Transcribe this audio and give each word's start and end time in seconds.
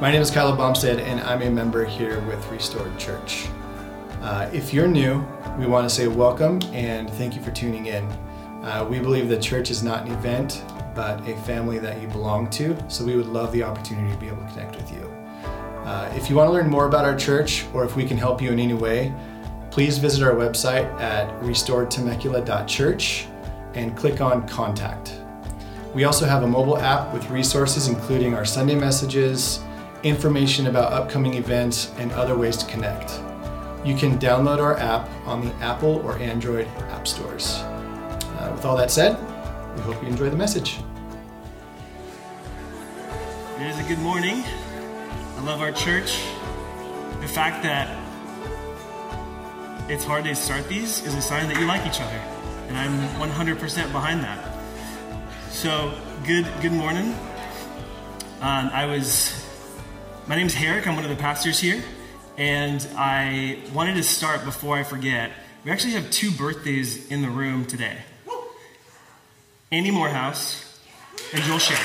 My 0.00 0.10
name 0.10 0.22
is 0.22 0.30
Kyla 0.30 0.56
Bomstead, 0.56 0.98
and 0.98 1.20
I'm 1.20 1.42
a 1.42 1.50
member 1.50 1.84
here 1.84 2.22
with 2.22 2.50
Restored 2.50 2.98
Church. 2.98 3.48
Uh, 4.22 4.48
if 4.50 4.72
you're 4.72 4.88
new, 4.88 5.22
we 5.58 5.66
want 5.66 5.86
to 5.86 5.94
say 5.94 6.08
welcome 6.08 6.58
and 6.72 7.10
thank 7.10 7.36
you 7.36 7.42
for 7.42 7.50
tuning 7.50 7.84
in. 7.84 8.06
Uh, 8.62 8.86
we 8.88 8.98
believe 8.98 9.28
that 9.28 9.42
church 9.42 9.70
is 9.70 9.82
not 9.82 10.06
an 10.06 10.12
event, 10.12 10.64
but 10.94 11.20
a 11.28 11.36
family 11.42 11.78
that 11.80 12.00
you 12.00 12.08
belong 12.08 12.48
to, 12.48 12.74
so 12.88 13.04
we 13.04 13.14
would 13.14 13.26
love 13.26 13.52
the 13.52 13.62
opportunity 13.62 14.10
to 14.10 14.18
be 14.18 14.26
able 14.28 14.42
to 14.42 14.48
connect 14.54 14.74
with 14.74 14.90
you. 14.90 15.04
Uh, 15.84 16.10
if 16.16 16.30
you 16.30 16.36
want 16.36 16.48
to 16.48 16.52
learn 16.52 16.70
more 16.70 16.86
about 16.86 17.04
our 17.04 17.14
church 17.14 17.66
or 17.74 17.84
if 17.84 17.94
we 17.94 18.06
can 18.06 18.16
help 18.16 18.40
you 18.40 18.50
in 18.50 18.58
any 18.58 18.72
way, 18.72 19.12
please 19.70 19.98
visit 19.98 20.22
our 20.22 20.32
website 20.32 20.90
at 20.98 21.28
restoredtemecula.church 21.42 23.26
and 23.74 23.94
click 23.98 24.22
on 24.22 24.48
Contact. 24.48 25.20
We 25.94 26.04
also 26.04 26.24
have 26.24 26.42
a 26.42 26.46
mobile 26.46 26.78
app 26.78 27.12
with 27.12 27.28
resources 27.28 27.86
including 27.88 28.32
our 28.32 28.46
Sunday 28.46 28.76
messages, 28.76 29.60
information 30.02 30.66
about 30.66 30.92
upcoming 30.92 31.34
events, 31.34 31.92
and 31.98 32.10
other 32.12 32.36
ways 32.36 32.56
to 32.58 32.66
connect. 32.66 33.20
You 33.84 33.96
can 33.96 34.18
download 34.18 34.58
our 34.58 34.78
app 34.78 35.08
on 35.26 35.44
the 35.44 35.52
Apple 35.56 35.96
or 36.04 36.18
Android 36.18 36.66
app 36.90 37.06
stores. 37.06 37.58
Uh, 37.58 38.52
with 38.54 38.64
all 38.64 38.76
that 38.76 38.90
said, 38.90 39.18
we 39.76 39.82
hope 39.82 40.02
you 40.02 40.08
enjoy 40.08 40.30
the 40.30 40.36
message. 40.36 40.78
It 43.58 43.66
is 43.66 43.78
a 43.78 43.88
good 43.88 43.98
morning. 43.98 44.42
I 45.36 45.42
love 45.44 45.60
our 45.60 45.72
church. 45.72 46.22
The 47.20 47.28
fact 47.28 47.62
that 47.62 47.98
it's 49.90 50.04
hard 50.04 50.24
to 50.24 50.34
start 50.34 50.68
these 50.68 51.04
is 51.04 51.14
a 51.14 51.22
sign 51.22 51.48
that 51.48 51.58
you 51.58 51.66
like 51.66 51.86
each 51.86 52.00
other. 52.00 52.20
And 52.68 52.76
I'm 52.76 53.30
100% 53.30 53.92
behind 53.92 54.22
that. 54.22 54.54
So, 55.50 55.92
good 56.24 56.46
good 56.62 56.72
morning. 56.72 57.14
Um, 58.40 58.70
I 58.72 58.86
was, 58.86 59.49
my 60.30 60.36
name 60.36 60.46
is 60.46 60.54
Herrick. 60.54 60.86
I'm 60.86 60.94
one 60.94 61.02
of 61.02 61.10
the 61.10 61.16
pastors 61.16 61.58
here. 61.58 61.82
And 62.38 62.86
I 62.96 63.58
wanted 63.74 63.96
to 63.96 64.04
start 64.04 64.44
before 64.44 64.76
I 64.76 64.84
forget. 64.84 65.32
We 65.64 65.72
actually 65.72 65.94
have 65.94 66.08
two 66.12 66.30
birthdays 66.30 67.10
in 67.10 67.20
the 67.20 67.28
room 67.28 67.66
today 67.66 67.96
Andy 69.72 69.90
Morehouse 69.90 70.78
and 71.34 71.42
Joel 71.42 71.58
Sherrick. 71.58 71.82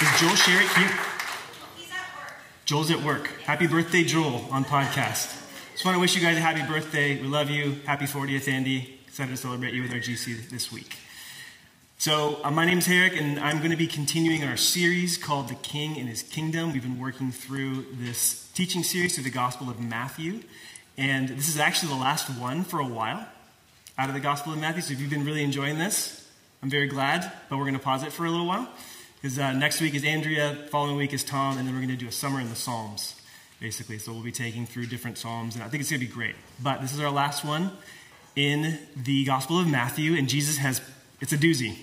Is 0.00 0.18
Joel 0.18 0.34
Sherrick 0.34 0.78
here? 0.78 0.98
Joel's 2.64 2.90
at 2.90 3.02
work. 3.02 3.26
Happy 3.42 3.66
birthday, 3.66 4.02
Joel, 4.02 4.46
on 4.50 4.64
podcast. 4.64 5.42
Just 5.72 5.84
want 5.84 5.94
to 5.94 6.00
wish 6.00 6.16
you 6.16 6.22
guys 6.22 6.38
a 6.38 6.40
happy 6.40 6.66
birthday. 6.66 7.20
We 7.20 7.28
love 7.28 7.50
you. 7.50 7.76
Happy 7.84 8.06
40th, 8.06 8.48
Andy. 8.48 8.98
Excited 9.06 9.32
to 9.32 9.36
celebrate 9.36 9.74
you 9.74 9.82
with 9.82 9.92
our 9.92 9.98
GC 9.98 10.48
this 10.48 10.72
week. 10.72 10.96
So, 11.96 12.40
uh, 12.44 12.50
my 12.50 12.66
name 12.66 12.78
is 12.78 12.86
Herrick, 12.86 13.18
and 13.18 13.38
I'm 13.38 13.58
going 13.58 13.70
to 13.70 13.76
be 13.76 13.86
continuing 13.86 14.44
our 14.44 14.56
series 14.56 15.16
called 15.16 15.48
The 15.48 15.54
King 15.54 15.96
and 15.98 16.08
His 16.08 16.22
Kingdom. 16.22 16.72
We've 16.72 16.82
been 16.82 17.00
working 17.00 17.32
through 17.32 17.86
this 17.92 18.50
teaching 18.52 18.82
series 18.82 19.14
through 19.14 19.24
the 19.24 19.30
Gospel 19.30 19.70
of 19.70 19.80
Matthew, 19.80 20.40
and 20.98 21.28
this 21.28 21.48
is 21.48 21.58
actually 21.58 21.90
the 21.90 22.00
last 22.00 22.28
one 22.38 22.64
for 22.64 22.80
a 22.80 22.86
while 22.86 23.26
out 23.96 24.08
of 24.08 24.14
the 24.14 24.20
Gospel 24.20 24.52
of 24.52 24.58
Matthew. 24.58 24.82
So, 24.82 24.92
if 24.92 25.00
you've 25.00 25.08
been 25.08 25.24
really 25.24 25.44
enjoying 25.44 25.78
this, 25.78 26.28
I'm 26.62 26.68
very 26.68 26.88
glad, 26.88 27.32
but 27.48 27.56
we're 27.56 27.64
going 27.64 27.74
to 27.74 27.80
pause 27.80 28.02
it 28.02 28.12
for 28.12 28.26
a 28.26 28.30
little 28.30 28.46
while. 28.46 28.68
Because 29.22 29.38
uh, 29.38 29.52
next 29.52 29.80
week 29.80 29.94
is 29.94 30.04
Andrea, 30.04 30.66
following 30.70 30.96
week 30.96 31.14
is 31.14 31.24
Tom, 31.24 31.56
and 31.56 31.66
then 31.66 31.74
we're 31.74 31.80
going 31.80 31.96
to 31.96 31.96
do 31.96 32.08
a 32.08 32.12
summer 32.12 32.40
in 32.40 32.50
the 32.50 32.56
Psalms, 32.56 33.14
basically. 33.60 33.98
So 33.98 34.12
we'll 34.12 34.22
be 34.22 34.32
taking 34.32 34.66
through 34.66 34.86
different 34.86 35.16
Psalms, 35.16 35.54
and 35.54 35.64
I 35.64 35.68
think 35.68 35.80
it's 35.80 35.90
going 35.90 36.00
to 36.00 36.06
be 36.06 36.12
great. 36.12 36.34
But 36.62 36.82
this 36.82 36.92
is 36.92 37.00
our 37.00 37.10
last 37.10 37.44
one 37.44 37.70
in 38.36 38.78
the 38.96 39.24
Gospel 39.24 39.60
of 39.60 39.68
Matthew, 39.68 40.14
and 40.16 40.28
Jesus 40.28 40.58
has, 40.58 40.82
it's 41.24 41.32
a 41.32 41.38
doozy. 41.38 41.78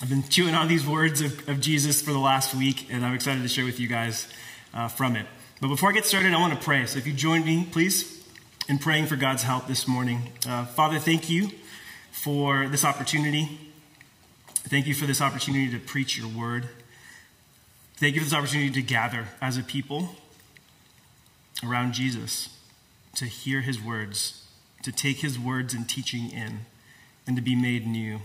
I've 0.00 0.08
been 0.08 0.22
chewing 0.22 0.54
on 0.54 0.68
these 0.68 0.86
words 0.86 1.20
of, 1.20 1.48
of 1.48 1.60
Jesus 1.60 2.00
for 2.00 2.12
the 2.12 2.18
last 2.20 2.54
week, 2.54 2.86
and 2.92 3.04
I'm 3.04 3.12
excited 3.12 3.42
to 3.42 3.48
share 3.48 3.64
with 3.64 3.80
you 3.80 3.88
guys 3.88 4.28
uh, 4.72 4.86
from 4.86 5.16
it. 5.16 5.26
But 5.60 5.66
before 5.66 5.88
I 5.88 5.92
get 5.92 6.06
started, 6.06 6.32
I 6.32 6.38
want 6.38 6.54
to 6.54 6.64
pray. 6.64 6.86
So 6.86 6.96
if 6.96 7.04
you 7.04 7.12
join 7.12 7.44
me, 7.44 7.66
please, 7.72 8.24
in 8.68 8.78
praying 8.78 9.06
for 9.06 9.16
God's 9.16 9.42
help 9.42 9.66
this 9.66 9.88
morning. 9.88 10.30
Uh, 10.48 10.64
Father, 10.64 11.00
thank 11.00 11.28
you 11.28 11.50
for 12.12 12.68
this 12.68 12.84
opportunity. 12.84 13.58
Thank 14.54 14.86
you 14.86 14.94
for 14.94 15.06
this 15.06 15.20
opportunity 15.20 15.72
to 15.72 15.80
preach 15.80 16.16
your 16.16 16.28
word. 16.28 16.68
Thank 17.96 18.14
you 18.14 18.20
for 18.20 18.26
this 18.26 18.34
opportunity 18.34 18.70
to 18.70 18.82
gather 18.82 19.26
as 19.40 19.56
a 19.56 19.64
people 19.64 20.10
around 21.64 21.94
Jesus, 21.94 22.56
to 23.16 23.24
hear 23.24 23.60
his 23.60 23.82
words, 23.82 24.46
to 24.84 24.92
take 24.92 25.16
his 25.16 25.36
words 25.36 25.74
and 25.74 25.88
teaching 25.88 26.30
in, 26.30 26.60
and 27.26 27.34
to 27.34 27.42
be 27.42 27.56
made 27.56 27.84
new 27.84 28.20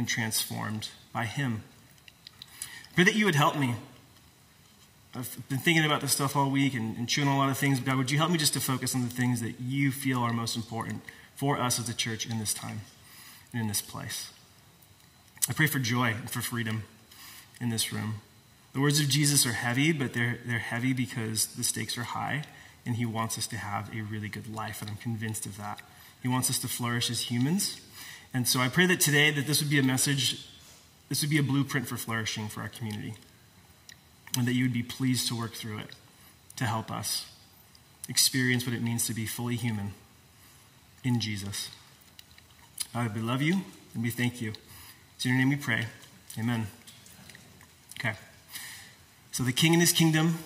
and 0.00 0.08
transformed 0.08 0.88
by 1.12 1.26
him. 1.26 1.62
Pray 2.94 3.04
that 3.04 3.14
you 3.14 3.26
would 3.26 3.34
help 3.34 3.54
me. 3.54 3.74
I've 5.14 5.36
been 5.50 5.58
thinking 5.58 5.84
about 5.84 6.00
this 6.00 6.12
stuff 6.12 6.34
all 6.34 6.50
week 6.50 6.72
and, 6.72 6.96
and 6.96 7.06
chewing 7.06 7.28
on 7.28 7.34
a 7.34 7.38
lot 7.38 7.50
of 7.50 7.58
things. 7.58 7.80
God, 7.80 7.98
would 7.98 8.10
you 8.10 8.16
help 8.16 8.30
me 8.30 8.38
just 8.38 8.54
to 8.54 8.60
focus 8.60 8.94
on 8.94 9.02
the 9.02 9.10
things 9.10 9.42
that 9.42 9.60
you 9.60 9.92
feel 9.92 10.20
are 10.20 10.32
most 10.32 10.56
important 10.56 11.02
for 11.36 11.60
us 11.60 11.78
as 11.78 11.86
a 11.90 11.94
church 11.94 12.24
in 12.24 12.38
this 12.38 12.54
time 12.54 12.80
and 13.52 13.60
in 13.60 13.68
this 13.68 13.82
place? 13.82 14.32
I 15.50 15.52
pray 15.52 15.66
for 15.66 15.78
joy 15.78 16.14
and 16.14 16.30
for 16.30 16.40
freedom 16.40 16.84
in 17.60 17.68
this 17.68 17.92
room. 17.92 18.22
The 18.72 18.80
words 18.80 19.00
of 19.00 19.08
Jesus 19.10 19.44
are 19.44 19.52
heavy, 19.52 19.92
but 19.92 20.14
they're, 20.14 20.38
they're 20.46 20.60
heavy 20.60 20.94
because 20.94 21.44
the 21.56 21.64
stakes 21.64 21.98
are 21.98 22.04
high, 22.04 22.44
and 22.86 22.96
he 22.96 23.04
wants 23.04 23.36
us 23.36 23.46
to 23.48 23.58
have 23.58 23.94
a 23.94 24.00
really 24.00 24.30
good 24.30 24.48
life, 24.48 24.80
and 24.80 24.90
I'm 24.90 24.96
convinced 24.96 25.44
of 25.44 25.58
that. 25.58 25.82
He 26.22 26.28
wants 26.28 26.48
us 26.48 26.58
to 26.60 26.68
flourish 26.68 27.10
as 27.10 27.30
humans. 27.30 27.82
And 28.32 28.46
so 28.46 28.60
I 28.60 28.68
pray 28.68 28.86
that 28.86 29.00
today 29.00 29.30
that 29.30 29.46
this 29.46 29.60
would 29.60 29.70
be 29.70 29.78
a 29.78 29.82
message, 29.82 30.46
this 31.08 31.20
would 31.22 31.30
be 31.30 31.38
a 31.38 31.42
blueprint 31.42 31.88
for 31.88 31.96
flourishing 31.96 32.48
for 32.48 32.60
our 32.60 32.68
community, 32.68 33.14
and 34.36 34.46
that 34.46 34.54
you 34.54 34.64
would 34.64 34.72
be 34.72 34.82
pleased 34.82 35.28
to 35.28 35.38
work 35.38 35.54
through 35.54 35.78
it 35.78 35.90
to 36.56 36.64
help 36.64 36.90
us 36.90 37.26
experience 38.08 38.66
what 38.66 38.74
it 38.74 38.82
means 38.82 39.06
to 39.06 39.14
be 39.14 39.26
fully 39.26 39.56
human 39.56 39.92
in 41.02 41.20
Jesus. 41.20 41.70
God, 42.92 43.14
we 43.14 43.20
love 43.20 43.40
you, 43.40 43.62
and 43.94 44.02
we 44.02 44.10
thank 44.10 44.40
you. 44.40 44.52
It's 45.16 45.24
in 45.24 45.30
your 45.30 45.38
name 45.38 45.50
we 45.50 45.56
pray. 45.56 45.86
Amen. 46.38 46.66
Okay. 47.98 48.14
So, 49.32 49.42
the 49.42 49.52
king 49.52 49.72
and 49.72 49.80
his 49.80 49.92
kingdom, 49.92 50.38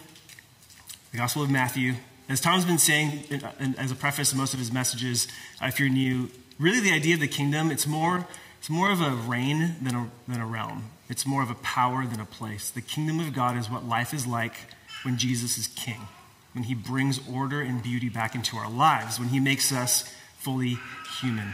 the 1.12 1.18
Gospel 1.18 1.42
of 1.42 1.50
Matthew. 1.50 1.94
As 2.28 2.40
Tom's 2.40 2.64
been 2.64 2.78
saying 2.78 3.24
and 3.58 3.78
as 3.78 3.90
a 3.90 3.94
preface 3.94 4.30
to 4.30 4.36
most 4.36 4.54
of 4.54 4.58
his 4.58 4.72
messages, 4.72 5.28
uh, 5.62 5.66
if 5.66 5.78
you're 5.78 5.90
new, 5.90 6.30
really 6.58 6.80
the 6.80 6.92
idea 6.92 7.14
of 7.14 7.20
the 7.20 7.28
kingdom, 7.28 7.70
it's 7.70 7.86
more, 7.86 8.26
it's 8.58 8.70
more 8.70 8.90
of 8.90 9.00
a 9.00 9.10
reign 9.10 9.76
than 9.82 9.94
a, 9.94 10.10
than 10.28 10.40
a 10.40 10.46
realm. 10.46 10.90
It's 11.08 11.26
more 11.26 11.42
of 11.42 11.50
a 11.50 11.54
power 11.56 12.06
than 12.06 12.20
a 12.20 12.24
place. 12.24 12.70
The 12.70 12.80
kingdom 12.80 13.20
of 13.20 13.32
God 13.32 13.56
is 13.56 13.68
what 13.68 13.84
life 13.86 14.14
is 14.14 14.26
like 14.26 14.54
when 15.02 15.18
Jesus 15.18 15.58
is 15.58 15.66
king, 15.66 16.08
when 16.52 16.64
he 16.64 16.74
brings 16.74 17.20
order 17.28 17.60
and 17.60 17.82
beauty 17.82 18.08
back 18.08 18.34
into 18.34 18.56
our 18.56 18.70
lives, 18.70 19.18
when 19.18 19.28
he 19.28 19.40
makes 19.40 19.70
us 19.70 20.10
fully 20.38 20.78
human. 21.20 21.52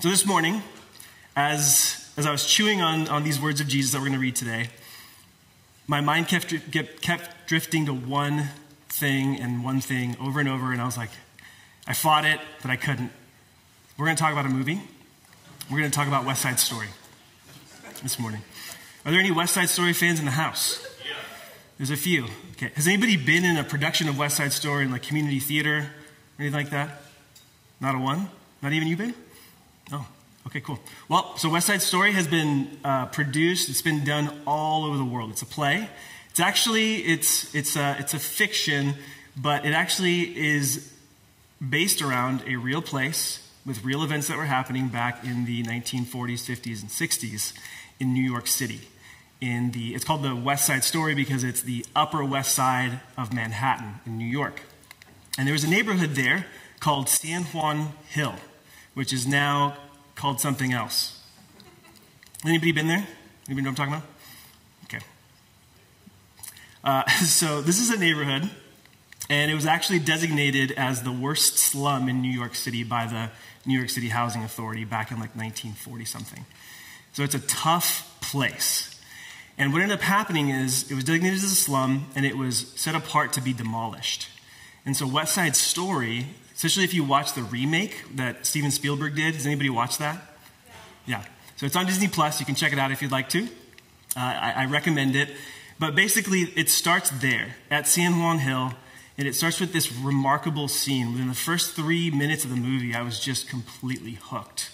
So, 0.00 0.08
this 0.08 0.26
morning, 0.26 0.62
as 1.36 2.00
as 2.16 2.26
I 2.26 2.32
was 2.32 2.44
chewing 2.44 2.80
on, 2.82 3.08
on 3.08 3.24
these 3.24 3.40
words 3.40 3.60
of 3.60 3.68
Jesus 3.68 3.92
that 3.92 3.98
we're 3.98 4.08
going 4.08 4.12
to 4.12 4.18
read 4.18 4.36
today, 4.36 4.68
my 5.86 6.00
mind 6.00 6.28
kept, 6.28 6.54
kept 7.00 7.48
drifting 7.48 7.86
to 7.86 7.94
one 7.94 8.48
thing 8.88 9.40
and 9.40 9.64
one 9.64 9.80
thing 9.80 10.16
over 10.20 10.38
and 10.38 10.48
over, 10.48 10.70
and 10.70 10.80
I 10.80 10.84
was 10.84 10.96
like, 10.96 11.10
I 11.86 11.94
fought 11.94 12.24
it, 12.24 12.40
but 12.62 12.70
I 12.70 12.76
couldn't. 12.76 13.10
We're 14.00 14.06
going 14.06 14.16
to 14.16 14.22
talk 14.22 14.32
about 14.32 14.46
a 14.46 14.48
movie. 14.48 14.80
We're 15.70 15.76
going 15.76 15.90
to 15.90 15.94
talk 15.94 16.08
about 16.08 16.24
West 16.24 16.40
Side 16.40 16.58
Story 16.58 16.86
this 18.02 18.18
morning. 18.18 18.40
Are 19.04 19.10
there 19.10 19.20
any 19.20 19.30
West 19.30 19.52
Side 19.52 19.68
Story 19.68 19.92
fans 19.92 20.18
in 20.18 20.24
the 20.24 20.30
house? 20.30 20.82
There's 21.76 21.90
a 21.90 21.98
few. 21.98 22.24
Okay. 22.52 22.70
Has 22.76 22.86
anybody 22.86 23.18
been 23.18 23.44
in 23.44 23.58
a 23.58 23.62
production 23.62 24.08
of 24.08 24.16
West 24.16 24.38
Side 24.38 24.54
Story 24.54 24.84
in 24.84 24.90
like 24.90 25.02
community 25.02 25.38
theater 25.38 25.80
or 25.80 25.90
anything 26.38 26.58
like 26.58 26.70
that? 26.70 27.02
Not 27.78 27.94
a 27.94 27.98
one? 27.98 28.30
Not 28.62 28.72
even 28.72 28.88
you, 28.88 28.96
babe? 28.96 29.14
Oh, 29.92 30.06
Okay, 30.46 30.62
cool. 30.62 30.80
Well, 31.10 31.36
so 31.36 31.50
West 31.50 31.66
Side 31.66 31.82
Story 31.82 32.12
has 32.12 32.26
been 32.26 32.78
uh, 32.82 33.04
produced. 33.04 33.68
It's 33.68 33.82
been 33.82 34.02
done 34.02 34.32
all 34.46 34.86
over 34.86 34.96
the 34.96 35.04
world. 35.04 35.30
It's 35.30 35.42
a 35.42 35.46
play. 35.46 35.90
It's 36.30 36.40
actually 36.40 37.04
it's 37.04 37.54
it's 37.54 37.76
a, 37.76 37.96
it's 37.98 38.14
a 38.14 38.18
fiction, 38.18 38.94
but 39.36 39.66
it 39.66 39.74
actually 39.74 40.22
is 40.22 40.90
based 41.60 42.00
around 42.00 42.44
a 42.46 42.56
real 42.56 42.80
place 42.80 43.46
with 43.70 43.84
real 43.84 44.02
events 44.02 44.26
that 44.26 44.36
were 44.36 44.46
happening 44.46 44.88
back 44.88 45.24
in 45.24 45.44
the 45.44 45.62
1940s, 45.62 46.42
50s, 46.44 46.80
and 46.80 46.90
60s 46.90 47.52
in 48.00 48.12
New 48.12 48.20
York 48.22 48.48
City. 48.48 48.80
In 49.40 49.70
the 49.70 49.94
it's 49.94 50.04
called 50.04 50.24
the 50.24 50.34
West 50.34 50.66
Side 50.66 50.82
Story 50.82 51.14
because 51.14 51.44
it's 51.44 51.62
the 51.62 51.86
Upper 51.94 52.24
West 52.24 52.52
Side 52.52 52.98
of 53.16 53.32
Manhattan 53.32 54.00
in 54.04 54.18
New 54.18 54.26
York, 54.26 54.62
and 55.38 55.46
there 55.46 55.52
was 55.52 55.62
a 55.62 55.70
neighborhood 55.70 56.16
there 56.16 56.46
called 56.80 57.08
San 57.08 57.44
Juan 57.44 57.92
Hill, 58.08 58.34
which 58.94 59.12
is 59.12 59.24
now 59.24 59.76
called 60.16 60.40
something 60.40 60.72
else. 60.72 61.22
Anybody 62.44 62.72
been 62.72 62.88
there? 62.88 63.06
Anybody 63.46 63.62
know 63.62 63.70
what 63.70 63.80
I'm 63.80 63.92
talking 63.92 63.94
about? 63.94 64.08
Okay. 64.84 65.04
Uh, 66.82 67.08
so 67.24 67.62
this 67.62 67.78
is 67.78 67.90
a 67.90 67.98
neighborhood, 67.98 68.50
and 69.30 69.48
it 69.48 69.54
was 69.54 69.64
actually 69.64 70.00
designated 70.00 70.72
as 70.72 71.04
the 71.04 71.12
worst 71.12 71.56
slum 71.56 72.08
in 72.08 72.20
New 72.20 72.32
York 72.32 72.56
City 72.56 72.82
by 72.82 73.06
the 73.06 73.30
New 73.66 73.76
York 73.76 73.90
City 73.90 74.08
Housing 74.08 74.42
Authority 74.42 74.84
back 74.84 75.10
in 75.10 75.18
like 75.18 75.36
1940 75.36 76.04
something. 76.04 76.44
So 77.12 77.22
it's 77.22 77.34
a 77.34 77.40
tough 77.40 78.18
place. 78.20 79.00
And 79.58 79.72
what 79.72 79.82
ended 79.82 79.98
up 79.98 80.02
happening 80.02 80.48
is 80.48 80.90
it 80.90 80.94
was 80.94 81.04
designated 81.04 81.36
as 81.36 81.44
a 81.44 81.54
slum 81.54 82.06
and 82.14 82.24
it 82.24 82.36
was 82.36 82.72
set 82.76 82.94
apart 82.94 83.32
to 83.34 83.42
be 83.42 83.52
demolished. 83.52 84.28
And 84.86 84.96
so 84.96 85.06
West 85.06 85.34
Side 85.34 85.54
Story, 85.56 86.26
especially 86.54 86.84
if 86.84 86.94
you 86.94 87.04
watch 87.04 87.34
the 87.34 87.42
remake 87.42 88.16
that 88.16 88.46
Steven 88.46 88.70
Spielberg 88.70 89.14
did, 89.14 89.34
has 89.34 89.44
anybody 89.46 89.68
watched 89.68 89.98
that? 89.98 90.22
Yeah. 91.06 91.18
yeah. 91.18 91.24
So 91.56 91.66
it's 91.66 91.76
on 91.76 91.84
Disney 91.84 92.08
Plus. 92.08 92.40
You 92.40 92.46
can 92.46 92.54
check 92.54 92.72
it 92.72 92.78
out 92.78 92.90
if 92.90 93.02
you'd 93.02 93.12
like 93.12 93.28
to. 93.30 93.42
Uh, 94.16 94.20
I, 94.20 94.52
I 94.56 94.64
recommend 94.64 95.14
it. 95.14 95.28
But 95.78 95.94
basically, 95.94 96.40
it 96.56 96.68
starts 96.70 97.10
there 97.10 97.56
at 97.70 97.86
San 97.86 98.18
Juan 98.18 98.38
Hill, 98.38 98.72
and 99.20 99.28
it 99.28 99.34
starts 99.34 99.60
with 99.60 99.74
this 99.74 99.92
remarkable 99.92 100.66
scene. 100.66 101.12
Within 101.12 101.28
the 101.28 101.34
first 101.34 101.76
three 101.76 102.10
minutes 102.10 102.42
of 102.44 102.48
the 102.48 102.56
movie, 102.56 102.94
I 102.94 103.02
was 103.02 103.20
just 103.20 103.50
completely 103.50 104.12
hooked. 104.12 104.70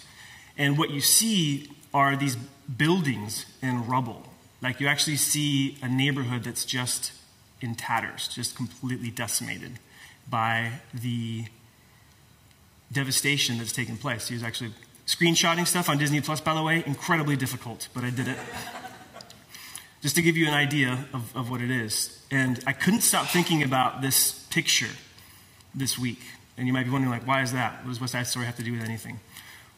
And 0.57 0.77
what 0.77 0.89
you 0.89 1.01
see 1.01 1.69
are 1.93 2.15
these 2.15 2.37
buildings 2.37 3.45
in 3.61 3.85
rubble. 3.85 4.23
Like 4.61 4.79
you 4.79 4.87
actually 4.87 5.17
see 5.17 5.77
a 5.81 5.89
neighborhood 5.89 6.45
that's 6.45 6.63
just 6.63 7.11
in 7.59 7.75
tatters, 7.75 8.29
just 8.29 8.55
completely 8.55 9.11
decimated 9.11 9.79
by 10.29 10.79
the 10.93 11.47
devastation 12.89 13.57
that's 13.57 13.73
taken 13.73 13.97
place. 13.97 14.29
He 14.29 14.33
was 14.33 14.43
actually 14.43 14.71
screenshotting 15.05 15.67
stuff 15.67 15.89
on 15.89 15.97
Disney 15.97 16.21
Plus, 16.21 16.39
by 16.39 16.53
the 16.53 16.63
way, 16.63 16.83
incredibly 16.85 17.35
difficult, 17.35 17.89
but 17.93 18.05
I 18.05 18.11
did 18.11 18.29
it. 18.29 18.37
Just 20.01 20.15
to 20.15 20.21
give 20.21 20.37
you 20.37 20.47
an 20.47 20.53
idea 20.53 21.05
of, 21.13 21.35
of 21.35 21.49
what 21.49 21.61
it 21.61 21.71
is. 21.71 22.21
And 22.29 22.63
I 22.67 22.73
couldn't 22.73 23.01
stop 23.01 23.27
thinking 23.27 23.63
about 23.63 24.01
this 24.01 24.45
picture 24.49 24.93
this 25.73 25.97
week. 25.97 26.19
And 26.57 26.67
you 26.67 26.73
might 26.73 26.85
be 26.85 26.89
wondering, 26.89 27.11
like, 27.11 27.27
why 27.27 27.41
is 27.41 27.53
that? 27.53 27.83
What 27.83 27.89
does 27.89 28.01
West 28.01 28.13
Side 28.13 28.27
Story 28.27 28.45
have 28.45 28.57
to 28.57 28.63
do 28.63 28.73
with 28.73 28.83
anything? 28.83 29.19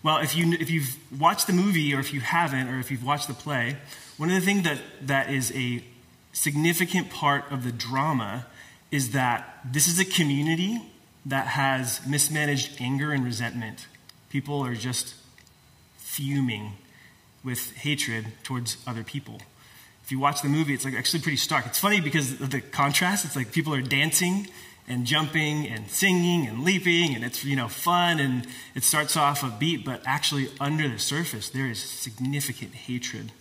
Well, 0.01 0.19
if, 0.19 0.35
you, 0.35 0.53
if 0.53 0.69
you've 0.69 0.97
watched 1.19 1.47
the 1.47 1.53
movie, 1.53 1.93
or 1.93 1.99
if 1.99 2.13
you 2.13 2.21
haven't, 2.21 2.69
or 2.69 2.79
if 2.79 2.89
you've 2.89 3.03
watched 3.03 3.27
the 3.27 3.33
play, 3.33 3.77
one 4.17 4.29
of 4.29 4.35
the 4.35 4.41
things 4.41 4.63
that, 4.63 4.79
that 5.01 5.29
is 5.29 5.51
a 5.53 5.83
significant 6.31 7.09
part 7.09 7.51
of 7.51 7.63
the 7.63 7.71
drama 7.71 8.45
is 8.91 9.11
that 9.11 9.59
this 9.65 9.87
is 9.87 9.99
a 9.99 10.05
community 10.05 10.81
that 11.25 11.47
has 11.47 12.05
mismanaged 12.07 12.77
anger 12.79 13.11
and 13.11 13.25
resentment. 13.25 13.87
People 14.29 14.65
are 14.65 14.75
just 14.75 15.15
fuming 15.97 16.73
with 17.43 17.73
hatred 17.75 18.27
towards 18.43 18.77
other 18.87 19.03
people. 19.03 19.41
If 20.09 20.13
you 20.13 20.19
watch 20.19 20.41
the 20.41 20.49
movie, 20.49 20.73
it's 20.73 20.85
like 20.85 20.95
actually 20.95 21.19
pretty 21.19 21.37
stark. 21.37 21.67
It's 21.67 21.77
funny 21.77 22.01
because 22.01 22.41
of 22.41 22.49
the 22.49 22.61
contrast. 22.61 23.25
It's 23.25 23.35
like 23.35 23.51
people 23.51 23.75
are 23.75 23.81
dancing 23.83 24.47
and 24.87 25.05
jumping 25.05 25.67
and 25.67 25.87
singing 25.87 26.47
and 26.47 26.63
leaping 26.63 27.13
and 27.13 27.23
it's 27.23 27.45
you 27.45 27.55
know 27.55 27.67
fun 27.67 28.19
and 28.19 28.47
it 28.73 28.83
starts 28.83 29.15
off 29.15 29.43
a 29.43 29.55
beat 29.59 29.85
but 29.85 30.01
actually 30.07 30.49
under 30.59 30.89
the 30.89 30.97
surface 30.97 31.49
there 31.49 31.67
is 31.67 31.79
significant 31.79 32.73
hatred 32.73 33.31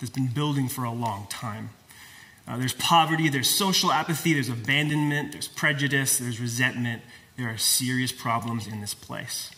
that's 0.00 0.10
been 0.10 0.26
building 0.26 0.68
for 0.68 0.82
a 0.82 0.90
long 0.90 1.28
time 1.30 1.70
uh, 2.48 2.56
there's 2.56 2.72
poverty 2.72 3.28
there's 3.28 3.48
social 3.48 3.92
apathy 3.92 4.34
there's 4.34 4.48
abandonment 4.48 5.30
there's 5.30 5.46
prejudice 5.46 6.18
there's 6.18 6.40
resentment 6.40 7.00
there 7.36 7.48
are 7.48 7.56
serious 7.56 8.10
problems 8.10 8.66
in 8.66 8.80
this 8.80 8.92
place 8.92 9.52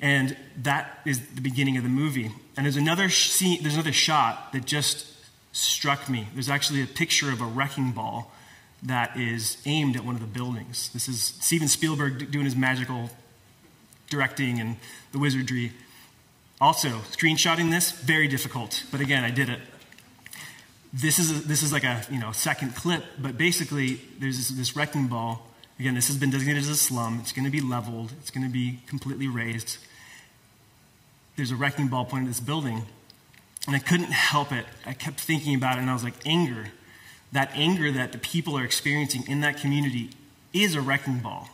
and 0.00 0.36
that 0.56 1.00
is 1.04 1.20
the 1.30 1.40
beginning 1.40 1.76
of 1.76 1.82
the 1.82 1.88
movie 1.88 2.30
and 2.56 2.64
there's 2.64 2.76
another 2.76 3.08
scene 3.08 3.60
there's 3.62 3.74
another 3.74 3.90
shot 3.90 4.52
that 4.52 4.64
just 4.64 5.15
struck 5.56 6.08
me 6.08 6.28
there's 6.34 6.50
actually 6.50 6.82
a 6.82 6.86
picture 6.86 7.32
of 7.32 7.40
a 7.40 7.46
wrecking 7.46 7.92
ball 7.92 8.30
that 8.82 9.16
is 9.16 9.56
aimed 9.64 9.96
at 9.96 10.04
one 10.04 10.14
of 10.14 10.20
the 10.20 10.26
buildings. 10.26 10.90
This 10.92 11.08
is 11.08 11.34
Steven 11.40 11.66
Spielberg 11.66 12.30
doing 12.30 12.44
his 12.44 12.54
magical 12.54 13.10
directing 14.10 14.60
and 14.60 14.76
the 15.12 15.18
wizardry. 15.18 15.72
Also, 16.60 16.88
screenshotting 17.10 17.70
this, 17.70 17.90
very 17.90 18.28
difficult, 18.28 18.84
but 18.90 19.00
again, 19.00 19.24
I 19.24 19.30
did 19.30 19.48
it. 19.48 19.60
This 20.92 21.18
is, 21.18 21.30
a, 21.30 21.48
this 21.48 21.62
is 21.62 21.72
like 21.72 21.84
a 21.84 22.02
you 22.10 22.20
know, 22.20 22.32
second 22.32 22.74
clip, 22.74 23.02
but 23.18 23.36
basically, 23.36 24.00
there's 24.18 24.36
this, 24.36 24.48
this 24.50 24.76
wrecking 24.76 25.08
ball. 25.08 25.46
Again, 25.78 25.94
this 25.94 26.06
has 26.06 26.16
been 26.16 26.30
designated 26.30 26.62
as 26.62 26.68
a 26.68 26.76
slum. 26.76 27.18
It's 27.20 27.32
going 27.32 27.44
to 27.44 27.50
be 27.50 27.60
leveled, 27.60 28.12
it's 28.20 28.30
going 28.30 28.46
to 28.46 28.52
be 28.52 28.80
completely 28.86 29.26
razed. 29.26 29.78
There's 31.36 31.50
a 31.50 31.56
wrecking 31.56 31.88
ball 31.88 32.04
pointed 32.04 32.28
at 32.28 32.28
this 32.28 32.40
building, 32.40 32.82
and 33.66 33.74
I 33.74 33.78
couldn't 33.78 34.12
help 34.12 34.52
it. 34.52 34.66
I 34.84 34.92
kept 34.92 35.20
thinking 35.20 35.54
about 35.54 35.78
it, 35.78 35.80
and 35.80 35.90
I 35.90 35.92
was 35.92 36.04
like, 36.04 36.14
anger 36.24 36.70
that 37.32 37.50
anger 37.54 37.92
that 37.92 38.12
the 38.12 38.18
people 38.18 38.56
are 38.56 38.64
experiencing 38.64 39.24
in 39.28 39.40
that 39.40 39.58
community 39.58 40.10
is 40.52 40.74
a 40.74 40.80
wrecking 40.80 41.18
ball 41.18 41.50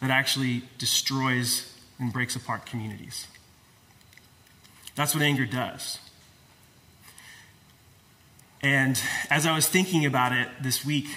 that 0.00 0.10
actually 0.10 0.62
destroys 0.78 1.76
and 1.98 2.12
breaks 2.12 2.36
apart 2.36 2.64
communities. 2.64 3.26
That's 4.94 5.14
what 5.14 5.22
anger 5.22 5.44
does. 5.44 5.98
And 8.62 9.00
as 9.28 9.46
I 9.46 9.54
was 9.54 9.66
thinking 9.66 10.04
about 10.06 10.32
it 10.32 10.48
this 10.62 10.84
week, 10.84 11.08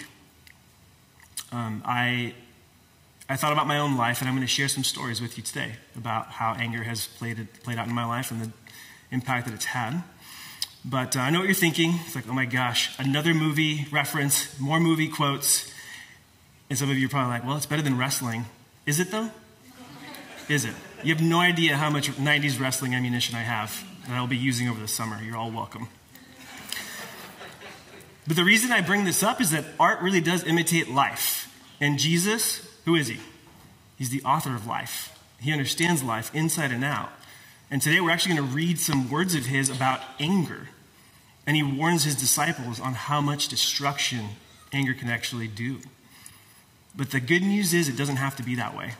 um, 1.52 1.82
I, 1.86 2.34
I 3.30 3.36
thought 3.36 3.54
about 3.54 3.68
my 3.68 3.78
own 3.78 3.96
life, 3.96 4.22
and 4.22 4.28
I'm 4.28 4.36
going 4.36 4.46
to 4.46 4.52
share 4.52 4.68
some 4.68 4.84
stories 4.84 5.22
with 5.22 5.38
you 5.38 5.44
today 5.44 5.74
about 5.96 6.28
how 6.28 6.56
anger 6.56 6.84
has 6.84 7.08
played, 7.08 7.48
played 7.64 7.78
out 7.78 7.88
in 7.88 7.94
my 7.94 8.06
life 8.06 8.32
and 8.32 8.42
the 8.42 8.52
impact 9.12 9.48
that 9.48 9.54
it's 9.54 9.66
had. 9.66 10.04
But 10.86 11.16
uh, 11.16 11.22
I 11.22 11.30
know 11.30 11.40
what 11.40 11.46
you're 11.46 11.56
thinking. 11.56 11.94
It's 12.06 12.16
like, 12.16 12.28
oh 12.28 12.34
my 12.34 12.46
gosh, 12.46 12.98
another 13.00 13.34
movie 13.34 13.88
reference, 13.92 14.60
more 14.60 14.80
movie 14.80 15.08
quotes. 15.08 15.72
And 16.70 16.78
some 16.78 16.90
of 16.90 16.98
you 16.98 17.06
are 17.08 17.10
probably 17.10 17.30
like, 17.30 17.46
well, 17.46 17.56
it's 17.56 17.66
better 17.66 17.82
than 17.82 17.98
wrestling. 17.98 18.46
Is 18.86 19.00
it 19.00 19.12
though? 19.12 19.30
Is 20.50 20.66
it? 20.66 20.74
You 21.04 21.14
have 21.14 21.24
no 21.24 21.40
idea 21.40 21.78
how 21.78 21.90
much 21.90 22.10
90s 22.10 22.60
wrestling 22.60 22.96
ammunition 22.96 23.36
I 23.36 23.42
have 23.42 23.86
that 24.08 24.14
I'll 24.14 24.28
be 24.28 24.38
using 24.38 24.68
over 24.68 24.80
the 24.80 24.88
summer. 24.88 25.22
You're 25.22 25.38
all 25.38 25.52
welcome. 25.52 25.88
But 28.28 28.36
the 28.36 28.44
reason 28.44 28.72
I 28.72 28.82
bring 28.82 29.04
this 29.06 29.24
up 29.24 29.42
is 29.42 29.52
that 29.52 29.66
art 29.80 30.02
really 30.02 30.22
does 30.22 30.44
imitate 30.44 30.90
life. 30.90 31.50
And 31.82 32.00
Jesus, 32.00 32.68
who 32.86 32.96
is 32.96 33.08
he? 33.08 33.20
He's 33.98 34.10
the 34.10 34.24
author 34.24 34.56
of 34.56 34.66
life. 34.66 35.18
He 35.40 35.52
understands 35.52 36.04
life 36.04 36.34
inside 36.34 36.72
and 36.72 36.84
out. 36.84 37.12
And 37.74 37.81
today 37.81 38.00
we're 38.00 38.12
actually 38.12 38.36
going 38.36 38.50
to 38.50 38.56
read 38.56 38.78
some 38.78 39.10
words 39.10 39.34
of 39.34 39.48
his 39.48 39.68
about 39.68 40.00
anger. 40.20 40.70
And 41.48 41.58
he 41.58 41.64
warns 41.64 42.04
his 42.04 42.14
disciples 42.14 42.80
on 42.80 42.94
how 42.94 43.20
much 43.20 43.48
destruction 43.48 44.27
anger 44.72 44.94
can 44.94 45.10
actually 45.10 45.48
do. 45.48 45.80
But 46.96 47.10
the 47.10 47.20
good 47.20 47.42
news 47.42 47.74
is 47.74 47.89
it 47.89 47.98
doesn't 47.98 48.18
have 48.18 48.36
to 48.36 48.44
be 48.44 48.53
that 48.53 48.77
way. 48.77 48.94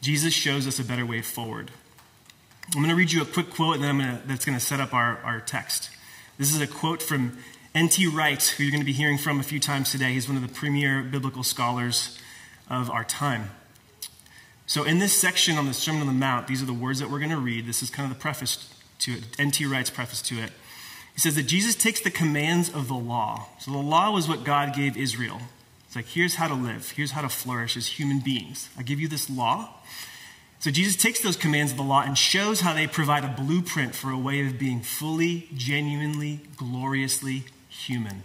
Jesus 0.00 0.32
shows 0.32 0.66
us 0.66 0.78
a 0.78 0.84
better 0.84 1.04
way 1.04 1.20
forward. 1.20 1.70
I'm 2.68 2.80
going 2.80 2.88
to 2.88 2.94
read 2.94 3.12
you 3.12 3.20
a 3.20 3.26
quick 3.26 3.50
quote 3.50 3.74
and 3.74 3.84
then 3.84 3.98
going 3.98 4.16
to, 4.16 4.26
that's 4.26 4.46
going 4.46 4.58
to 4.58 4.64
set 4.64 4.80
up 4.80 4.94
our, 4.94 5.18
our 5.18 5.40
text. 5.42 5.90
This 6.38 6.54
is 6.54 6.62
a 6.62 6.66
quote 6.66 7.02
from 7.02 7.36
N.T. 7.74 8.06
Wright, 8.06 8.42
who 8.42 8.64
you're 8.64 8.70
going 8.70 8.80
to 8.80 8.86
be 8.86 8.94
hearing 8.94 9.18
from 9.18 9.38
a 9.38 9.42
few 9.42 9.60
times 9.60 9.92
today. 9.92 10.14
He's 10.14 10.28
one 10.28 10.42
of 10.42 10.48
the 10.48 10.54
premier 10.54 11.02
biblical 11.02 11.42
scholars 11.42 12.18
of 12.70 12.88
our 12.88 13.04
time. 13.04 13.50
So, 14.72 14.84
in 14.84 15.00
this 15.00 15.12
section 15.12 15.58
on 15.58 15.66
the 15.66 15.74
Sermon 15.74 16.00
on 16.00 16.06
the 16.06 16.14
Mount, 16.14 16.46
these 16.46 16.62
are 16.62 16.64
the 16.64 16.72
words 16.72 16.98
that 17.00 17.10
we're 17.10 17.18
going 17.18 17.30
to 17.30 17.36
read. 17.36 17.66
This 17.66 17.82
is 17.82 17.90
kind 17.90 18.10
of 18.10 18.16
the 18.16 18.18
preface 18.18 18.74
to 19.00 19.12
it, 19.12 19.24
N.T. 19.38 19.66
Wright's 19.66 19.90
preface 19.90 20.22
to 20.22 20.36
it. 20.36 20.50
He 21.12 21.20
says 21.20 21.34
that 21.34 21.42
Jesus 21.42 21.74
takes 21.74 22.00
the 22.00 22.10
commands 22.10 22.70
of 22.70 22.88
the 22.88 22.94
law. 22.94 23.48
So, 23.58 23.70
the 23.70 23.76
law 23.76 24.10
was 24.12 24.30
what 24.30 24.44
God 24.44 24.74
gave 24.74 24.96
Israel. 24.96 25.42
It's 25.86 25.94
like, 25.94 26.06
here's 26.06 26.36
how 26.36 26.48
to 26.48 26.54
live, 26.54 26.92
here's 26.92 27.10
how 27.10 27.20
to 27.20 27.28
flourish 27.28 27.76
as 27.76 27.86
human 27.86 28.20
beings. 28.20 28.70
I 28.78 28.82
give 28.82 28.98
you 28.98 29.08
this 29.08 29.28
law. 29.28 29.68
So, 30.58 30.70
Jesus 30.70 30.96
takes 30.96 31.20
those 31.20 31.36
commands 31.36 31.72
of 31.72 31.76
the 31.76 31.84
law 31.84 32.00
and 32.00 32.16
shows 32.16 32.62
how 32.62 32.72
they 32.72 32.86
provide 32.86 33.24
a 33.24 33.28
blueprint 33.28 33.94
for 33.94 34.10
a 34.10 34.16
way 34.16 34.40
of 34.46 34.58
being 34.58 34.80
fully, 34.80 35.50
genuinely, 35.54 36.40
gloriously 36.56 37.44
human. 37.68 38.22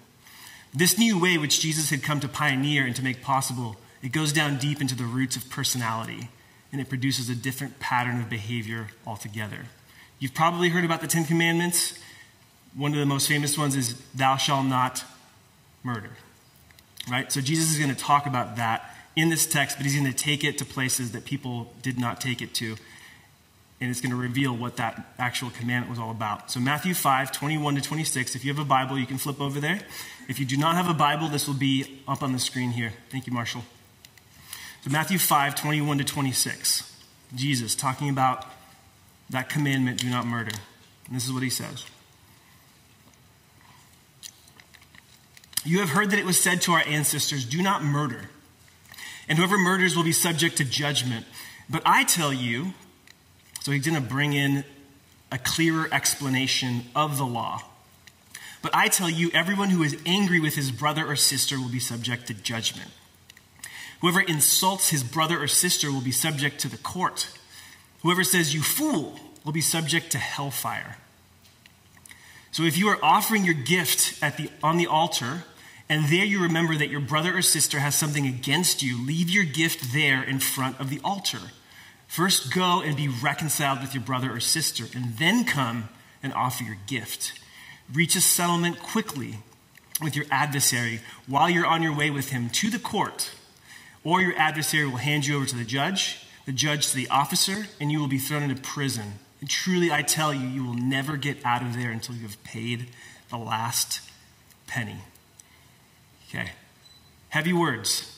This 0.73 0.97
new 0.97 1.19
way, 1.19 1.37
which 1.37 1.59
Jesus 1.59 1.89
had 1.89 2.03
come 2.03 2.21
to 2.21 2.29
pioneer 2.29 2.85
and 2.85 2.95
to 2.95 3.03
make 3.03 3.21
possible, 3.21 3.75
it 4.01 4.13
goes 4.13 4.31
down 4.31 4.59
deep 4.59 4.79
into 4.79 4.95
the 4.95 5.03
roots 5.03 5.35
of 5.35 5.49
personality 5.49 6.29
and 6.71 6.81
it 6.81 6.89
produces 6.89 7.29
a 7.29 7.35
different 7.35 7.79
pattern 7.79 8.19
of 8.19 8.29
behavior 8.29 8.87
altogether. 9.05 9.65
You've 10.19 10.33
probably 10.33 10.69
heard 10.69 10.83
about 10.83 11.01
the 11.01 11.07
Ten 11.07 11.25
Commandments. 11.25 11.97
One 12.75 12.93
of 12.93 12.99
the 12.99 13.05
most 13.05 13.27
famous 13.27 13.57
ones 13.57 13.75
is, 13.75 13.99
Thou 14.13 14.37
shalt 14.37 14.65
not 14.65 15.03
murder. 15.83 16.11
Right? 17.09 17.31
So 17.31 17.39
Jesus 17.39 17.71
is 17.71 17.77
going 17.77 17.93
to 17.93 17.99
talk 17.99 18.25
about 18.25 18.57
that 18.57 18.93
in 19.15 19.29
this 19.29 19.45
text, 19.47 19.77
but 19.77 19.85
he's 19.85 19.95
going 19.95 20.11
to 20.11 20.17
take 20.17 20.43
it 20.43 20.57
to 20.57 20.65
places 20.65 21.11
that 21.13 21.25
people 21.25 21.73
did 21.81 21.99
not 21.99 22.19
take 22.19 22.41
it 22.41 22.53
to. 22.55 22.75
And 23.79 23.91
it's 23.91 24.01
going 24.01 24.11
to 24.11 24.17
reveal 24.17 24.55
what 24.55 24.77
that 24.77 25.13
actual 25.19 25.51
commandment 25.51 25.91
was 25.91 25.99
all 25.99 26.09
about. 26.09 26.49
So, 26.49 26.59
Matthew 26.59 26.95
5, 26.95 27.31
21 27.31 27.75
to 27.75 27.81
26. 27.81 28.35
If 28.35 28.43
you 28.43 28.51
have 28.51 28.59
a 28.59 28.67
Bible, 28.67 28.97
you 28.97 29.05
can 29.05 29.19
flip 29.19 29.39
over 29.39 29.59
there. 29.59 29.79
If 30.27 30.39
you 30.39 30.47
do 30.47 30.57
not 30.57 30.75
have 30.75 30.89
a 30.89 30.95
Bible, 30.95 31.27
this 31.27 31.47
will 31.47 31.53
be 31.53 32.01
up 32.07 32.23
on 32.23 32.33
the 32.33 32.39
screen 32.39 32.71
here. 32.71 32.93
Thank 33.11 33.27
you, 33.27 33.33
Marshall. 33.33 33.63
Matthew 34.89 35.17
5, 35.17 35.55
21 35.55 35.97
to 35.97 36.03
26. 36.03 36.93
Jesus 37.35 37.75
talking 37.75 38.09
about 38.09 38.45
that 39.29 39.49
commandment 39.49 39.99
do 39.99 40.09
not 40.09 40.25
murder. 40.25 40.55
And 41.07 41.15
this 41.15 41.25
is 41.25 41.33
what 41.33 41.43
he 41.43 41.49
says 41.49 41.85
You 45.65 45.79
have 45.79 45.89
heard 45.89 46.11
that 46.11 46.19
it 46.19 46.25
was 46.25 46.39
said 46.39 46.61
to 46.61 46.71
our 46.73 46.83
ancestors, 46.87 47.45
Do 47.45 47.61
not 47.61 47.83
murder. 47.83 48.29
And 49.27 49.37
whoever 49.37 49.57
murders 49.57 49.97
will 49.97 50.05
be 50.05 50.13
subject 50.13 50.57
to 50.57 50.63
judgment. 50.63 51.25
But 51.69 51.81
I 51.85 52.05
tell 52.05 52.31
you, 52.31 52.73
so 53.59 53.73
he's 53.73 53.85
going 53.85 54.01
to 54.01 54.09
bring 54.09 54.31
in 54.31 54.63
a 55.29 55.37
clearer 55.37 55.89
explanation 55.91 56.85
of 56.95 57.17
the 57.17 57.25
law. 57.25 57.61
But 58.61 58.73
I 58.73 58.87
tell 58.87 59.09
you, 59.09 59.29
everyone 59.33 59.69
who 59.69 59.83
is 59.83 59.97
angry 60.05 60.39
with 60.39 60.55
his 60.55 60.71
brother 60.71 61.05
or 61.05 61.17
sister 61.17 61.59
will 61.59 61.69
be 61.69 61.79
subject 61.79 62.27
to 62.27 62.33
judgment. 62.33 62.91
Whoever 64.01 64.21
insults 64.21 64.89
his 64.89 65.03
brother 65.03 65.41
or 65.41 65.47
sister 65.47 65.91
will 65.91 66.01
be 66.01 66.11
subject 66.11 66.59
to 66.61 66.69
the 66.69 66.77
court. 66.77 67.29
Whoever 68.03 68.23
says, 68.23 68.53
You 68.53 68.61
fool, 68.61 69.19
will 69.43 69.53
be 69.53 69.61
subject 69.61 70.11
to 70.11 70.17
hellfire. 70.17 70.97
So 72.51 72.63
if 72.63 72.77
you 72.77 72.87
are 72.89 72.99
offering 73.01 73.45
your 73.45 73.53
gift 73.53 74.21
at 74.21 74.37
the, 74.37 74.49
on 74.61 74.77
the 74.77 74.87
altar, 74.87 75.43
and 75.89 76.05
there 76.05 76.25
you 76.25 76.41
remember 76.41 76.75
that 76.75 76.89
your 76.89 76.99
brother 76.99 77.37
or 77.37 77.41
sister 77.41 77.79
has 77.79 77.95
something 77.95 78.25
against 78.25 78.83
you, 78.83 79.03
leave 79.05 79.29
your 79.29 79.45
gift 79.45 79.93
there 79.93 80.21
in 80.21 80.39
front 80.39 80.79
of 80.79 80.89
the 80.89 80.99
altar. 81.03 81.39
First 82.07 82.53
go 82.53 82.81
and 82.81 82.95
be 82.97 83.07
reconciled 83.07 83.81
with 83.81 83.93
your 83.93 84.03
brother 84.03 84.31
or 84.31 84.39
sister, 84.39 84.85
and 84.95 85.17
then 85.17 85.45
come 85.45 85.89
and 86.21 86.33
offer 86.33 86.63
your 86.63 86.77
gift. 86.87 87.39
Reach 87.93 88.15
a 88.15 88.21
settlement 88.21 88.79
quickly 88.79 89.39
with 90.01 90.15
your 90.15 90.25
adversary 90.29 90.99
while 91.25 91.49
you're 91.49 91.65
on 91.65 91.83
your 91.83 91.95
way 91.95 92.09
with 92.09 92.29
him 92.29 92.49
to 92.49 92.69
the 92.69 92.79
court, 92.79 93.31
or 94.07 94.21
your 94.21 94.37
adversary 94.37 94.85
will 94.85 94.95
hand 94.95 95.25
you 95.25 95.35
over 95.35 95.45
to 95.45 95.55
the 95.57 95.65
judge, 95.65 96.25
the 96.45 96.53
judge 96.53 96.91
to 96.91 96.95
the 96.95 97.09
officer, 97.09 97.67
and 97.81 97.91
you 97.91 97.99
will 97.99 98.07
be 98.07 98.17
thrown 98.17 98.41
into 98.41 98.55
prison. 98.61 99.03
And 99.41 99.49
truly, 99.49 99.91
I 99.91 100.01
tell 100.01 100.33
you, 100.33 100.47
you 100.47 100.63
will 100.63 100.75
never 100.75 101.17
get 101.17 101.45
out 101.45 101.61
of 101.61 101.75
there 101.75 101.91
until 101.91 102.15
you 102.15 102.21
have 102.21 102.41
paid 102.45 102.87
the 103.29 103.35
last 103.35 103.99
penny. 104.65 104.99
Okay. 106.29 106.51
Heavy 107.27 107.51
words. 107.51 108.17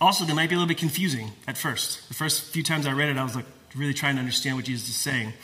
Also, 0.00 0.24
they 0.24 0.32
might 0.32 0.48
be 0.48 0.54
a 0.54 0.58
little 0.58 0.66
bit 0.66 0.78
confusing 0.78 1.32
at 1.46 1.58
first. 1.58 2.08
The 2.08 2.14
first 2.14 2.44
few 2.44 2.62
times 2.62 2.86
I 2.86 2.92
read 2.92 3.10
it, 3.10 3.18
I 3.18 3.22
was 3.22 3.36
like 3.36 3.44
really 3.76 3.92
trying 3.92 4.14
to 4.14 4.20
understand 4.20 4.56
what 4.56 4.64
Jesus 4.64 4.88
is 4.88 4.96
saying. 4.96 5.34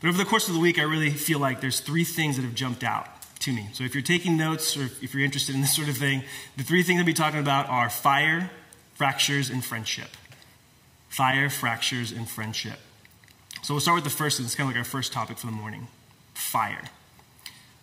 But 0.00 0.08
over 0.08 0.16
the 0.16 0.24
course 0.24 0.48
of 0.48 0.54
the 0.54 0.60
week, 0.60 0.78
I 0.78 0.84
really 0.84 1.10
feel 1.10 1.38
like 1.38 1.60
there's 1.60 1.80
three 1.80 2.04
things 2.04 2.36
that 2.36 2.42
have 2.42 2.54
jumped 2.54 2.82
out 2.82 3.08
to 3.40 3.52
me. 3.52 3.68
So 3.74 3.84
if 3.84 3.94
you're 3.94 4.02
taking 4.02 4.38
notes 4.38 4.74
or 4.74 4.84
if 5.02 5.12
you're 5.12 5.22
interested 5.22 5.54
in 5.54 5.60
this 5.60 5.76
sort 5.76 5.90
of 5.90 5.98
thing, 5.98 6.24
the 6.56 6.64
three 6.64 6.82
things 6.82 6.98
I'll 6.98 7.04
be 7.04 7.12
talking 7.12 7.40
about 7.40 7.68
are 7.68 7.90
fire, 7.90 8.50
fractures, 8.94 9.50
in 9.50 9.60
friendship. 9.60 10.08
Fire, 11.08 11.50
fractures, 11.50 12.12
in 12.12 12.24
friendship. 12.24 12.78
So 13.62 13.74
we'll 13.74 13.80
start 13.80 13.96
with 13.96 14.04
the 14.04 14.10
first, 14.10 14.38
and 14.38 14.46
it's 14.46 14.54
kind 14.54 14.68
of 14.68 14.74
like 14.74 14.78
our 14.78 14.88
first 14.88 15.12
topic 15.12 15.38
for 15.38 15.46
the 15.46 15.52
morning 15.52 15.88
fire. 16.34 16.82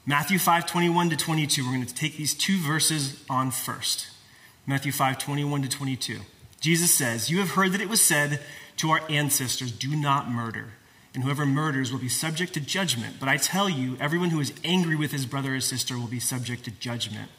Matthew 0.06 0.39
5 0.39 0.66
21 0.66 1.12
to 1.12 1.18
22. 1.18 1.63
We're 1.63 1.74
going 1.74 1.86
to 1.86 1.94
take 1.94 2.18
these 2.18 2.34
two 2.34 2.58
verses 2.58 3.24
on 3.30 3.51
first. 3.51 4.08
Matthew 4.66 4.92
5 4.92 5.18
21 5.20 5.62
to 5.63 5.70
22. 5.70 6.20
Jesus 6.60 6.94
says, 6.94 7.30
You 7.30 7.39
have 7.39 7.51
heard 7.51 7.72
that 7.72 7.82
it 7.82 7.89
was 7.89 8.01
said 8.01 8.42
to 8.78 8.92
our 8.92 9.01
ancestors, 9.10 9.72
Do 9.72 9.96
not 9.96 10.30
murder, 10.30 10.74
and 11.13 11.24
whoever 11.24 11.46
murders 11.46 11.92
will 11.92 12.00
be 12.00 12.10
subject 12.10 12.54
to 12.56 12.60
judgment. 12.60 13.16
But 13.20 13.30
I 13.30 13.38
tell 13.38 13.70
you, 13.70 13.98
everyone 14.00 14.32
who 14.32 14.39
is 14.39 14.54
angry 14.63 14.96
with 14.96 15.12
his 15.12 15.25
brother 15.25 15.56
or 15.56 15.60
sister 15.60 15.98
will 15.98 16.08
be 16.08 16.20
subject 16.20 16.66
to 16.66 16.72
judgment. 16.72 17.30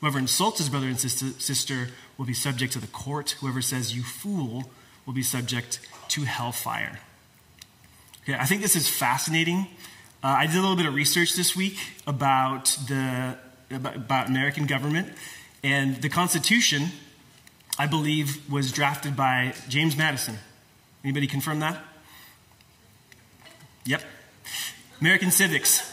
Whoever 0.00 0.18
insults 0.18 0.58
his 0.58 0.70
brother 0.70 0.86
and 0.86 0.98
sister 0.98 1.88
will 2.20 2.26
be 2.26 2.34
subject 2.34 2.74
to 2.74 2.78
the 2.78 2.86
court. 2.88 3.30
Whoever 3.40 3.62
says, 3.62 3.96
You 3.96 4.02
fool, 4.02 4.70
will 5.06 5.14
be 5.14 5.22
subject 5.22 5.80
to 6.08 6.24
hellfire. 6.24 7.00
Okay, 8.22 8.34
I 8.38 8.44
think 8.44 8.60
this 8.60 8.76
is 8.76 8.86
fascinating. 8.86 9.68
Uh, 10.22 10.26
I 10.26 10.46
did 10.46 10.56
a 10.56 10.60
little 10.60 10.76
bit 10.76 10.84
of 10.84 10.92
research 10.94 11.34
this 11.34 11.56
week 11.56 11.78
about 12.06 12.76
the 12.88 13.38
about, 13.70 13.96
about 13.96 14.28
American 14.28 14.66
government, 14.66 15.08
and 15.64 16.02
the 16.02 16.10
Constitution, 16.10 16.88
I 17.78 17.86
believe, 17.86 18.52
was 18.52 18.70
drafted 18.70 19.16
by 19.16 19.54
James 19.70 19.96
Madison. 19.96 20.36
Anybody 21.02 21.26
confirm 21.26 21.60
that? 21.60 21.82
Yep. 23.86 24.02
American 25.00 25.30
civics. 25.30 25.90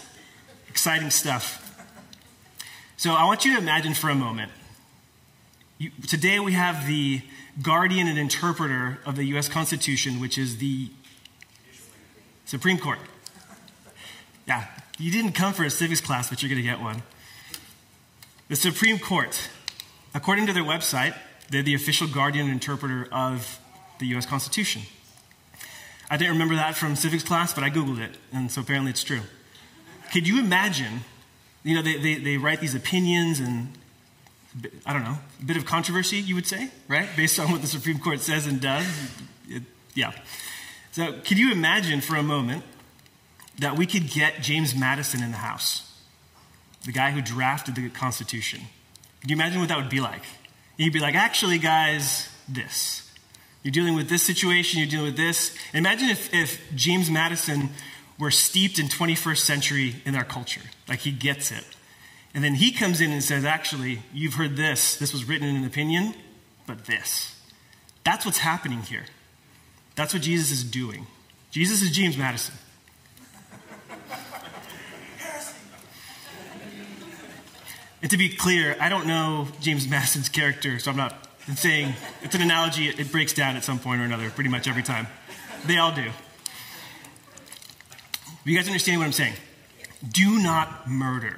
Exciting 0.68 1.10
stuff. 1.10 1.64
So 2.98 3.14
I 3.14 3.24
want 3.24 3.46
you 3.46 3.54
to 3.54 3.62
imagine 3.62 3.94
for 3.94 4.10
a 4.10 4.16
moment. 4.16 4.52
You, 5.80 5.92
today 6.08 6.40
we 6.40 6.54
have 6.54 6.88
the 6.88 7.22
guardian 7.62 8.08
and 8.08 8.18
interpreter 8.18 8.98
of 9.06 9.16
the 9.16 9.26
U.S. 9.26 9.48
Constitution, 9.48 10.20
which 10.20 10.36
is 10.40 10.58
the 10.58 10.90
Supreme 12.46 12.80
Court. 12.80 12.98
Yeah, 14.48 14.66
you 14.98 15.12
didn't 15.12 15.34
come 15.34 15.54
for 15.54 15.64
a 15.64 15.70
civics 15.70 16.02
class, 16.02 16.32
but 16.32 16.42
you're 16.42 16.50
going 16.50 16.62
to 16.62 16.68
get 16.68 16.82
one. 16.82 17.04
The 18.48 18.56
Supreme 18.56 18.98
Court, 18.98 19.50
according 20.16 20.48
to 20.48 20.54
their 20.54 20.64
website, 20.64 21.16
they're 21.52 21.62
the 21.62 21.76
official 21.76 22.08
guardian 22.08 22.46
and 22.46 22.54
interpreter 22.54 23.08
of 23.12 23.60
the 24.00 24.08
U.S. 24.08 24.26
Constitution. 24.26 24.82
I 26.10 26.18
didn't 26.18 26.34
remember 26.34 26.56
that 26.56 26.76
from 26.76 26.96
civics 26.96 27.24
class, 27.24 27.54
but 27.54 27.64
I 27.64 27.70
Googled 27.70 28.00
it, 28.00 28.18
and 28.34 28.52
so 28.52 28.62
apparently 28.62 28.90
it's 28.90 29.04
true. 29.04 29.22
Could 30.12 30.28
you 30.28 30.40
imagine? 30.40 31.02
You 31.64 31.76
know, 31.76 31.82
they, 31.84 31.98
they, 31.98 32.16
they 32.16 32.38
write 32.38 32.62
these 32.62 32.74
opinions 32.74 33.40
and, 33.40 33.78
I 34.86 34.94
don't 34.94 35.04
know, 35.04 35.18
a 35.42 35.46
bit 35.46 35.58
of 35.58 35.66
controversy, 35.66 36.18
you 36.18 36.36
would 36.36 36.48
say, 36.48 36.70
right? 36.88 37.08
Based 37.16 37.40
on 37.40 37.52
what 37.52 37.62
the 37.62 37.68
Supreme 37.68 38.00
Court 38.00 38.20
says 38.20 38.48
and 38.48 38.60
does. 38.60 38.88
It, 39.48 39.64
yeah. 39.94 40.14
So, 40.92 41.14
can 41.24 41.38
you 41.38 41.52
imagine 41.52 42.02
for 42.02 42.16
a 42.16 42.24
moment 42.24 42.64
that 43.60 43.78
we 43.78 43.86
could 43.86 44.10
get 44.10 44.42
James 44.42 44.76
Madison 44.76 45.22
in 45.22 45.32
the 45.32 45.38
House, 45.38 46.02
the 46.86 46.92
guy 46.92 47.12
who 47.12 47.22
drafted 47.22 47.76
the 47.76 47.90
Constitution? 47.90 48.62
Can 49.22 49.30
you 49.30 49.36
imagine 49.36 49.60
what 49.60 49.70
that 49.70 49.78
would 49.78 49.90
be 49.90 50.00
like? 50.00 50.24
He'd 50.78 50.94
be 50.94 51.00
like, 51.00 51.16
actually, 51.16 51.58
guys, 51.58 52.30
this. 52.48 53.12
You're 53.64 53.72
dealing 53.72 53.96
with 53.96 54.10
this 54.10 54.24
situation, 54.24 54.80
you're 54.80 54.90
dealing 54.90 55.08
with 55.08 55.18
this. 55.18 55.56
Imagine 55.74 56.10
if, 56.10 56.34
if 56.34 56.62
James 56.76 57.10
Madison 57.10 57.70
were 58.20 58.32
steeped 58.32 58.80
in 58.80 58.88
21st 58.88 59.40
century 59.40 59.96
in 60.06 60.16
our 60.16 60.24
culture, 60.24 60.62
like 60.88 61.00
he 61.00 61.12
gets 61.12 61.52
it. 61.52 61.66
And 62.38 62.44
then 62.44 62.54
he 62.54 62.72
comes 62.72 63.02
in 63.02 63.10
and 63.10 63.24
says, 63.24 63.44
actually, 63.44 64.04
you've 64.14 64.36
heard 64.36 64.56
this, 64.56 64.98
this 64.98 65.12
was 65.12 65.26
written 65.26 65.48
in 65.48 65.56
an 65.56 65.66
opinion, 65.66 66.14
but 66.68 66.86
this. 66.86 67.36
That's 68.04 68.28
what's 68.28 68.38
happening 68.38 68.84
here. 68.84 69.06
That's 69.96 70.14
what 70.14 70.22
Jesus 70.22 70.52
is 70.52 70.64
doing. 70.64 71.08
Jesus 71.50 71.82
is 71.82 71.90
James 71.90 72.16
Madison. 72.16 72.54
and 78.04 78.12
to 78.12 78.18
be 78.18 78.30
clear, 78.30 78.78
I 78.80 78.90
don't 78.90 79.08
know 79.08 79.48
James 79.60 79.88
Madison's 79.88 80.30
character, 80.30 80.78
so 80.78 80.92
I'm 80.92 80.98
not 80.98 81.28
saying 81.56 81.96
it's 82.22 82.36
an 82.36 82.44
analogy. 82.44 82.88
It 82.88 83.12
breaks 83.12 83.34
down 83.34 83.56
at 83.56 83.64
some 83.64 83.80
point 83.80 84.00
or 84.00 84.04
another, 84.04 84.30
pretty 84.30 84.52
much 84.52 84.68
every 84.68 84.84
time. 84.84 85.08
They 85.66 85.80
all 85.80 85.92
do. 85.92 86.06
you 88.46 88.56
guys 88.56 88.68
understand 88.68 89.00
what 89.00 89.06
I'm 89.06 89.12
saying? 89.12 89.34
Do 90.08 90.40
not 90.40 90.88
murder. 90.88 91.38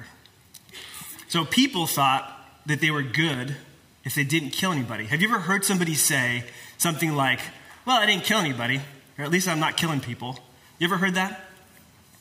So 1.30 1.46
people 1.46 1.86
thought 1.86 2.30
that 2.66 2.82
they 2.82 2.92
were 2.92 3.04
good 3.04 3.56
if 4.04 4.16
they 4.16 4.24
didn't 4.24 4.50
kill 4.50 4.72
anybody. 4.72 5.06
Have 5.06 5.22
you 5.22 5.30
ever 5.30 5.40
heard 5.40 5.64
somebody 5.64 5.94
say 5.94 6.44
something 6.78 7.16
like, 7.16 7.40
well, 7.86 7.98
I 7.98 8.08
didn't 8.08 8.24
kill 8.24 8.40
anybody, 8.40 8.82
or 9.18 9.26
at 9.26 9.32
least 9.32 9.48
I'm 9.48 9.60
not 9.60 9.78
killing 9.78 10.00
people. 10.00 10.40
You 10.80 10.88
ever 10.88 10.98
heard 10.98 11.14
that? 11.14 11.40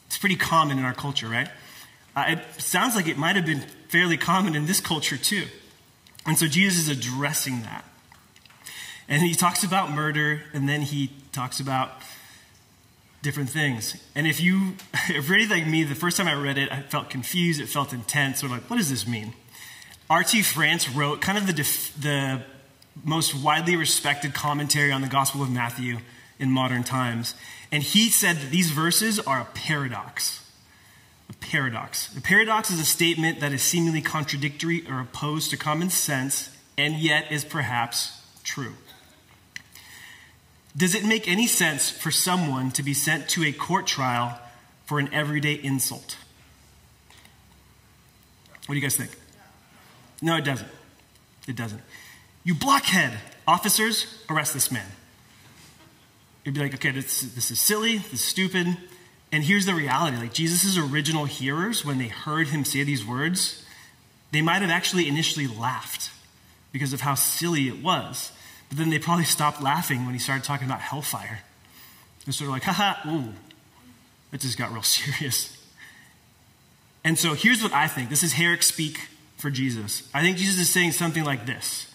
It's 0.06 0.18
pretty 0.18 0.36
common 0.36 0.78
in 0.78 0.84
our 0.84 0.92
culture, 0.92 1.26
right? 1.26 1.48
Uh, 2.14 2.24
it 2.28 2.60
sounds 2.60 2.96
like 2.96 3.08
it 3.08 3.16
might 3.16 3.36
have 3.36 3.46
been 3.46 3.64
fairly 3.88 4.18
common 4.18 4.54
in 4.54 4.66
this 4.66 4.80
culture 4.80 5.16
too. 5.16 5.46
And 6.26 6.38
so 6.38 6.46
Jesus 6.46 6.88
is 6.88 6.88
addressing 6.88 7.62
that. 7.62 7.84
And 9.08 9.22
he 9.22 9.34
talks 9.34 9.64
about 9.64 9.90
murder, 9.90 10.42
and 10.52 10.68
then 10.68 10.82
he 10.82 11.12
talks 11.32 11.60
about 11.60 11.92
different 13.28 13.50
things. 13.50 13.94
And 14.14 14.26
if 14.26 14.40
you, 14.40 14.72
if 15.10 15.28
you're 15.28 15.48
like 15.50 15.66
me, 15.66 15.84
the 15.84 15.94
first 15.94 16.16
time 16.16 16.26
I 16.26 16.32
read 16.32 16.56
it, 16.56 16.72
I 16.72 16.80
felt 16.80 17.10
confused, 17.10 17.60
it 17.60 17.68
felt 17.68 17.92
intense. 17.92 18.42
Of 18.42 18.50
like, 18.50 18.70
what 18.70 18.78
does 18.78 18.88
this 18.88 19.06
mean? 19.06 19.34
R.T. 20.08 20.40
France 20.40 20.88
wrote 20.88 21.20
kind 21.20 21.36
of 21.36 21.46
the, 21.46 21.52
def- 21.52 21.94
the 22.00 22.40
most 23.04 23.34
widely 23.34 23.76
respected 23.76 24.32
commentary 24.32 24.92
on 24.92 25.02
the 25.02 25.08
Gospel 25.08 25.42
of 25.42 25.50
Matthew 25.50 25.98
in 26.38 26.50
modern 26.50 26.84
times. 26.84 27.34
And 27.70 27.82
he 27.82 28.08
said 28.08 28.36
that 28.36 28.50
these 28.50 28.70
verses 28.70 29.20
are 29.20 29.42
a 29.42 29.48
paradox. 29.52 30.42
A 31.28 31.34
paradox. 31.34 32.16
A 32.16 32.22
paradox 32.22 32.70
is 32.70 32.80
a 32.80 32.86
statement 32.86 33.40
that 33.40 33.52
is 33.52 33.62
seemingly 33.62 34.00
contradictory 34.00 34.86
or 34.88 35.00
opposed 35.00 35.50
to 35.50 35.58
common 35.58 35.90
sense 35.90 36.48
and 36.78 36.94
yet 36.94 37.30
is 37.30 37.44
perhaps 37.44 38.22
true. 38.42 38.72
Does 40.76 40.94
it 40.94 41.04
make 41.04 41.28
any 41.28 41.46
sense 41.46 41.90
for 41.90 42.10
someone 42.10 42.70
to 42.72 42.82
be 42.82 42.94
sent 42.94 43.28
to 43.30 43.44
a 43.44 43.52
court 43.52 43.86
trial 43.86 44.38
for 44.86 44.98
an 44.98 45.12
everyday 45.12 45.54
insult? 45.54 46.16
What 48.66 48.74
do 48.74 48.76
you 48.76 48.82
guys 48.82 48.96
think? 48.96 49.10
No, 50.20 50.36
it 50.36 50.44
doesn't. 50.44 50.68
It 51.46 51.56
doesn't. 51.56 51.80
You 52.44 52.54
blockhead! 52.54 53.18
Officers, 53.46 54.22
arrest 54.28 54.52
this 54.52 54.70
man. 54.70 54.86
You'd 56.44 56.54
be 56.54 56.60
like, 56.60 56.74
okay, 56.74 56.90
this, 56.90 57.22
this 57.22 57.50
is 57.50 57.60
silly, 57.60 57.98
this 57.98 58.12
is 58.14 58.24
stupid. 58.24 58.66
And 59.32 59.44
here's 59.44 59.66
the 59.66 59.74
reality 59.74 60.16
like, 60.16 60.32
Jesus' 60.32 60.78
original 60.78 61.24
hearers, 61.24 61.84
when 61.84 61.98
they 61.98 62.08
heard 62.08 62.48
him 62.48 62.64
say 62.64 62.84
these 62.84 63.04
words, 63.04 63.64
they 64.32 64.42
might 64.42 64.62
have 64.62 64.70
actually 64.70 65.08
initially 65.08 65.46
laughed 65.46 66.10
because 66.72 66.92
of 66.92 67.00
how 67.00 67.14
silly 67.14 67.68
it 67.68 67.82
was. 67.82 68.32
But 68.68 68.78
then 68.78 68.90
they 68.90 68.98
probably 68.98 69.24
stopped 69.24 69.62
laughing 69.62 70.04
when 70.04 70.14
he 70.14 70.20
started 70.20 70.44
talking 70.44 70.66
about 70.66 70.80
hellfire. 70.80 71.40
They're 72.24 72.32
sort 72.32 72.48
of 72.48 72.52
like, 72.52 72.64
haha, 72.64 73.08
ooh, 73.08 73.32
it 74.32 74.40
just 74.40 74.58
got 74.58 74.72
real 74.72 74.82
serious. 74.84 75.56
And 77.04 77.18
so 77.18 77.34
here's 77.34 77.62
what 77.62 77.72
I 77.72 77.86
think. 77.88 78.10
This 78.10 78.22
is 78.22 78.34
Herrick 78.34 78.62
speak 78.62 79.08
for 79.38 79.50
Jesus. 79.50 80.08
I 80.12 80.20
think 80.20 80.36
Jesus 80.36 80.60
is 80.60 80.68
saying 80.68 80.92
something 80.92 81.24
like 81.24 81.46
this 81.46 81.86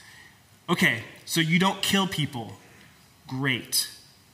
Okay, 0.69 1.03
so 1.25 1.41
you 1.41 1.59
don't 1.59 1.81
kill 1.81 2.07
people. 2.07 2.53
Great. 3.27 3.89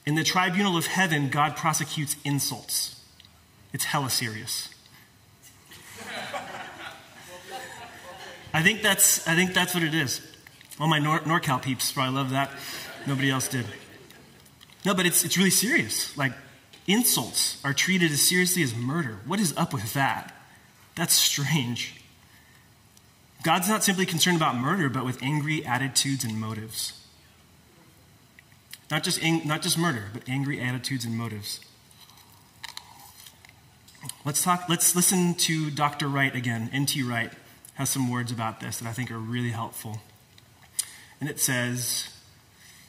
In 0.06 0.16
the 0.16 0.24
tribunal 0.24 0.78
of 0.78 0.86
heaven, 0.86 1.30
God 1.30 1.56
prosecutes 1.56 2.16
insults. 2.24 3.04
It's 3.74 3.86
hella 3.86 4.10
serious. 4.10 4.70
I 8.54 8.64
think 8.64 8.82
that's, 8.82 9.28
I 9.28 9.36
think 9.36 9.54
that's 9.54 9.74
what 9.74 9.84
it 9.84 9.94
is. 9.94 10.22
All 10.80 10.88
my 10.88 11.00
Nor- 11.00 11.20
NorCal 11.20 11.62
peeps 11.62 11.92
probably 11.92 12.16
love 12.16 12.30
that. 12.32 12.52
Nobody 13.06 13.30
else 13.30 13.48
did. 13.48 13.66
No, 14.86 14.94
but 14.94 15.06
it's, 15.06 15.24
it's 15.26 15.38
really 15.38 15.50
serious. 15.50 16.18
Like, 16.18 16.32
insults 16.88 17.60
are 17.66 17.74
treated 17.74 18.12
as 18.12 18.22
seriously 18.22 18.64
as 18.64 18.74
murder. 18.74 19.20
What 19.26 19.40
is 19.40 19.56
up 19.58 19.74
with 19.74 19.94
that? 19.94 20.34
That's 20.96 21.14
strange. 21.14 21.96
God's 23.44 23.70
not 23.70 23.84
simply 23.84 24.06
concerned 24.06 24.38
about 24.38 24.56
murder, 24.56 24.90
but 24.90 25.06
with 25.06 25.22
angry 25.22 25.66
attitudes 25.66 26.24
and 26.24 26.40
motives. 26.40 26.94
Not 28.92 29.04
just, 29.04 29.22
ang- 29.24 29.48
not 29.48 29.62
just 29.62 29.78
murder, 29.78 30.06
but 30.14 30.28
angry 30.28 30.60
attitudes 30.62 31.06
and 31.06 31.18
motives. 31.18 31.60
Let's 34.26 34.44
talk, 34.44 34.66
let's 34.68 34.96
listen 34.96 35.36
to 35.36 35.70
Dr. 35.70 36.08
Wright 36.08 36.36
again. 36.36 36.70
N.T. 36.74 37.04
Wright 37.04 37.32
has 37.76 37.90
some 37.90 38.10
words 38.10 38.32
about 38.32 38.60
this 38.60 38.80
that 38.80 38.88
I 38.88 38.94
think 38.94 39.12
are 39.12 39.20
really 39.20 39.52
helpful. 39.52 40.02
And 41.20 41.30
it 41.30 41.40
says, 41.40 42.10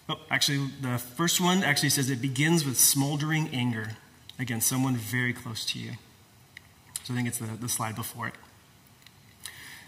oh, 0.09 0.21
actually, 0.31 0.69
the 0.81 0.99
first 0.99 1.41
one 1.41 1.65
actually 1.65 1.91
says 1.91 2.11
it 2.11 2.23
begins 2.23 2.65
with 2.65 2.79
smoldering 2.79 3.49
anger 3.49 3.93
against 4.39 4.69
someone 4.69 4.97
very 4.97 5.33
close 5.33 5.65
to 5.67 5.79
you. 5.79 5.93
So 7.05 7.13
I 7.13 7.17
think 7.17 7.29
it's 7.29 7.39
the, 7.39 7.47
the 7.47 7.69
slide 7.69 7.97
before 7.97 8.29
it. 8.29 8.35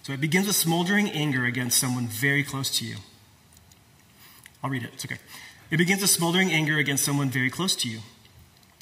So 0.03 0.13
it 0.13 0.21
begins 0.21 0.49
with 0.49 0.57
smoldering 0.57 1.09
anger 1.11 1.45
against 1.45 1.79
someone 1.79 2.09
very 2.09 2.43
close 2.43 2.77
to 2.79 2.85
you. 2.85 2.97
I'll 4.63 4.71
read 4.71 4.83
it, 4.83 4.91
it's 4.95 5.05
okay. 5.05 5.19
It 5.71 5.77
begins 5.77 6.03
with 6.03 6.11
smoldering 6.11 6.53
anger 6.53 6.77
against 6.79 7.05
someone 7.05 7.31
very 7.31 7.51
close 7.51 7.77
to 7.77 7.89
you. 7.89 8.01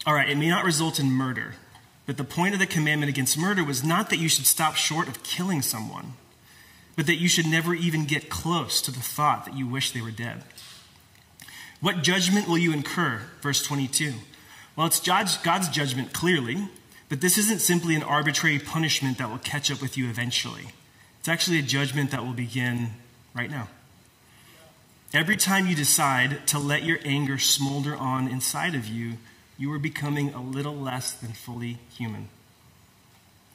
All 0.07 0.14
right, 0.14 0.29
it 0.29 0.38
may 0.38 0.49
not 0.49 0.64
result 0.64 0.99
in 0.99 1.11
murder, 1.11 1.55
but 2.07 2.17
the 2.17 2.25
point 2.25 2.55
of 2.55 2.61
the 2.61 2.67
commandment 2.67 3.11
against 3.11 3.37
murder 3.37 3.62
was 3.62 3.85
not 3.85 4.09
that 4.11 4.19
you 4.19 4.29
should 4.29 4.47
stop 4.47 4.75
short 4.75 5.09
of 5.09 5.23
killing 5.23 5.61
someone, 5.61 6.14
but 7.00 7.07
that 7.07 7.16
you 7.16 7.30
should 7.30 7.47
never 7.47 7.73
even 7.73 8.04
get 8.04 8.28
close 8.28 8.83
to 8.83 8.90
the 8.90 9.00
thought 9.00 9.47
that 9.47 9.57
you 9.57 9.66
wish 9.66 9.92
they 9.92 10.02
were 10.02 10.11
dead. 10.11 10.42
What 11.80 12.02
judgment 12.02 12.47
will 12.47 12.59
you 12.59 12.75
incur? 12.75 13.23
Verse 13.40 13.62
22. 13.62 14.12
Well, 14.76 14.87
it's 14.87 15.00
God's 15.00 15.69
judgment, 15.71 16.12
clearly, 16.12 16.69
but 17.09 17.23
this 17.23 17.38
isn't 17.38 17.62
simply 17.62 17.95
an 17.95 18.02
arbitrary 18.02 18.59
punishment 18.59 19.16
that 19.16 19.30
will 19.30 19.38
catch 19.38 19.71
up 19.71 19.80
with 19.80 19.97
you 19.97 20.11
eventually. 20.11 20.75
It's 21.21 21.28
actually 21.28 21.59
a 21.59 21.62
judgment 21.62 22.11
that 22.11 22.23
will 22.23 22.35
begin 22.35 22.90
right 23.33 23.50
now. 23.50 23.69
Every 25.14 25.38
time 25.38 25.66
you 25.66 25.75
decide 25.75 26.47
to 26.49 26.59
let 26.59 26.83
your 26.83 26.99
anger 27.02 27.38
smolder 27.38 27.97
on 27.97 28.28
inside 28.28 28.75
of 28.75 28.87
you, 28.87 29.14
you 29.57 29.73
are 29.73 29.78
becoming 29.78 30.35
a 30.35 30.42
little 30.42 30.76
less 30.76 31.12
than 31.14 31.33
fully 31.33 31.78
human. 31.97 32.28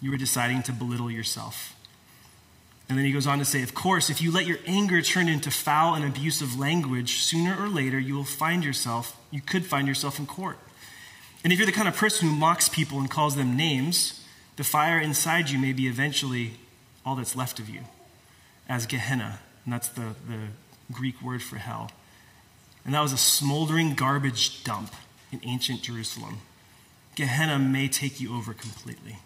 You 0.01 0.11
are 0.15 0.17
deciding 0.17 0.63
to 0.63 0.71
belittle 0.71 1.11
yourself. 1.11 1.73
And 2.87 2.97
then 2.97 3.05
he 3.05 3.11
goes 3.11 3.25
on 3.25 3.39
to 3.39 3.45
say, 3.45 3.63
of 3.63 3.73
course, 3.73 4.09
if 4.09 4.21
you 4.21 4.31
let 4.31 4.45
your 4.45 4.59
anger 4.67 5.01
turn 5.01 5.27
into 5.27 5.49
foul 5.49 5.95
and 5.95 6.05
abusive 6.05 6.59
language, 6.59 7.15
sooner 7.15 7.55
or 7.59 7.67
later 7.67 7.97
you 7.97 8.15
will 8.15 8.23
find 8.23 8.63
yourself, 8.63 9.19
you 9.31 9.41
could 9.41 9.65
find 9.65 9.87
yourself 9.87 10.19
in 10.19 10.27
court. 10.27 10.59
And 11.43 11.51
if 11.51 11.57
you're 11.57 11.65
the 11.65 11.71
kind 11.71 11.87
of 11.87 11.95
person 11.95 12.27
who 12.27 12.35
mocks 12.35 12.69
people 12.69 12.99
and 12.99 13.09
calls 13.09 13.35
them 13.35 13.57
names, 13.57 14.23
the 14.55 14.63
fire 14.63 14.99
inside 14.99 15.49
you 15.49 15.57
may 15.59 15.73
be 15.73 15.87
eventually 15.87 16.53
all 17.05 17.15
that's 17.15 17.35
left 17.35 17.59
of 17.59 17.69
you 17.69 17.81
as 18.69 18.85
Gehenna. 18.85 19.39
And 19.63 19.73
that's 19.73 19.87
the, 19.89 20.15
the 20.27 20.47
Greek 20.91 21.21
word 21.21 21.41
for 21.41 21.57
hell. 21.57 21.91
And 22.83 22.93
that 22.93 23.01
was 23.01 23.13
a 23.13 23.17
smoldering 23.17 23.95
garbage 23.95 24.63
dump 24.63 24.93
in 25.31 25.39
ancient 25.43 25.81
Jerusalem. 25.81 26.39
Gehenna 27.15 27.57
may 27.57 27.87
take 27.87 28.21
you 28.21 28.35
over 28.35 28.53
completely. 28.53 29.17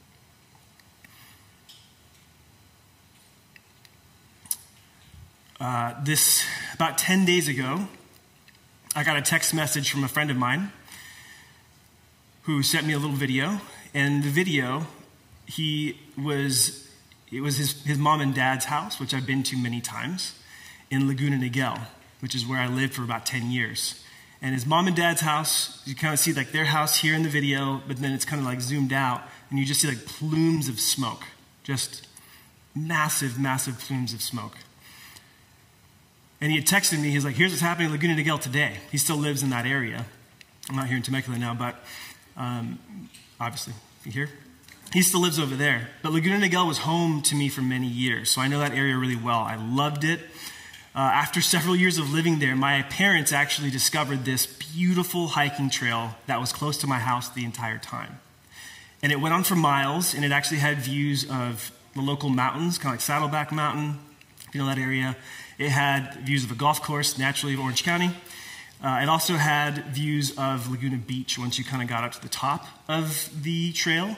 Uh, 5.60 5.94
this, 6.04 6.46
about 6.74 6.98
10 6.98 7.26
days 7.26 7.50
ago, 7.50 7.88
I 8.96 9.04
got 9.04 9.18
a 9.18 9.22
text 9.22 9.54
message 9.54 9.92
from 9.92 10.04
a 10.04 10.08
friend 10.08 10.32
of 10.32 10.38
mine 10.38 10.72
who 12.44 12.64
sent 12.64 12.88
me 12.88 12.94
a 12.94 12.98
little 12.98 13.16
video. 13.16 13.60
And 13.94 14.24
the 14.24 14.30
video, 14.30 14.88
he 15.46 16.00
was 16.18 16.88
it 17.32 17.42
was 17.42 17.58
his, 17.58 17.84
his 17.84 17.98
mom 17.98 18.22
and 18.22 18.34
dad's 18.34 18.66
house, 18.66 19.00
which 19.00 19.14
I've 19.14 19.28
been 19.28 19.44
to 19.44 19.58
many 19.58 19.82
times, 19.82 20.34
in 20.90 21.08
Laguna 21.08 21.38
Niguel, 21.38 21.80
which 22.22 22.34
is 22.34 22.46
where 22.46 22.60
I 22.60 22.68
lived 22.68 22.96
for 22.96 23.04
about 23.04 23.26
10 23.26 23.52
years. 23.52 24.04
And 24.42 24.54
his 24.54 24.66
mom 24.66 24.88
and 24.88 24.96
dad's 24.96 25.22
house, 25.22 25.82
you 25.86 25.94
kind 25.94 26.14
of 26.14 26.20
see 26.20 26.34
like 26.34 26.52
their 26.52 26.66
house 26.66 27.02
here 27.02 27.14
in 27.14 27.24
the 27.24 27.30
video, 27.30 27.84
but 27.88 27.98
then 27.98 28.14
it's 28.14 28.26
kind 28.26 28.40
of 28.40 28.48
like 28.48 28.62
zoomed 28.62 28.94
out, 28.94 29.22
and 29.50 29.60
you 29.60 29.66
just 29.66 29.82
see 29.82 29.88
like 29.90 30.06
plumes 30.06 30.70
of 30.70 30.80
smoke. 30.80 31.24
Just 31.64 32.08
massive, 32.74 33.38
massive 33.38 33.78
plumes 33.78 34.14
of 34.14 34.22
smoke. 34.22 34.58
And 36.42 36.52
he 36.52 36.58
had 36.58 36.68
texted 36.68 37.02
me, 37.02 37.10
he's 37.10 37.26
like, 37.26 37.36
here's 37.36 37.52
what's 37.52 37.62
happening 37.62 37.88
in 37.88 37.92
Laguna 37.92 38.16
Niguel 38.16 38.40
today. 38.40 38.78
He 38.92 38.98
still 38.98 39.18
lives 39.18 39.44
in 39.44 39.50
that 39.50 39.66
area. 39.66 40.06
I'm 40.70 40.76
not 40.76 40.88
here 40.88 40.98
in 40.98 41.04
Temecula 41.04 41.38
now, 41.38 41.54
but 41.54 41.76
um, 42.38 42.80
obviously, 43.40 43.74
you 44.06 44.12
here? 44.12 44.30
He 44.94 45.02
still 45.02 45.20
lives 45.20 45.38
over 45.38 45.56
there. 45.56 45.90
But 46.02 46.14
Laguna 46.14 46.46
Niguel 46.46 46.68
was 46.68 46.80
home 46.80 47.22
to 47.24 47.36
me 47.36 47.50
for 47.50 47.62
many 47.62 47.88
years, 47.88 48.32
so 48.32 48.42
I 48.42 48.48
know 48.48 48.60
that 48.60 48.74
area 48.74 48.96
really 48.96 49.16
well. 49.16 49.40
I 49.40 49.56
loved 49.56 50.04
it. 50.04 50.20
Uh, 50.96 51.00
after 51.00 51.42
several 51.42 51.76
years 51.76 51.98
of 51.98 52.12
living 52.12 52.40
there, 52.40 52.56
my 52.56 52.82
parents 52.84 53.32
actually 53.32 53.70
discovered 53.70 54.26
this 54.26 54.48
beautiful 54.48 55.28
hiking 55.28 55.70
trail 55.70 56.16
that 56.26 56.40
was 56.40 56.52
close 56.52 56.78
to 56.78 56.88
my 56.88 57.00
house 57.00 57.30
the 57.30 57.46
entire 57.46 57.78
time. 57.78 58.20
And 59.04 59.12
it 59.12 59.20
went 59.20 59.34
on 59.34 59.44
for 59.44 59.56
miles, 59.56 60.14
and 60.14 60.26
it 60.26 60.32
actually 60.32 60.58
had 60.58 60.78
views 60.80 61.30
of 61.30 61.72
the 61.94 62.02
local 62.02 62.30
mountains, 62.30 62.78
kind 62.78 62.94
of 62.94 62.94
like 62.94 63.02
Saddleback 63.02 63.52
Mountain, 63.52 64.00
you 64.54 64.60
know 64.60 64.66
that 64.66 64.78
area. 64.80 65.16
It 65.60 65.70
had 65.70 66.16
views 66.26 66.46
of 66.46 66.52
a 66.52 66.56
golf 66.56 66.82
course, 66.82 67.18
naturally, 67.18 67.54
of 67.54 67.60
Orange 67.60 67.84
County. 67.84 68.12
Uh, 68.82 69.02
it 69.04 69.10
also 69.10 69.34
had 69.34 69.88
views 69.88 70.32
of 70.38 70.72
Laguna 70.72 70.96
Beach 70.96 71.38
once 71.38 71.60
you 71.60 71.66
kind 71.66 71.84
of 71.84 71.90
got 71.90 72.06
up 72.06 72.14
to 72.14 72.22
the 72.22 72.30
top 72.30 72.66
of 72.88 73.30
the 73.44 73.74
trail. 73.74 74.16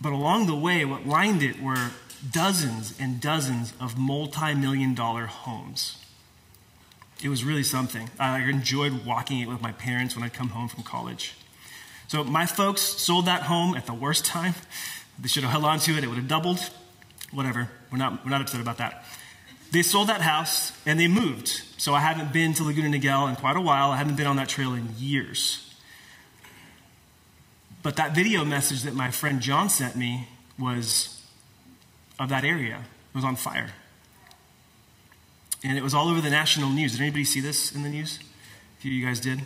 But 0.00 0.12
along 0.12 0.46
the 0.46 0.54
way, 0.54 0.84
what 0.84 1.04
lined 1.04 1.42
it 1.42 1.60
were 1.60 1.90
dozens 2.30 2.94
and 3.00 3.20
dozens 3.20 3.72
of 3.80 3.98
multi 3.98 4.54
million 4.54 4.94
dollar 4.94 5.26
homes. 5.26 5.98
It 7.22 7.28
was 7.28 7.42
really 7.42 7.64
something. 7.64 8.08
I 8.20 8.38
enjoyed 8.42 9.04
walking 9.04 9.40
it 9.40 9.48
with 9.48 9.60
my 9.60 9.72
parents 9.72 10.14
when 10.14 10.24
I'd 10.24 10.34
come 10.34 10.50
home 10.50 10.68
from 10.68 10.84
college. 10.84 11.34
So 12.06 12.22
my 12.22 12.46
folks 12.46 12.82
sold 12.82 13.26
that 13.26 13.42
home 13.42 13.74
at 13.74 13.86
the 13.86 13.94
worst 13.94 14.24
time. 14.36 14.54
They 15.18 15.26
should 15.26 15.42
have 15.42 15.50
held 15.50 15.64
on 15.64 15.80
to 15.80 15.92
it, 15.96 16.04
it 16.04 16.06
would 16.06 16.18
have 16.18 16.28
doubled. 16.28 16.60
Whatever. 17.32 17.68
We're 17.90 17.98
not, 17.98 18.24
we're 18.24 18.30
not 18.30 18.42
upset 18.42 18.60
about 18.60 18.78
that. 18.78 19.04
They 19.72 19.82
sold 19.82 20.08
that 20.08 20.20
house 20.20 20.72
and 20.86 20.98
they 20.98 21.08
moved. 21.08 21.48
So 21.76 21.94
I 21.94 22.00
haven't 22.00 22.32
been 22.32 22.54
to 22.54 22.64
Laguna 22.64 22.96
Niguel 22.96 23.28
in 23.28 23.36
quite 23.36 23.56
a 23.56 23.60
while. 23.60 23.90
I 23.90 23.96
haven't 23.96 24.16
been 24.16 24.26
on 24.26 24.36
that 24.36 24.48
trail 24.48 24.74
in 24.74 24.88
years. 24.96 25.62
But 27.82 27.96
that 27.96 28.14
video 28.14 28.44
message 28.44 28.82
that 28.82 28.94
my 28.94 29.10
friend 29.10 29.40
John 29.40 29.68
sent 29.68 29.96
me 29.96 30.28
was 30.58 31.22
of 32.18 32.28
that 32.30 32.44
area. 32.44 32.78
It 32.78 33.14
was 33.14 33.24
on 33.24 33.36
fire. 33.36 33.70
And 35.62 35.76
it 35.76 35.82
was 35.82 35.94
all 35.94 36.08
over 36.08 36.20
the 36.20 36.30
national 36.30 36.70
news. 36.70 36.92
Did 36.92 37.00
anybody 37.00 37.24
see 37.24 37.40
this 37.40 37.72
in 37.74 37.82
the 37.82 37.88
news? 37.88 38.18
A 38.78 38.80
few 38.80 38.90
of 38.90 38.94
you 38.96 39.06
guys 39.06 39.20
did. 39.20 39.40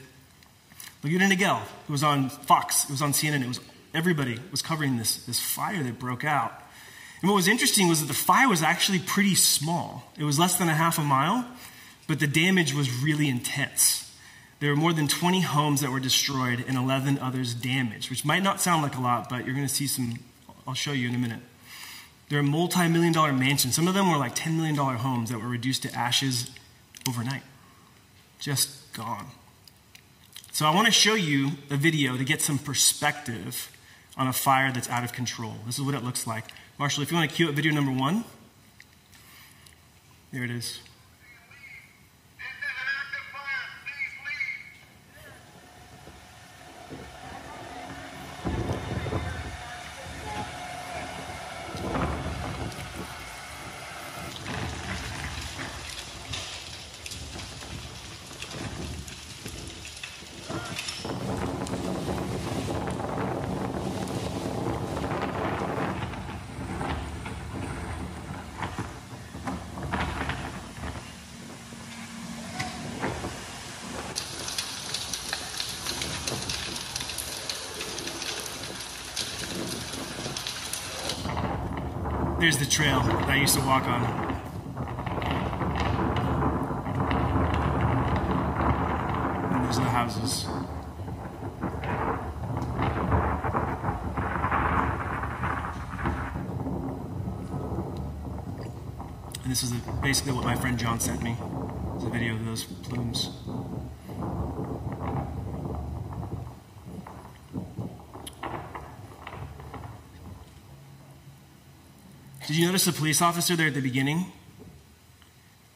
Laguna 1.02 1.26
Niguel. 1.26 1.62
It 1.88 1.92
was 1.92 2.02
on 2.02 2.28
Fox. 2.28 2.84
It 2.84 2.90
was 2.90 3.02
on 3.02 3.12
CNN. 3.12 3.42
It 3.42 3.48
was 3.48 3.60
everybody 3.94 4.38
was 4.50 4.62
covering 4.62 4.96
this, 4.96 5.24
this 5.26 5.40
fire 5.40 5.82
that 5.82 5.98
broke 5.98 6.24
out. 6.24 6.52
And 7.20 7.30
what 7.30 7.36
was 7.36 7.48
interesting 7.48 7.88
was 7.88 8.00
that 8.00 8.06
the 8.06 8.14
fire 8.14 8.48
was 8.48 8.62
actually 8.62 8.98
pretty 8.98 9.34
small. 9.34 10.10
It 10.18 10.24
was 10.24 10.38
less 10.38 10.56
than 10.56 10.68
a 10.68 10.74
half 10.74 10.98
a 10.98 11.02
mile, 11.02 11.46
but 12.08 12.18
the 12.18 12.26
damage 12.26 12.72
was 12.72 13.02
really 13.02 13.28
intense. 13.28 14.10
There 14.60 14.70
were 14.70 14.76
more 14.76 14.92
than 14.92 15.08
20 15.08 15.40
homes 15.40 15.80
that 15.80 15.90
were 15.90 16.00
destroyed 16.00 16.64
and 16.66 16.76
11 16.76 17.18
others 17.18 17.54
damaged, 17.54 18.10
which 18.10 18.24
might 18.24 18.42
not 18.42 18.60
sound 18.60 18.82
like 18.82 18.96
a 18.96 19.00
lot, 19.00 19.28
but 19.28 19.44
you're 19.44 19.54
going 19.54 19.66
to 19.66 19.74
see 19.74 19.86
some, 19.86 20.18
I'll 20.66 20.74
show 20.74 20.92
you 20.92 21.08
in 21.08 21.14
a 21.14 21.18
minute. 21.18 21.40
There 22.30 22.38
are 22.38 22.44
multi 22.44 22.86
million 22.88 23.12
dollar 23.12 23.32
mansions. 23.32 23.74
Some 23.74 23.88
of 23.88 23.94
them 23.94 24.10
were 24.10 24.16
like 24.16 24.36
$10 24.36 24.56
million 24.56 24.76
homes 24.76 25.30
that 25.30 25.40
were 25.40 25.48
reduced 25.48 25.82
to 25.82 25.94
ashes 25.94 26.50
overnight. 27.08 27.42
Just 28.38 28.92
gone. 28.92 29.26
So 30.52 30.66
I 30.66 30.74
want 30.74 30.86
to 30.86 30.92
show 30.92 31.14
you 31.14 31.52
a 31.70 31.76
video 31.76 32.16
to 32.16 32.24
get 32.24 32.40
some 32.40 32.58
perspective 32.58 33.70
on 34.16 34.28
a 34.28 34.32
fire 34.32 34.70
that's 34.72 34.88
out 34.88 35.04
of 35.04 35.12
control. 35.12 35.54
This 35.66 35.78
is 35.78 35.82
what 35.82 35.94
it 35.94 36.04
looks 36.04 36.26
like. 36.26 36.44
Marshall, 36.80 37.02
if 37.02 37.10
you 37.10 37.18
want 37.18 37.28
to 37.28 37.36
cue 37.36 37.46
up 37.46 37.54
video 37.54 37.74
number 37.74 37.92
one. 37.92 38.24
There 40.32 40.42
it 40.42 40.50
is. 40.50 40.80
here's 82.50 82.58
the 82.58 82.66
trail 82.66 83.00
that 83.00 83.19
I 83.30 83.36
used 83.36 83.54
to 83.54 83.60
walk 83.60 83.84
on. 83.84 84.02
And 89.52 89.64
those 89.64 89.78
are 89.78 89.84
the 89.84 89.90
houses. 89.90 90.46
And 99.42 99.50
this 99.52 99.62
is 99.62 99.70
basically 100.02 100.32
what 100.32 100.44
my 100.44 100.56
friend 100.56 100.76
John 100.76 100.98
sent 100.98 101.22
me. 101.22 101.36
It's 101.94 102.04
a 102.04 102.10
video 102.10 102.34
of 102.34 102.44
those 102.44 102.64
plumes. 102.64 103.30
Did 112.50 112.56
you 112.56 112.66
notice 112.66 112.86
the 112.86 112.92
police 112.92 113.22
officer 113.22 113.54
there 113.54 113.68
at 113.68 113.74
the 113.74 113.80
beginning? 113.80 114.26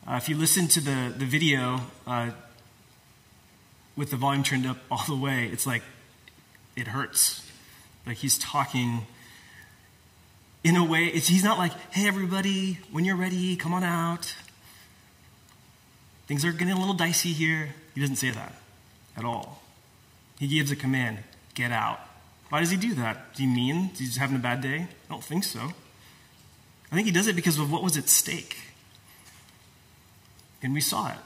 Uh, 0.09 0.15
if 0.15 0.29
you 0.29 0.37
listen 0.37 0.67
to 0.67 0.81
the, 0.81 1.15
the 1.17 1.25
video 1.25 1.83
uh, 2.05 2.33
with 3.97 4.11
the 4.11 4.17
volume 4.17 4.43
turned 4.43 4.67
up 4.67 4.79
all 4.91 5.05
the 5.07 5.15
way, 5.15 5.49
it's 5.53 5.69
like 5.69 5.85
it 6.75 6.89
hurts. 6.89 7.49
Like 8.05 8.17
he's 8.17 8.39
talking 8.39 9.07
in 10.65 10.75
a 10.75 10.85
way, 10.85 11.11
he's 11.11 11.45
not 11.45 11.59
like, 11.59 11.71
hey, 11.93 12.09
everybody, 12.09 12.81
when 12.91 13.05
you're 13.05 13.15
ready, 13.15 13.55
come 13.55 13.73
on 13.73 13.85
out. 13.85 14.35
Things 16.27 16.45
are 16.45 16.51
getting 16.51 16.75
a 16.75 16.79
little 16.81 16.95
dicey 16.95 17.33
here. 17.33 17.69
He 17.95 18.01
doesn't 18.01 18.17
say 18.17 18.31
that 18.31 18.53
at 19.17 19.25
all. 19.25 19.63
He 20.41 20.49
gives 20.49 20.73
a 20.73 20.77
command 20.77 21.19
get 21.55 21.71
out. 21.71 22.01
Why 22.49 22.59
does 22.59 22.71
he 22.71 22.77
do 22.77 22.95
that? 22.95 23.27
Is 23.35 23.39
he 23.39 23.47
mean? 23.47 23.91
Is 23.93 24.01
he 24.01 24.07
just 24.07 24.19
having 24.19 24.35
a 24.35 24.41
bad 24.41 24.61
day? 24.61 24.89
I 24.89 25.09
don't 25.09 25.23
think 25.23 25.45
so. 25.45 25.71
I 26.95 26.97
think 26.97 27.07
he 27.09 27.13
does 27.13 27.27
it 27.27 27.35
because 27.35 27.59
of 27.59 27.73
what 27.73 27.83
was 27.83 27.97
at 27.97 28.09
stake. 28.09 28.57
And 30.63 30.73
we 30.73 30.81
saw 30.81 31.11
it 31.11 31.19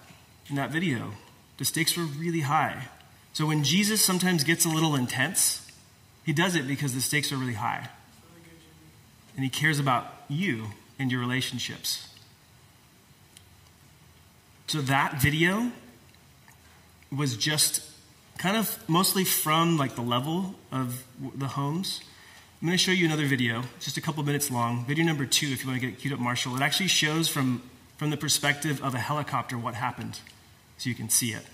in 0.48 0.56
that 0.56 0.70
video. 0.70 1.10
The 1.58 1.66
stakes 1.66 1.94
were 1.94 2.04
really 2.04 2.40
high. 2.40 2.88
So 3.34 3.44
when 3.44 3.64
Jesus 3.64 4.00
sometimes 4.00 4.44
gets 4.44 4.64
a 4.64 4.70
little 4.70 4.94
intense, 4.94 5.70
he 6.24 6.32
does 6.32 6.54
it 6.54 6.66
because 6.66 6.94
the 6.94 7.02
stakes 7.02 7.32
are 7.32 7.36
really 7.36 7.52
high. 7.52 7.86
And 9.36 9.44
he 9.44 9.50
cares 9.50 9.78
about 9.78 10.06
you 10.26 10.68
and 10.98 11.12
your 11.12 11.20
relationships. 11.20 12.08
So 14.68 14.80
that 14.80 15.20
video 15.20 15.70
was 17.14 17.36
just 17.36 17.82
kind 18.38 18.56
of 18.56 18.88
mostly 18.88 19.24
from 19.24 19.76
like 19.76 19.96
the 19.96 20.00
level 20.00 20.54
of 20.72 21.04
the 21.34 21.48
homes 21.48 22.00
I'm 22.60 22.66
going 22.66 22.76
to 22.76 22.82
show 22.82 22.90
you 22.90 23.06
another 23.06 23.26
video, 23.26 23.62
just 23.78 23.98
a 23.98 24.00
couple 24.00 24.20
minutes 24.24 24.50
long. 24.50 24.84
Video 24.84 25.04
number 25.06 25.22
two, 25.24 25.46
if 25.54 25.62
you 25.62 25.70
want 25.70 25.80
to 25.80 25.86
get 25.86 26.00
queued 26.00 26.12
up, 26.12 26.18
Marshall. 26.18 26.58
It 26.58 26.62
actually 26.62 26.90
shows 26.90 27.30
from, 27.30 27.62
from 28.02 28.10
the 28.10 28.16
perspective 28.16 28.82
of 28.82 28.98
a 28.98 28.98
helicopter 28.98 29.54
what 29.54 29.78
happened, 29.78 30.18
so 30.74 30.90
you 30.90 30.98
can 30.98 31.06
see 31.06 31.30
it. 31.38 31.46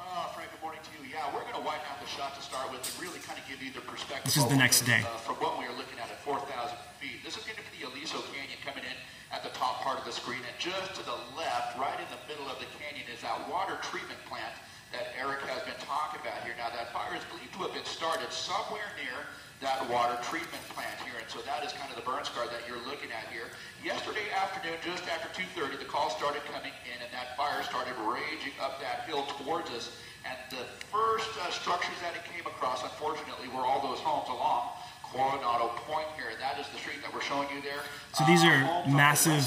Uh, 0.00 0.32
Frank, 0.32 0.48
good 0.56 0.64
morning 0.64 0.80
to 0.80 0.88
you. 0.96 1.12
Yeah, 1.12 1.28
we're 1.36 1.44
going 1.44 1.60
to 1.60 1.66
widen 1.68 1.84
out 1.84 2.00
the 2.00 2.08
shot 2.08 2.32
to 2.32 2.40
start 2.40 2.72
with 2.72 2.80
and 2.80 2.96
really 3.04 3.20
kind 3.28 3.36
of 3.36 3.44
give 3.44 3.60
you 3.60 3.76
the 3.76 3.84
perspective. 3.84 4.24
This 4.24 4.40
is 4.40 4.48
the 4.48 4.56
next 4.56 4.88
day. 4.88 5.04
Uh, 5.04 5.20
from 5.20 5.36
what 5.36 5.60
we 5.60 5.68
are 5.68 5.76
looking 5.76 6.00
at 6.00 6.08
at 6.08 6.24
4,000 6.24 6.48
feet. 6.96 7.20
This 7.20 7.36
is 7.36 7.44
going 7.44 7.60
to 7.60 7.66
be 7.68 7.84
the 7.84 7.92
Aliso 7.92 8.24
Canyon 8.32 8.56
coming 8.64 8.88
in 8.88 8.96
at 9.36 9.44
the 9.44 9.52
top 9.52 9.84
part 9.84 10.00
of 10.00 10.08
the 10.08 10.16
screen. 10.16 10.40
And 10.48 10.56
just 10.56 10.96
to 10.96 11.04
the 11.04 11.18
left, 11.36 11.76
right 11.76 12.00
in 12.00 12.08
the 12.08 12.24
middle 12.24 12.48
of 12.48 12.56
the 12.56 12.68
canyon, 12.80 13.04
is 13.12 13.20
that 13.20 13.36
water 13.52 13.76
treatment 13.84 14.16
plant 14.24 14.56
that 14.96 15.12
Eric 15.20 15.44
has 15.44 15.60
been 15.68 15.76
talking 15.84 16.24
about 16.24 16.40
here. 16.48 16.56
Now, 16.56 16.72
that 16.72 16.88
fire 16.96 17.12
is 17.12 17.24
believed 17.28 17.47
to 17.58 17.64
have 17.66 17.74
been 17.74 17.90
started 17.90 18.30
somewhere 18.30 18.86
near 18.94 19.26
that 19.58 19.82
water 19.90 20.14
treatment 20.22 20.62
plant 20.70 20.94
here. 21.02 21.18
And 21.18 21.26
so 21.26 21.42
that 21.42 21.66
is 21.66 21.74
kind 21.74 21.90
of 21.90 21.98
the 21.98 22.06
burn 22.06 22.22
scar 22.22 22.46
that 22.46 22.62
you're 22.70 22.82
looking 22.86 23.10
at 23.10 23.26
here. 23.34 23.50
Yesterday 23.82 24.30
afternoon, 24.30 24.78
just 24.86 25.02
after 25.10 25.26
2.30, 25.34 25.82
the 25.82 25.90
call 25.90 26.10
started 26.14 26.46
coming 26.46 26.70
in, 26.86 27.02
and 27.02 27.10
that 27.10 27.34
fire 27.34 27.58
started 27.66 27.98
raging 28.06 28.54
up 28.62 28.78
that 28.78 29.10
hill 29.10 29.26
towards 29.42 29.74
us. 29.74 29.90
And 30.22 30.38
the 30.54 30.62
first 30.94 31.26
uh, 31.42 31.50
structures 31.50 31.98
that 31.98 32.14
it 32.14 32.22
came 32.30 32.46
across, 32.46 32.86
unfortunately, 32.86 33.50
were 33.50 33.66
all 33.66 33.82
those 33.82 33.98
homes 33.98 34.30
along 34.30 34.78
Coronado 35.10 35.72
Pointe 35.88 36.08
here. 36.14 36.30
That 36.38 36.60
is 36.60 36.68
the 36.68 36.78
street 36.78 37.00
that 37.02 37.12
we're 37.12 37.24
showing 37.24 37.48
you 37.54 37.62
there. 37.62 37.80
So 38.12 38.24
these 38.26 38.44
are 38.44 38.62
uh, 38.62 38.88
massive, 38.88 39.42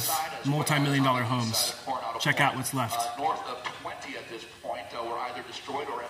multi-million 0.46 1.04
dollar 1.04 1.22
homes. 1.22 1.76
Check 2.20 2.42
out 2.42 2.56
what's 2.56 2.74
left. 2.74 2.98
Uh, 2.98 3.22
north 3.22 3.46
of 3.48 3.64
20 3.82 4.18
at 4.18 4.28
this 4.28 4.44
point 4.64 4.86
uh, 4.92 5.06
were 5.06 5.18
either 5.30 5.44
destroyed 5.48 5.88
or 5.90 6.04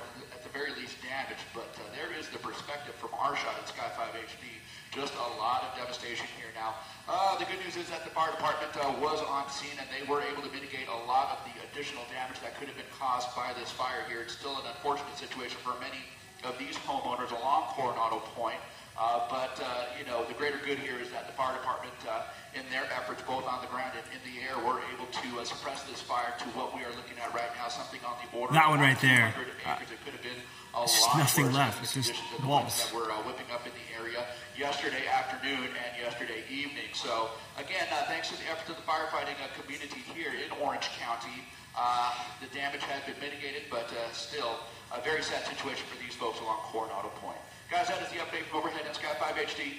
least 0.91 1.03
damaged. 1.07 1.47
But 1.55 1.71
uh, 1.79 1.87
there 1.95 2.11
is 2.11 2.27
the 2.27 2.39
perspective 2.39 2.95
from 2.99 3.15
our 3.15 3.35
shot 3.35 3.55
at 3.55 3.67
Sky 3.67 3.87
5 3.95 4.11
HD. 4.27 4.59
Just 4.91 5.15
a 5.15 5.29
lot 5.39 5.63
of 5.63 5.79
devastation 5.79 6.27
here 6.35 6.51
now. 6.51 6.75
Uh, 7.07 7.39
the 7.39 7.47
good 7.47 7.63
news 7.63 7.79
is 7.79 7.87
that 7.87 8.03
the 8.03 8.11
fire 8.11 8.31
department 8.35 8.75
uh, 8.75 8.91
was 8.99 9.23
on 9.23 9.47
scene 9.47 9.79
and 9.79 9.87
they 9.87 10.03
were 10.11 10.19
able 10.19 10.43
to 10.43 10.51
mitigate 10.51 10.91
a 10.91 10.99
lot 11.07 11.31
of 11.31 11.39
the 11.47 11.55
additional 11.71 12.03
damage 12.11 12.43
that 12.43 12.59
could 12.59 12.67
have 12.67 12.75
been 12.75 12.91
caused 12.91 13.31
by 13.31 13.55
this 13.55 13.71
fire 13.71 14.03
here. 14.11 14.19
It's 14.19 14.35
still 14.35 14.59
an 14.59 14.67
unfortunate 14.67 15.15
situation 15.15 15.55
for 15.63 15.79
many 15.79 16.03
of 16.43 16.59
these 16.59 16.75
homeowners 16.83 17.31
along 17.31 17.71
Coronado 17.71 18.19
Pointe. 18.35 18.59
Uh, 18.99 19.25
but, 19.29 19.55
uh, 19.63 19.85
you 19.97 20.05
know, 20.05 20.25
the 20.27 20.33
greater 20.35 20.59
good 20.65 20.77
here 20.77 20.99
is 20.99 21.09
that 21.11 21.25
the 21.25 21.33
fire 21.33 21.55
department, 21.57 21.93
uh, 22.05 22.23
in 22.53 22.61
their 22.69 22.83
efforts 22.91 23.23
both 23.23 23.47
on 23.47 23.63
the 23.63 23.71
ground 23.71 23.95
and 23.95 24.05
in 24.11 24.21
the 24.27 24.43
air, 24.43 24.59
were 24.67 24.83
able 24.93 25.07
to 25.09 25.27
uh, 25.39 25.43
suppress 25.47 25.81
this 25.87 26.01
fire 26.03 26.35
to 26.37 26.45
what 26.53 26.75
we 26.75 26.83
are 26.83 26.91
looking 26.99 27.17
at 27.23 27.31
right 27.33 27.49
now, 27.55 27.67
something 27.71 27.99
on 28.05 28.19
the 28.19 28.27
order 28.37 28.53
That 28.53 28.67
one 28.69 28.79
right 28.83 28.99
there. 28.99 29.31
Acres. 29.31 29.89
It 29.89 29.99
could 30.03 30.13
have 30.13 30.21
been 30.21 30.43
a 30.75 30.83
There's 30.83 31.01
lot 31.07 31.17
nothing 31.17 31.49
left. 31.55 31.79
It's 31.81 31.95
just 31.95 32.11
conditions 32.11 32.35
and 32.35 32.43
the 32.43 32.49
walls. 32.51 32.75
that 32.75 32.91
were 32.93 33.09
uh, 33.11 33.23
whipping 33.23 33.47
up 33.55 33.63
in 33.65 33.71
the 33.73 33.87
area 33.95 34.21
yesterday 34.59 35.07
afternoon 35.07 35.71
and 35.71 35.91
yesterday 35.97 36.43
evening. 36.51 36.91
So, 36.93 37.31
again, 37.57 37.87
uh, 37.95 38.05
thanks 38.11 38.29
to 38.29 38.35
the 38.37 38.47
efforts 38.51 38.69
of 38.69 38.77
the 38.77 38.85
firefighting 38.85 39.39
uh, 39.39 39.49
community 39.55 40.03
here 40.13 40.35
in 40.35 40.51
Orange 40.59 40.91
County, 40.99 41.47
uh, 41.79 42.11
the 42.43 42.51
damage 42.53 42.83
has 42.83 43.01
been 43.07 43.15
mitigated, 43.23 43.71
but 43.71 43.87
uh, 43.95 44.11
still 44.11 44.59
a 44.91 44.99
very 45.01 45.23
sad 45.23 45.47
situation 45.47 45.87
for 45.87 45.95
these 46.03 46.13
folks 46.13 46.39
along 46.43 46.59
Coronado 46.67 47.09
Pointe. 47.23 47.39
Guys, 47.71 47.87
that 47.87 48.01
is 48.01 48.09
the 48.09 48.17
update 48.17 48.43
from 48.49 48.59
overhead 48.59 48.85
in 48.85 48.93
Sky 48.93 49.13
5 49.17 49.33
HD. 49.33 49.75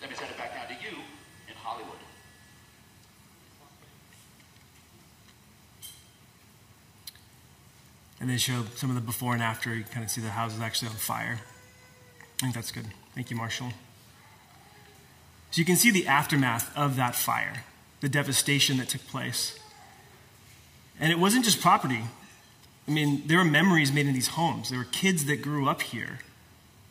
Let 0.00 0.08
me 0.08 0.14
send 0.14 0.30
it 0.30 0.38
back 0.38 0.54
down 0.54 0.68
to 0.68 0.74
you 0.74 0.96
in 1.48 1.54
Hollywood. 1.56 1.96
And 8.20 8.30
they 8.30 8.36
show 8.36 8.62
some 8.76 8.90
of 8.90 8.94
the 8.94 9.00
before 9.00 9.34
and 9.34 9.42
after. 9.42 9.74
You 9.74 9.82
kind 9.82 10.04
of 10.04 10.10
see 10.12 10.20
the 10.20 10.28
houses 10.30 10.60
actually 10.60 10.90
on 10.90 10.94
fire. 10.94 11.40
I 12.38 12.42
think 12.42 12.54
that's 12.54 12.70
good. 12.70 12.86
Thank 13.16 13.32
you, 13.32 13.36
Marshall. 13.36 13.70
So 15.50 15.58
you 15.58 15.64
can 15.64 15.74
see 15.74 15.90
the 15.90 16.06
aftermath 16.06 16.70
of 16.76 16.94
that 16.94 17.16
fire, 17.16 17.64
the 18.00 18.08
devastation 18.08 18.76
that 18.76 18.88
took 18.88 19.04
place. 19.08 19.58
And 21.00 21.10
it 21.10 21.18
wasn't 21.18 21.44
just 21.44 21.60
property. 21.60 22.04
I 22.86 22.90
mean, 22.92 23.24
there 23.26 23.38
were 23.38 23.44
memories 23.44 23.90
made 23.90 24.06
in 24.06 24.14
these 24.14 24.28
homes. 24.28 24.70
There 24.70 24.78
were 24.78 24.84
kids 24.84 25.24
that 25.24 25.42
grew 25.42 25.68
up 25.68 25.82
here, 25.82 26.20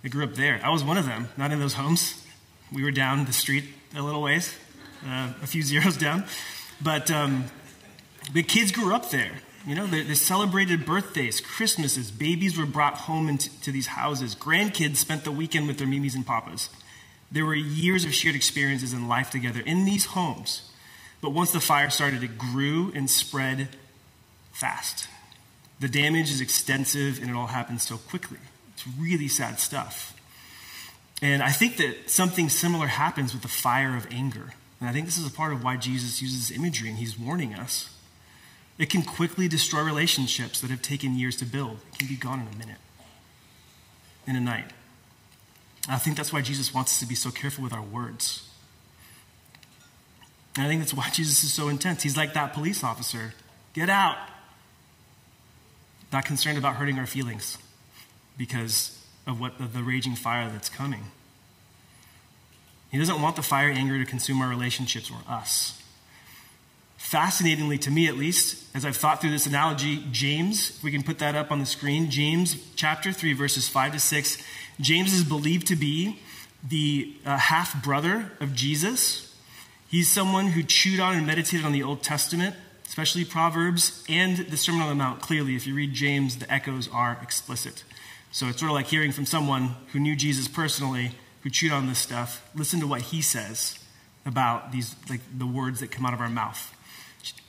that 0.01 0.09
grew 0.09 0.23
up 0.23 0.35
there. 0.35 0.59
I 0.63 0.69
was 0.69 0.83
one 0.83 0.97
of 0.97 1.05
them, 1.05 1.29
not 1.37 1.51
in 1.51 1.59
those 1.59 1.73
homes. 1.73 2.25
We 2.71 2.83
were 2.83 2.91
down 2.91 3.25
the 3.25 3.33
street 3.33 3.65
a 3.95 4.01
little 4.01 4.21
ways, 4.21 4.55
uh, 5.05 5.33
a 5.41 5.47
few 5.47 5.61
zeros 5.63 5.97
down. 5.97 6.25
But 6.81 7.11
um, 7.11 7.45
the 8.33 8.43
kids 8.43 8.71
grew 8.71 8.93
up 8.93 9.11
there. 9.11 9.31
You 9.67 9.75
know, 9.75 9.85
they, 9.85 10.01
they 10.01 10.15
celebrated 10.15 10.85
birthdays, 10.85 11.39
Christmases. 11.39 12.09
Babies 12.09 12.57
were 12.57 12.65
brought 12.65 12.95
home 12.95 13.29
into 13.29 13.71
these 13.71 13.87
houses. 13.87 14.35
Grandkids 14.35 14.97
spent 14.97 15.23
the 15.23 15.31
weekend 15.31 15.67
with 15.67 15.77
their 15.77 15.87
mimis 15.87 16.15
and 16.15 16.25
papas. 16.25 16.69
There 17.31 17.45
were 17.45 17.55
years 17.55 18.03
of 18.03 18.13
shared 18.13 18.35
experiences 18.35 18.91
and 18.91 19.07
life 19.07 19.29
together 19.29 19.61
in 19.65 19.85
these 19.85 20.05
homes. 20.05 20.69
But 21.21 21.29
once 21.29 21.51
the 21.51 21.59
fire 21.59 21.91
started, 21.91 22.23
it 22.23 22.37
grew 22.37 22.91
and 22.95 23.09
spread 23.09 23.69
fast. 24.51 25.07
The 25.79 25.87
damage 25.87 26.31
is 26.31 26.41
extensive 26.41 27.21
and 27.21 27.29
it 27.29 27.35
all 27.35 27.47
happened 27.47 27.81
so 27.81 27.97
quickly. 27.97 28.39
It's 28.81 28.97
really 28.97 29.27
sad 29.27 29.59
stuff. 29.59 30.15
And 31.21 31.43
I 31.43 31.51
think 31.51 31.77
that 31.77 32.09
something 32.09 32.49
similar 32.49 32.87
happens 32.87 33.33
with 33.33 33.43
the 33.43 33.47
fire 33.47 33.95
of 33.95 34.07
anger. 34.11 34.53
And 34.79 34.89
I 34.89 34.93
think 34.93 35.05
this 35.05 35.17
is 35.17 35.27
a 35.27 35.31
part 35.31 35.53
of 35.53 35.63
why 35.63 35.77
Jesus 35.77 36.21
uses 36.21 36.49
imagery 36.49 36.89
and 36.89 36.97
he's 36.97 37.17
warning 37.17 37.53
us. 37.53 37.95
It 38.79 38.89
can 38.89 39.03
quickly 39.03 39.47
destroy 39.47 39.83
relationships 39.83 40.61
that 40.61 40.71
have 40.71 40.81
taken 40.81 41.15
years 41.15 41.35
to 41.37 41.45
build. 41.45 41.79
It 41.93 41.99
can 41.99 42.07
be 42.07 42.15
gone 42.15 42.39
in 42.39 42.47
a 42.47 42.57
minute, 42.57 42.79
in 44.25 44.35
a 44.35 44.39
night. 44.39 44.71
I 45.87 45.97
think 45.97 46.17
that's 46.17 46.33
why 46.33 46.41
Jesus 46.41 46.73
wants 46.73 46.93
us 46.93 46.99
to 47.01 47.05
be 47.05 47.15
so 47.15 47.29
careful 47.29 47.63
with 47.63 47.73
our 47.73 47.83
words. 47.83 48.49
And 50.55 50.65
I 50.65 50.69
think 50.69 50.81
that's 50.81 50.93
why 50.93 51.09
Jesus 51.13 51.43
is 51.43 51.53
so 51.53 51.69
intense. 51.69 52.01
He's 52.01 52.17
like 52.17 52.33
that 52.33 52.53
police 52.53 52.83
officer 52.83 53.33
get 53.73 53.89
out. 53.89 54.17
Not 56.11 56.25
concerned 56.25 56.57
about 56.57 56.77
hurting 56.77 56.97
our 56.97 57.05
feelings 57.05 57.59
because 58.37 58.97
of 59.27 59.39
what 59.39 59.53
the 59.73 59.83
raging 59.83 60.15
fire 60.15 60.49
that's 60.49 60.69
coming. 60.69 61.05
He 62.91 62.97
doesn't 62.97 63.21
want 63.21 63.35
the 63.35 63.41
fire 63.41 63.69
anger 63.69 63.97
to 63.97 64.05
consume 64.05 64.41
our 64.41 64.49
relationships 64.49 65.09
or 65.09 65.17
us. 65.31 65.81
Fascinatingly, 66.97 67.77
to 67.79 67.91
me 67.91 68.07
at 68.07 68.15
least, 68.15 68.65
as 68.75 68.85
I've 68.85 68.95
thought 68.95 69.21
through 69.21 69.31
this 69.31 69.45
analogy, 69.45 70.03
James, 70.11 70.79
we 70.83 70.91
can 70.91 71.01
put 71.01 71.19
that 71.19 71.35
up 71.35 71.51
on 71.51 71.59
the 71.59 71.65
screen, 71.65 72.11
James 72.11 72.55
chapter 72.75 73.11
3, 73.11 73.33
verses 73.33 73.67
5 73.67 73.93
to 73.93 73.99
6, 73.99 74.37
James 74.79 75.13
is 75.13 75.23
believed 75.23 75.67
to 75.67 75.75
be 75.75 76.19
the 76.67 77.15
uh, 77.25 77.37
half 77.37 77.83
brother 77.83 78.31
of 78.39 78.53
Jesus. 78.53 79.35
He's 79.87 80.09
someone 80.09 80.47
who 80.47 80.63
chewed 80.63 80.99
on 80.99 81.15
and 81.15 81.25
meditated 81.25 81.65
on 81.65 81.71
the 81.71 81.83
Old 81.83 82.03
Testament, 82.03 82.55
especially 82.87 83.25
Proverbs 83.25 84.03
and 84.07 84.37
the 84.37 84.57
Sermon 84.57 84.81
on 84.81 84.89
the 84.89 84.95
Mount. 84.95 85.21
Clearly, 85.21 85.55
if 85.55 85.65
you 85.65 85.73
read 85.73 85.93
James, 85.93 86.37
the 86.37 86.51
echoes 86.51 86.87
are 86.93 87.17
explicit. 87.21 87.83
So 88.31 88.47
it's 88.47 88.59
sort 88.59 88.71
of 88.71 88.75
like 88.75 88.87
hearing 88.87 89.11
from 89.11 89.25
someone 89.25 89.75
who 89.91 89.99
knew 89.99 90.15
Jesus 90.15 90.47
personally, 90.47 91.11
who 91.41 91.49
chewed 91.49 91.71
on 91.71 91.87
this 91.87 91.99
stuff. 91.99 92.49
Listen 92.55 92.79
to 92.79 92.87
what 92.87 93.01
he 93.01 93.21
says 93.21 93.77
about 94.25 94.71
these, 94.71 94.95
like 95.09 95.21
the 95.37 95.45
words 95.45 95.79
that 95.81 95.91
come 95.91 96.05
out 96.05 96.13
of 96.13 96.21
our 96.21 96.29
mouth. 96.29 96.73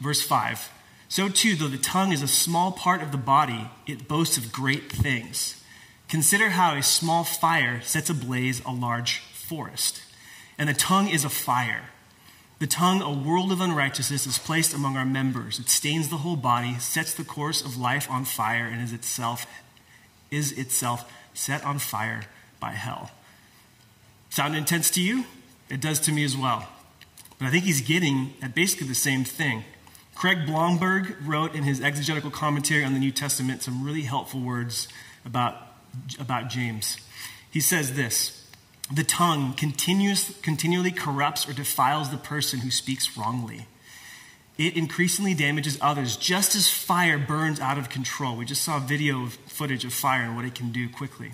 Verse 0.01 0.23
5 0.23 0.71
So 1.09 1.29
too, 1.29 1.55
though 1.55 1.69
the 1.69 1.79
tongue 1.79 2.13
is 2.13 2.23
a 2.23 2.29
small 2.29 2.73
part 2.73 3.03
of 3.03 3.13
the 3.13 3.19
body, 3.19 3.71
it 3.87 4.09
boasts 4.09 4.37
of 4.37 4.53
great 4.53 4.91
things. 4.91 5.63
Consider 6.09 6.51
how 6.51 6.75
a 6.75 6.83
small 6.83 7.25
fire 7.25 7.81
sets 7.81 8.11
ablaze 8.11 8.61
a 8.65 8.73
large 8.73 9.19
forest. 9.19 10.03
And 10.59 10.69
the 10.69 10.75
tongue 10.75 11.09
is 11.09 11.25
a 11.25 11.31
fire. 11.31 11.91
The 12.59 12.67
tongue, 12.67 13.03
a 13.03 13.13
world 13.13 13.51
of 13.51 13.61
unrighteousness, 13.61 14.27
is 14.27 14.39
placed 14.39 14.75
among 14.75 14.97
our 14.97 15.07
members. 15.07 15.59
It 15.59 15.69
stains 15.69 16.11
the 16.11 16.19
whole 16.19 16.37
body, 16.37 16.79
sets 16.79 17.15
the 17.15 17.25
course 17.25 17.61
of 17.61 17.77
life 17.77 18.09
on 18.11 18.25
fire, 18.25 18.67
and 18.67 18.81
is 18.81 18.93
itself, 18.93 19.47
is 20.33 20.53
itself 20.53 21.11
set 21.35 21.65
on 21.65 21.79
fire 21.79 22.23
by 22.59 22.73
hell. 22.73 23.11
Sound 24.31 24.57
intense 24.57 24.91
to 24.93 25.01
you? 25.01 25.25
It 25.69 25.81
does 25.81 26.01
to 26.01 26.13
me 26.13 26.25
as 26.25 26.37
well. 26.37 26.69
But 27.39 27.47
I 27.47 27.51
think 27.51 27.65
he's 27.65 27.81
getting 27.81 28.35
at 28.43 28.55
basically 28.55 28.89
the 28.89 28.95
same 28.95 29.25
thing. 29.25 29.65
Craig 30.15 30.47
Blomberg 30.47 31.17
wrote 31.25 31.55
in 31.55 31.65
his 31.65 31.81
exegetical 31.81 32.31
commentary 32.31 32.85
on 32.85 32.93
the 32.93 32.99
New 32.99 33.11
Testament 33.11 33.63
some 33.63 33.85
really 33.85 34.03
helpful 34.03 34.41
words 34.41 34.89
about 35.25 35.57
about 36.19 36.49
James. 36.49 36.97
He 37.51 37.61
says 37.61 37.95
this 37.95 38.47
The 38.93 39.05
tongue 39.05 39.55
continues, 39.55 40.39
continually 40.43 40.91
corrupts 40.91 41.49
or 41.49 41.53
defiles 41.53 42.11
the 42.11 42.17
person 42.17 42.61
who 42.61 42.71
speaks 42.71 43.17
wrongly. 43.17 43.67
It 44.59 44.77
increasingly 44.77 45.35
damages 45.35 45.79
others, 45.81 46.17
just 46.17 46.55
as 46.55 46.71
fire 46.71 47.19
burns 47.19 47.59
out 47.59 47.79
of 47.79 47.89
control. 47.89 48.37
We 48.37 48.45
just 48.45 48.63
saw 48.63 48.77
a 48.77 48.81
video 48.81 49.29
footage 49.53 49.85
of 49.85 49.93
fire 49.93 50.23
and 50.23 50.37
what 50.37 50.45
it 50.45 50.55
can 50.55 50.73
do 50.73 50.89
quickly. 50.89 51.33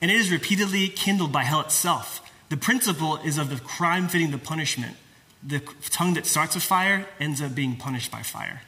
And 0.00 0.10
it 0.10 0.16
is 0.16 0.30
repeatedly 0.30 0.88
kindled 0.88 1.32
by 1.32 1.42
hell 1.42 1.60
itself. 1.60 2.20
The 2.48 2.56
principle 2.56 3.16
is 3.18 3.38
of 3.38 3.50
the 3.50 3.56
crime 3.56 4.08
fitting 4.08 4.30
the 4.30 4.38
punishment. 4.38 4.96
The 5.42 5.60
tongue 5.90 6.14
that 6.14 6.26
starts 6.26 6.56
a 6.56 6.60
fire 6.60 7.06
ends 7.20 7.42
up 7.42 7.54
being 7.54 7.76
punished 7.76 8.10
by 8.10 8.22
fire. 8.22 8.62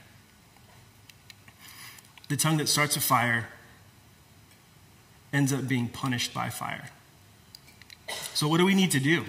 The 2.29 2.37
tongue 2.37 2.59
that 2.59 2.69
starts 2.69 2.97
a 2.97 3.01
fire 3.01 3.49
ends 5.33 5.53
up 5.53 5.67
being 5.67 5.89
punished 5.89 6.33
by 6.33 6.49
fire. 6.49 6.91
So, 8.35 8.49
what 8.49 8.59
do 8.59 8.65
we 8.65 8.75
need 8.75 8.91
to 8.93 9.01
do? 9.01 9.25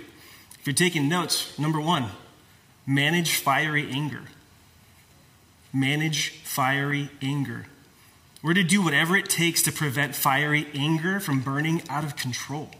If 0.59 0.67
you're 0.67 0.73
taking 0.73 1.09
notes, 1.09 1.57
number 1.57 1.79
one, 1.79 2.05
manage 2.85 3.35
fiery 3.35 3.89
anger. 3.91 4.21
Manage 5.73 6.29
fiery 6.43 7.09
anger. 7.21 7.65
We're 8.43 8.55
to 8.55 8.63
do 8.63 8.81
whatever 8.81 9.15
it 9.15 9.29
takes 9.29 9.61
to 9.63 9.71
prevent 9.71 10.15
fiery 10.15 10.67
anger 10.73 11.19
from 11.19 11.41
burning 11.41 11.83
out 11.89 12.03
of 12.03 12.15
control. 12.15 12.71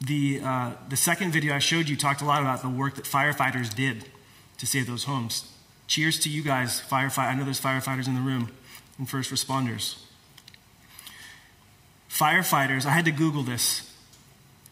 The, 0.00 0.40
uh, 0.42 0.72
the 0.88 0.96
second 0.96 1.32
video 1.32 1.54
I 1.54 1.58
showed 1.58 1.88
you 1.88 1.96
talked 1.96 2.22
a 2.22 2.24
lot 2.24 2.40
about 2.40 2.62
the 2.62 2.68
work 2.68 2.96
that 2.96 3.04
firefighters 3.04 3.74
did 3.74 4.06
to 4.58 4.66
save 4.66 4.86
those 4.86 5.04
homes. 5.04 5.52
Cheers 5.86 6.18
to 6.20 6.30
you 6.30 6.42
guys, 6.42 6.80
firefight. 6.80 7.28
I 7.28 7.34
know 7.34 7.44
there's 7.44 7.60
firefighters 7.60 8.08
in 8.08 8.14
the 8.14 8.20
room 8.20 8.50
and 8.98 9.08
first 9.08 9.30
responders. 9.30 10.02
Firefighters, 12.08 12.86
I 12.86 12.90
had 12.90 13.04
to 13.04 13.12
Google 13.12 13.42
this 13.42 13.94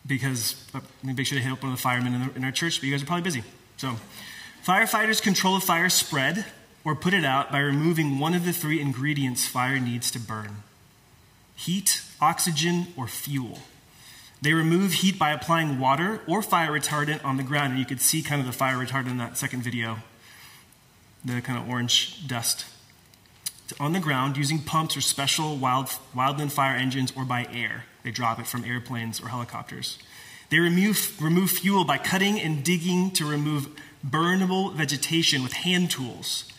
because 0.07 0.67
uh, 0.75 0.81
maybe 1.03 1.23
I 1.23 1.25
should 1.25 1.39
have 1.39 1.45
hit 1.45 1.53
up 1.53 1.63
one 1.63 1.73
of 1.73 1.79
the 1.79 1.83
firemen 1.83 2.15
in, 2.15 2.27
the, 2.27 2.35
in 2.37 2.45
our 2.45 2.53
church, 2.53 2.81
but 2.81 2.87
you 2.87 2.93
guys 2.93 3.03
are 3.03 3.07
probably 3.07 3.23
busy. 3.23 3.45
So, 3.77 3.97
firefighters 4.65 5.23
control 5.23 5.61
fire 5.61 5.91
spread 5.91 6.45
or 6.85 6.95
put 6.95 7.15
it 7.15 7.25
out 7.25 7.53
by 7.53 7.59
removing 7.59 8.19
one 8.19 8.35
of 8.35 8.45
the 8.45 8.53
three 8.53 8.81
ingredients 8.81 9.47
fire 9.47 9.79
needs 9.79 10.11
to 10.11 10.19
burn 10.19 10.63
heat, 11.55 12.03
oxygen, 12.23 12.87
or 12.97 13.07
fuel. 13.07 13.59
They 14.41 14.55
remove 14.55 14.95
heat 14.95 15.19
by 15.19 15.33
applying 15.33 15.79
water 15.79 16.23
or 16.27 16.41
fire 16.41 16.71
retardant 16.71 17.23
on 17.23 17.37
the 17.37 17.43
ground, 17.43 17.73
and 17.73 17.79
you 17.79 17.85
could 17.85 18.01
see 18.01 18.23
kind 18.23 18.41
of 18.41 18.47
the 18.47 18.53
fire 18.53 18.77
retardant 18.77 19.11
in 19.11 19.19
that 19.19 19.37
second 19.37 19.63
video, 19.63 19.99
the 21.23 21.43
kind 21.43 21.59
of 21.59 21.69
orange 21.69 22.27
dust 22.27 22.65
on 23.79 23.93
the 23.93 24.01
ground 24.01 24.37
using 24.37 24.59
pumps 24.59 24.97
or 24.97 25.01
special 25.01 25.57
wild, 25.57 25.87
wildland 26.15 26.51
fire 26.51 26.75
engines 26.75 27.13
or 27.17 27.25
by 27.25 27.47
air. 27.53 27.85
They 28.03 28.11
drop 28.11 28.41
it 28.41 28.47
from 28.47 28.65
airplanes 28.65 29.21
or 29.21 29.29
helicopters. 29.29 29.99
They 30.49 30.59
remove, 30.59 31.21
remove 31.23 31.51
fuel 31.51 31.85
by 31.85 31.99
cutting 31.99 32.41
and 32.41 32.65
digging 32.65 33.11
to 33.13 33.25
remove 33.25 33.69
burnable 34.05 34.75
vegetation 34.75 35.43
with 35.43 35.53
hand 35.53 35.91
tools, 35.91 36.51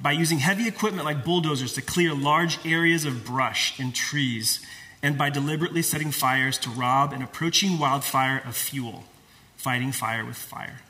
by 0.00 0.12
using 0.12 0.38
heavy 0.38 0.68
equipment 0.68 1.04
like 1.04 1.24
bulldozers 1.24 1.74
to 1.74 1.82
clear 1.82 2.14
large 2.14 2.64
areas 2.66 3.04
of 3.04 3.24
brush 3.24 3.78
and 3.78 3.94
trees, 3.94 4.64
and 5.02 5.18
by 5.18 5.30
deliberately 5.30 5.82
setting 5.82 6.10
fires 6.10 6.58
to 6.58 6.70
rob 6.70 7.12
an 7.12 7.22
approaching 7.22 7.78
wildfire 7.78 8.42
of 8.44 8.56
fuel, 8.56 9.04
fighting 9.56 9.92
fire 9.92 10.24
with 10.24 10.36
fire. 10.36 10.80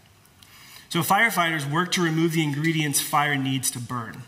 So, 0.88 1.00
firefighters 1.00 1.70
work 1.70 1.92
to 1.92 2.02
remove 2.02 2.32
the 2.32 2.42
ingredients 2.42 3.00
fire 3.00 3.36
needs 3.36 3.70
to 3.72 3.78
burn. 3.78 4.22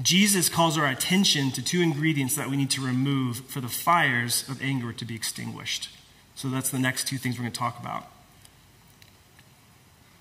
Jesus 0.00 0.48
calls 0.48 0.78
our 0.78 0.86
attention 0.86 1.50
to 1.52 1.62
two 1.62 1.80
ingredients 1.80 2.34
that 2.36 2.48
we 2.48 2.56
need 2.56 2.70
to 2.70 2.84
remove 2.84 3.38
for 3.46 3.60
the 3.60 3.68
fires 3.68 4.48
of 4.48 4.62
anger 4.62 4.92
to 4.92 5.04
be 5.04 5.14
extinguished. 5.14 5.90
So 6.34 6.48
that's 6.48 6.70
the 6.70 6.78
next 6.78 7.06
two 7.06 7.18
things 7.18 7.36
we're 7.36 7.42
going 7.42 7.52
to 7.52 7.58
talk 7.58 7.78
about. 7.78 8.10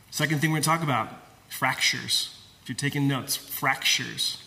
Second 0.10 0.42
thing 0.42 0.52
we're 0.52 0.56
going 0.56 0.64
to 0.64 0.70
talk 0.70 0.84
about 0.84 1.10
fractures. 1.50 2.38
If 2.62 2.70
you're 2.70 2.76
taking 2.76 3.08
notes, 3.08 3.36
fractures. 3.36 4.38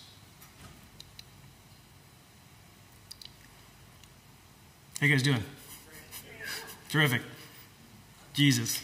How 5.00 5.06
you 5.06 5.12
guys 5.12 5.22
doing? 5.22 5.42
Terrific. 6.88 7.22
Jesus. 8.32 8.80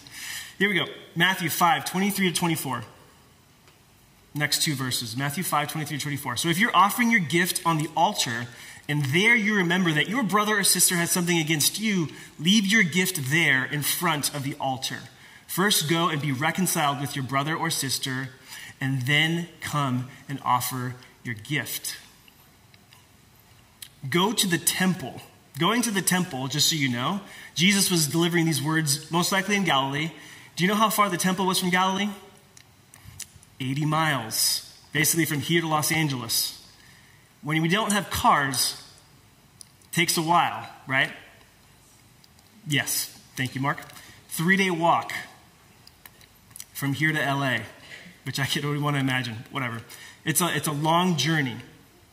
Here 0.59 0.69
we 0.69 0.75
go. 0.75 0.87
Matthew 1.15 1.49
5, 1.49 1.85
23 1.85 2.33
to 2.33 2.35
24 2.35 2.83
next 4.35 4.63
two 4.63 4.75
verses 4.75 5.17
Matthew 5.17 5.43
5 5.43 5.69
23 5.73 5.99
24. 5.99 6.37
So 6.37 6.49
if 6.49 6.59
you're 6.59 6.75
offering 6.75 7.11
your 7.11 7.21
gift 7.21 7.61
on 7.65 7.79
the 7.79 7.89
altar, 7.97 8.47
and 8.89 9.05
there 9.07 9.37
you 9.37 9.57
remember 9.57 9.93
that 9.93 10.09
your 10.09 10.23
brother 10.23 10.59
or 10.59 10.65
sister 10.65 10.97
has 10.97 11.11
something 11.11 11.39
against 11.39 11.81
you, 11.81 12.09
leave 12.39 12.67
your 12.67 12.83
gift 12.83 13.31
there 13.31 13.65
in 13.65 13.83
front 13.83 14.35
of 14.35 14.43
the 14.43 14.57
altar. 14.61 14.99
First 15.47 15.91
go 15.91 16.09
and 16.09 16.23
be 16.23 16.33
reconciled 16.33 17.01
with 17.01 17.17
your 17.17 17.25
brother 17.25 17.57
or 17.57 17.71
sister, 17.71 18.31
and 18.81 19.03
then 19.03 19.49
come 19.61 20.09
and 20.29 20.39
offer 20.45 20.95
your 21.25 21.35
gift. 21.35 21.97
Go 24.09 24.33
to 24.33 24.47
the 24.47 24.59
temple. 24.59 25.21
Going 25.59 25.83
to 25.83 25.91
the 25.91 26.01
temple, 26.01 26.49
just 26.49 26.71
so 26.71 26.77
you 26.77 26.89
know, 26.89 27.21
Jesus 27.55 27.91
was 27.91 28.07
delivering 28.07 28.47
these 28.47 28.63
words 28.63 29.11
most 29.11 29.31
likely 29.33 29.57
in 29.57 29.65
Galilee. 29.65 30.11
Do 30.57 30.65
you 30.65 30.69
know 30.69 30.77
how 30.77 30.89
far 30.89 31.11
the 31.11 31.17
temple 31.17 31.47
was 31.47 31.59
from 31.59 31.71
Galilee? 31.71 32.09
80 33.61 33.85
miles, 33.85 34.75
basically 34.93 35.27
from 35.27 35.41
here 35.41 35.61
to 35.61 35.69
Los 35.69 35.93
Angeles. 35.93 36.57
When 37.43 37.61
we 37.61 37.69
don't 37.69 37.93
have 37.93 38.09
cars, 38.11 38.83
takes 39.93 40.17
a 40.17 40.23
while, 40.23 40.69
right? 40.87 41.13
Yes, 42.67 43.07
thank 43.37 43.55
you, 43.55 43.61
Mark. 43.61 43.79
Three 44.29 44.57
day 44.57 44.71
walk 44.71 45.13
from 46.73 46.95
here 46.95 47.13
to 47.13 47.19
LA, 47.19 47.59
which 48.31 48.39
I 48.39 48.47
can 48.47 48.65
only 48.65 48.79
want 48.79 48.95
to 48.95 49.01
imagine, 49.01 49.39
whatever. 49.51 49.83
It's 50.25 50.41
a, 50.41 50.57
it's 50.57 50.69
a 50.69 50.73
long 50.73 51.17
journey. 51.17 51.57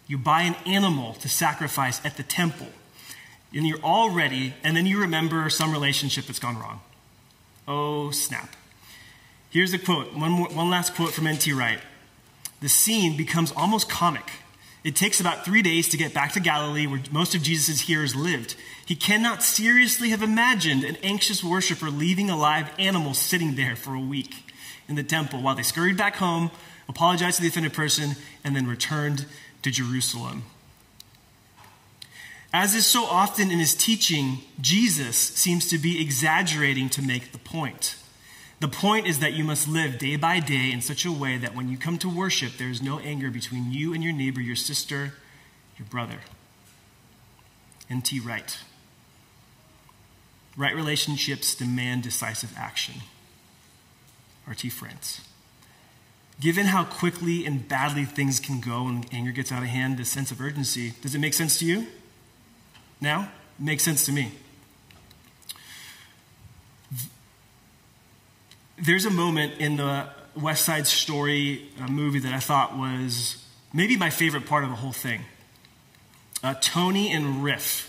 You 0.07 0.17
buy 0.17 0.41
an 0.41 0.55
animal 0.65 1.13
to 1.13 1.29
sacrifice 1.29 2.03
at 2.03 2.17
the 2.17 2.23
temple, 2.23 2.69
and 3.53 3.67
you're 3.67 3.77
all 3.83 4.09
ready, 4.09 4.55
and 4.63 4.75
then 4.75 4.87
you 4.87 4.99
remember 4.99 5.47
some 5.51 5.71
relationship 5.71 6.25
that's 6.25 6.39
gone 6.39 6.57
wrong. 6.57 6.81
Oh, 7.67 8.09
snap. 8.09 8.55
Here's 9.51 9.75
a 9.75 9.77
quote, 9.77 10.15
one, 10.15 10.31
more, 10.31 10.47
one 10.47 10.71
last 10.71 10.95
quote 10.95 11.11
from 11.11 11.27
N.T. 11.27 11.53
Wright. 11.53 11.81
The 12.61 12.69
scene 12.69 13.15
becomes 13.15 13.51
almost 13.51 13.87
comic. 13.87 14.27
It 14.83 14.95
takes 14.95 15.19
about 15.19 15.45
three 15.45 15.61
days 15.61 15.87
to 15.89 15.97
get 15.97 16.15
back 16.15 16.31
to 16.31 16.39
Galilee, 16.39 16.87
where 16.87 17.01
most 17.11 17.35
of 17.35 17.43
Jesus' 17.43 17.81
hearers 17.81 18.15
lived. 18.15 18.55
He 18.83 18.95
cannot 18.95 19.43
seriously 19.43 20.09
have 20.09 20.23
imagined 20.23 20.83
an 20.83 20.97
anxious 21.03 21.43
worshiper 21.43 21.91
leaving 21.91 22.31
a 22.31 22.35
live 22.35 22.71
animal 22.79 23.13
sitting 23.13 23.53
there 23.53 23.75
for 23.75 23.93
a 23.93 23.99
week 23.99 24.47
in 24.87 24.95
the 24.95 25.03
temple 25.03 25.41
while 25.41 25.55
they 25.55 25.63
scurried 25.63 25.97
back 25.97 26.15
home, 26.15 26.51
apologized 26.87 27.37
to 27.37 27.41
the 27.41 27.49
offended 27.49 27.73
person, 27.73 28.15
and 28.43 28.55
then 28.55 28.67
returned 28.67 29.25
to 29.61 29.71
Jerusalem. 29.71 30.43
As 32.53 32.73
is 32.73 32.85
so 32.85 33.03
often 33.03 33.51
in 33.51 33.59
his 33.59 33.75
teaching, 33.75 34.39
Jesus 34.61 35.17
seems 35.17 35.69
to 35.69 35.77
be 35.77 36.01
exaggerating 36.01 36.89
to 36.89 37.01
make 37.01 37.31
the 37.31 37.37
point. 37.37 37.97
The 38.59 38.67
point 38.67 39.05
is 39.05 39.19
that 39.19 39.33
you 39.33 39.43
must 39.43 39.67
live 39.67 39.99
day 39.99 40.15
by 40.15 40.39
day 40.39 40.71
in 40.71 40.81
such 40.81 41.05
a 41.05 41.11
way 41.11 41.37
that 41.37 41.53
when 41.53 41.69
you 41.69 41.77
come 41.77 41.99
to 41.99 42.09
worship, 42.09 42.53
there 42.57 42.69
is 42.69 42.81
no 42.81 42.99
anger 42.99 43.29
between 43.29 43.71
you 43.71 43.93
and 43.93 44.03
your 44.03 44.13
neighbor, 44.13 44.41
your 44.41 44.55
sister, 44.55 45.13
your 45.77 45.87
brother. 45.87 46.19
N.T. 47.89 48.19
Wright. 48.21 48.57
Right 50.55 50.75
relationships 50.75 51.53
demand 51.53 52.01
decisive 52.01 52.53
action. 52.57 52.95
R.T. 54.47 54.69
France. 54.69 55.21
Given 56.39 56.67
how 56.67 56.83
quickly 56.83 57.45
and 57.45 57.67
badly 57.67 58.05
things 58.05 58.39
can 58.39 58.59
go 58.61 58.83
when 58.83 59.05
anger 59.11 59.31
gets 59.31 59.51
out 59.51 59.63
of 59.63 59.69
hand, 59.69 59.97
this 59.97 60.09
sense 60.09 60.31
of 60.31 60.39
urgency, 60.39 60.93
does 61.01 61.15
it 61.15 61.19
make 61.19 61.33
sense 61.33 61.57
to 61.59 61.65
you? 61.65 61.87
Now? 63.01 63.31
It 63.59 63.65
makes 63.65 63.83
sense 63.83 64.05
to 64.05 64.11
me. 64.11 64.31
There's 68.79 69.05
a 69.05 69.09
moment 69.09 69.55
in 69.59 69.77
the 69.77 70.07
West 70.35 70.65
Side 70.65 70.85
Story 70.85 71.69
uh, 71.81 71.87
movie 71.87 72.19
that 72.19 72.33
I 72.33 72.39
thought 72.39 72.77
was 72.77 73.43
maybe 73.73 73.97
my 73.97 74.11
favorite 74.11 74.45
part 74.45 74.63
of 74.63 74.69
the 74.69 74.75
whole 74.75 74.91
thing. 74.91 75.21
Uh, 76.43 76.53
Tony 76.61 77.11
and 77.11 77.43
Riff. 77.43 77.86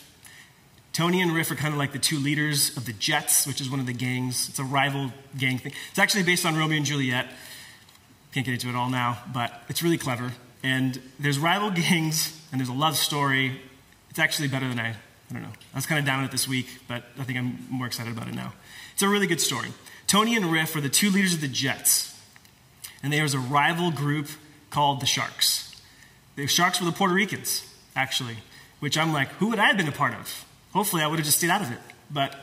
Tony 0.92 1.20
and 1.20 1.33
Riff 1.35 1.51
are 1.51 1.55
kind 1.55 1.72
of 1.72 1.79
like 1.79 1.92
the 1.92 1.98
two 1.98 2.18
leaders 2.18 2.77
of 2.77 2.87
the 2.87 2.92
Jets, 2.92 3.46
which 3.46 3.61
is 3.61 3.70
one 3.70 3.81
of 3.81 3.87
the 3.87 3.92
gangs. 3.92 4.48
It's 4.48 4.59
a 4.59 4.64
rival 4.64 5.12
gang 5.37 5.59
thing. 5.59 5.72
It's 5.90 5.98
actually 5.98 6.24
based 6.24 6.44
on 6.44 6.57
Romeo 6.57 6.77
and 6.77 6.87
Juliet. 6.87 7.27
Can't 8.33 8.44
get 8.44 8.53
into 8.53 8.68
it 8.68 8.74
all 8.74 8.90
now, 8.90 9.18
but 9.33 9.62
it's 9.68 9.83
really 9.83 9.98
clever. 9.98 10.33
And 10.62 11.01
there's 11.18 11.38
rival 11.38 11.70
gangs, 11.88 12.40
and 12.51 12.61
there's 12.61 12.68
a 12.68 12.72
love 12.72 12.96
story. 12.96 13.61
It's 14.11 14.18
actually 14.18 14.48
better 14.48 14.68
than 14.68 14.81
I, 14.81 14.90
I 14.90 15.33
don't 15.33 15.42
know. 15.42 15.53
I 15.72 15.77
was 15.77 15.87
kind 15.87 15.98
of 15.98 16.05
down 16.05 16.20
on 16.20 16.24
it 16.24 16.31
this 16.33 16.48
week, 16.48 16.66
but 16.88 17.05
I 17.18 17.24
think 17.24 17.38
I'm 17.38 17.66
more 17.70 17.87
excited 17.87 18.12
about 18.12 18.29
it 18.29 18.35
now. 18.35 18.53
It's 18.92 19.03
a 19.03 19.09
really 19.09 19.27
good 19.27 19.40
story. 19.40 19.68
Tony 20.09 20.37
and 20.37 20.46
Riff 20.46 20.74
are 20.74 20.81
the 20.81 20.88
two 20.88 21.11
leaders 21.11 21.35
of 21.35 21.40
the 21.40 21.48
Jets, 21.48 22.18
and 23.03 23.12
there's 23.12 23.35
a 23.35 23.38
rival 23.38 23.90
group 23.90 24.29
called 24.70 25.01
the 25.01 25.07
Sharks. 25.07 25.77
The 26.35 26.46
Sharks 26.46 26.81
were 26.81 26.87
the 26.87 26.92
Puerto 26.92 27.14
Ricans, 27.14 27.64
actually, 27.94 28.38
which 28.81 28.96
I'm 28.96 29.12
like, 29.12 29.29
who 29.35 29.48
would 29.48 29.59
I 29.59 29.66
have 29.66 29.77
been 29.77 29.88
a 29.88 29.92
part 29.92 30.14
of? 30.14 30.44
Hopefully, 30.73 31.03
I 31.03 31.07
would 31.07 31.19
have 31.19 31.27
just 31.27 31.39
stayed 31.39 31.51
out 31.51 31.63
of 31.63 31.73
it, 31.73 31.79
but 32.11 32.35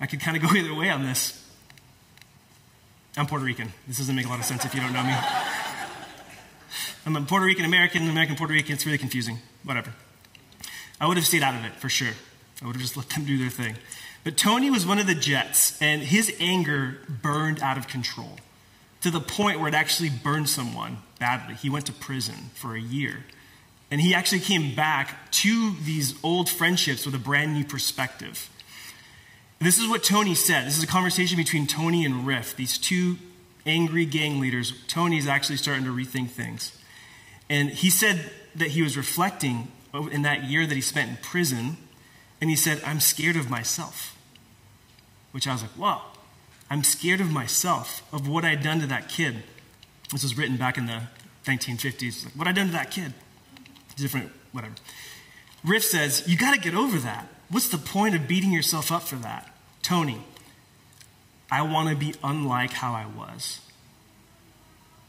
I 0.00 0.06
could 0.06 0.20
kind 0.20 0.36
of 0.36 0.42
go 0.42 0.56
either 0.56 0.74
way 0.74 0.90
on 0.90 1.04
this. 1.04 1.40
I'm 3.16 3.26
Puerto 3.26 3.44
Rican. 3.44 3.72
This 3.86 3.98
doesn't 3.98 4.14
make 4.14 4.26
a 4.26 4.28
lot 4.28 4.40
of 4.40 4.44
sense 4.44 4.64
if 4.64 4.74
you 4.74 4.80
don't 4.80 4.92
know 4.92 5.02
me. 5.02 5.14
I'm 7.06 7.14
a 7.16 7.20
Puerto 7.22 7.44
Rican 7.44 7.64
American, 7.64 8.08
American 8.08 8.34
Puerto 8.34 8.52
Rican. 8.52 8.72
It's 8.72 8.86
really 8.86 8.98
confusing. 8.98 9.38
Whatever. 9.62 9.92
I 11.00 11.06
would 11.06 11.16
have 11.16 11.26
stayed 11.26 11.42
out 11.42 11.54
of 11.54 11.64
it 11.64 11.72
for 11.76 11.88
sure. 11.88 12.12
I 12.62 12.66
would 12.66 12.76
have 12.76 12.82
just 12.82 12.96
let 12.96 13.08
them 13.10 13.24
do 13.24 13.38
their 13.38 13.50
thing. 13.50 13.76
But 14.24 14.36
Tony 14.36 14.70
was 14.70 14.86
one 14.86 14.98
of 14.98 15.06
the 15.06 15.14
Jets, 15.14 15.80
and 15.82 16.02
his 16.02 16.34
anger 16.40 16.98
burned 17.08 17.60
out 17.60 17.76
of 17.76 17.88
control 17.88 18.38
to 19.02 19.10
the 19.10 19.20
point 19.20 19.60
where 19.60 19.68
it 19.68 19.74
actually 19.74 20.08
burned 20.08 20.48
someone 20.48 20.98
badly. 21.18 21.54
He 21.54 21.68
went 21.68 21.86
to 21.86 21.92
prison 21.92 22.50
for 22.54 22.74
a 22.74 22.80
year. 22.80 23.24
And 23.94 24.00
he 24.00 24.12
actually 24.12 24.40
came 24.40 24.74
back 24.74 25.30
to 25.30 25.72
these 25.84 26.16
old 26.24 26.48
friendships 26.48 27.06
with 27.06 27.14
a 27.14 27.18
brand 27.18 27.54
new 27.54 27.64
perspective. 27.64 28.50
This 29.60 29.78
is 29.78 29.88
what 29.88 30.02
Tony 30.02 30.34
said. 30.34 30.66
This 30.66 30.76
is 30.76 30.82
a 30.82 30.88
conversation 30.88 31.36
between 31.36 31.68
Tony 31.68 32.04
and 32.04 32.26
Riff, 32.26 32.56
these 32.56 32.76
two 32.76 33.18
angry 33.64 34.04
gang 34.04 34.40
leaders. 34.40 34.72
Tony 34.88 35.16
is 35.16 35.28
actually 35.28 35.58
starting 35.58 35.84
to 35.84 35.90
rethink 35.90 36.30
things. 36.30 36.76
And 37.48 37.70
he 37.70 37.88
said 37.88 38.32
that 38.56 38.70
he 38.70 38.82
was 38.82 38.96
reflecting 38.96 39.68
in 40.10 40.22
that 40.22 40.42
year 40.42 40.66
that 40.66 40.74
he 40.74 40.80
spent 40.80 41.10
in 41.10 41.16
prison, 41.18 41.76
and 42.40 42.50
he 42.50 42.56
said, 42.56 42.82
I'm 42.84 42.98
scared 42.98 43.36
of 43.36 43.48
myself. 43.48 44.18
Which 45.30 45.46
I 45.46 45.52
was 45.52 45.62
like, 45.62 45.78
wow, 45.78 46.02
I'm 46.68 46.82
scared 46.82 47.20
of 47.20 47.30
myself, 47.30 48.02
of 48.12 48.26
what 48.26 48.44
I'd 48.44 48.64
done 48.64 48.80
to 48.80 48.88
that 48.88 49.08
kid. 49.08 49.44
This 50.10 50.24
was 50.24 50.36
written 50.36 50.56
back 50.56 50.78
in 50.78 50.86
the 50.86 51.02
1950s. 51.46 52.24
Like, 52.24 52.34
what 52.34 52.48
I'd 52.48 52.56
done 52.56 52.66
to 52.66 52.72
that 52.72 52.90
kid. 52.90 53.14
Different, 53.96 54.32
whatever. 54.52 54.74
Riff 55.64 55.84
says, 55.84 56.24
You 56.26 56.36
got 56.36 56.54
to 56.54 56.60
get 56.60 56.74
over 56.74 56.98
that. 56.98 57.28
What's 57.48 57.68
the 57.68 57.78
point 57.78 58.14
of 58.14 58.26
beating 58.26 58.52
yourself 58.52 58.90
up 58.90 59.02
for 59.02 59.16
that? 59.16 59.48
Tony, 59.82 60.20
I 61.50 61.62
want 61.62 61.90
to 61.90 61.96
be 61.96 62.14
unlike 62.22 62.72
how 62.72 62.92
I 62.92 63.06
was. 63.06 63.60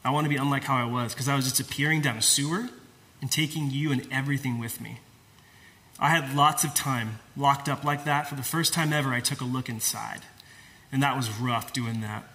I 0.03 0.11
want 0.11 0.25
to 0.25 0.29
be 0.29 0.35
unlike 0.35 0.65
how 0.65 0.77
I 0.77 0.85
was 0.85 1.13
because 1.13 1.27
I 1.27 1.35
was 1.35 1.45
just 1.45 1.59
appearing 1.59 2.01
down 2.01 2.17
a 2.17 2.21
sewer 2.21 2.69
and 3.21 3.31
taking 3.31 3.71
you 3.71 3.91
and 3.91 4.07
everything 4.11 4.59
with 4.59 4.79
me. 4.79 4.99
I 5.99 6.09
had 6.09 6.35
lots 6.35 6.63
of 6.63 6.75
time 6.75 7.19
locked 7.35 7.69
up 7.69 7.83
like 7.83 8.05
that. 8.05 8.27
For 8.27 8.35
the 8.35 8.43
first 8.43 8.73
time 8.73 8.93
ever, 8.93 9.13
I 9.13 9.21
took 9.21 9.41
a 9.41 9.45
look 9.45 9.69
inside. 9.69 10.21
And 10.91 11.01
that 11.01 11.15
was 11.15 11.31
rough 11.31 11.73
doing 11.73 12.01
that. 12.01 12.25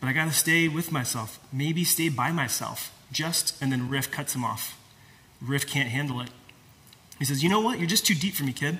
But 0.00 0.08
I 0.08 0.12
got 0.12 0.26
to 0.26 0.32
stay 0.32 0.68
with 0.68 0.90
myself, 0.90 1.38
maybe 1.52 1.84
stay 1.84 2.08
by 2.08 2.32
myself, 2.32 2.92
just, 3.12 3.60
and 3.62 3.70
then 3.70 3.88
Riff 3.88 4.10
cuts 4.10 4.34
him 4.34 4.44
off. 4.44 4.76
Riff 5.44 5.66
can't 5.66 5.88
handle 5.88 6.20
it. 6.20 6.30
He 7.18 7.24
says, 7.24 7.42
You 7.42 7.48
know 7.48 7.60
what? 7.60 7.78
You're 7.78 7.88
just 7.88 8.06
too 8.06 8.14
deep 8.14 8.34
for 8.34 8.44
me, 8.44 8.52
kid. 8.52 8.78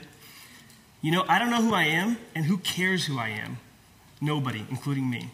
You 1.00 1.10
know, 1.10 1.24
I 1.28 1.38
don't 1.38 1.50
know 1.50 1.60
who 1.60 1.74
I 1.74 1.84
am, 1.84 2.18
and 2.34 2.44
who 2.44 2.58
cares 2.58 3.06
who 3.06 3.18
I 3.18 3.28
am? 3.28 3.58
Nobody, 4.20 4.64
including 4.70 5.10
me. 5.10 5.30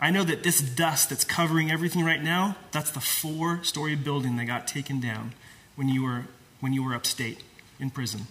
I 0.00 0.10
know 0.10 0.24
that 0.24 0.42
this 0.42 0.62
dust 0.62 1.10
that's 1.10 1.24
covering 1.24 1.70
everything 1.70 2.04
right 2.04 2.22
now, 2.22 2.56
that's 2.72 2.90
the 2.90 3.00
four 3.00 3.62
story 3.62 3.94
building 3.94 4.36
that 4.36 4.46
got 4.46 4.66
taken 4.66 4.98
down 4.98 5.34
when 5.76 5.90
you 5.90 6.02
were, 6.02 6.24
when 6.60 6.72
you 6.72 6.82
were 6.82 6.94
upstate 6.94 7.42
in 7.78 7.90
prison. 7.90 8.22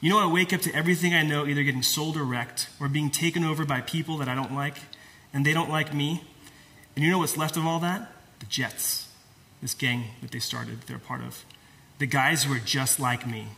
You 0.00 0.10
know, 0.10 0.18
I 0.18 0.32
wake 0.32 0.52
up 0.52 0.60
to 0.62 0.74
everything 0.74 1.14
I 1.14 1.22
know 1.22 1.46
either 1.46 1.62
getting 1.62 1.84
sold 1.84 2.16
or 2.16 2.24
wrecked, 2.24 2.68
or 2.80 2.88
being 2.88 3.10
taken 3.10 3.44
over 3.44 3.64
by 3.64 3.80
people 3.80 4.16
that 4.18 4.28
I 4.28 4.34
don't 4.34 4.52
like, 4.52 4.76
and 5.32 5.46
they 5.46 5.52
don't 5.52 5.70
like 5.70 5.94
me. 5.94 6.24
And 6.96 7.04
you 7.04 7.10
know 7.12 7.18
what's 7.18 7.36
left 7.36 7.56
of 7.56 7.64
all 7.64 7.78
that? 7.80 8.10
The 8.40 8.46
Jets, 8.46 9.08
this 9.62 9.74
gang 9.74 10.04
that 10.20 10.32
they 10.32 10.38
started, 10.40 10.82
they're 10.82 10.98
part 10.98 11.22
of. 11.22 11.44
The 11.98 12.06
guys 12.06 12.44
who 12.44 12.54
are 12.54 12.60
just 12.60 13.00
like 13.00 13.26
me, 13.26 13.48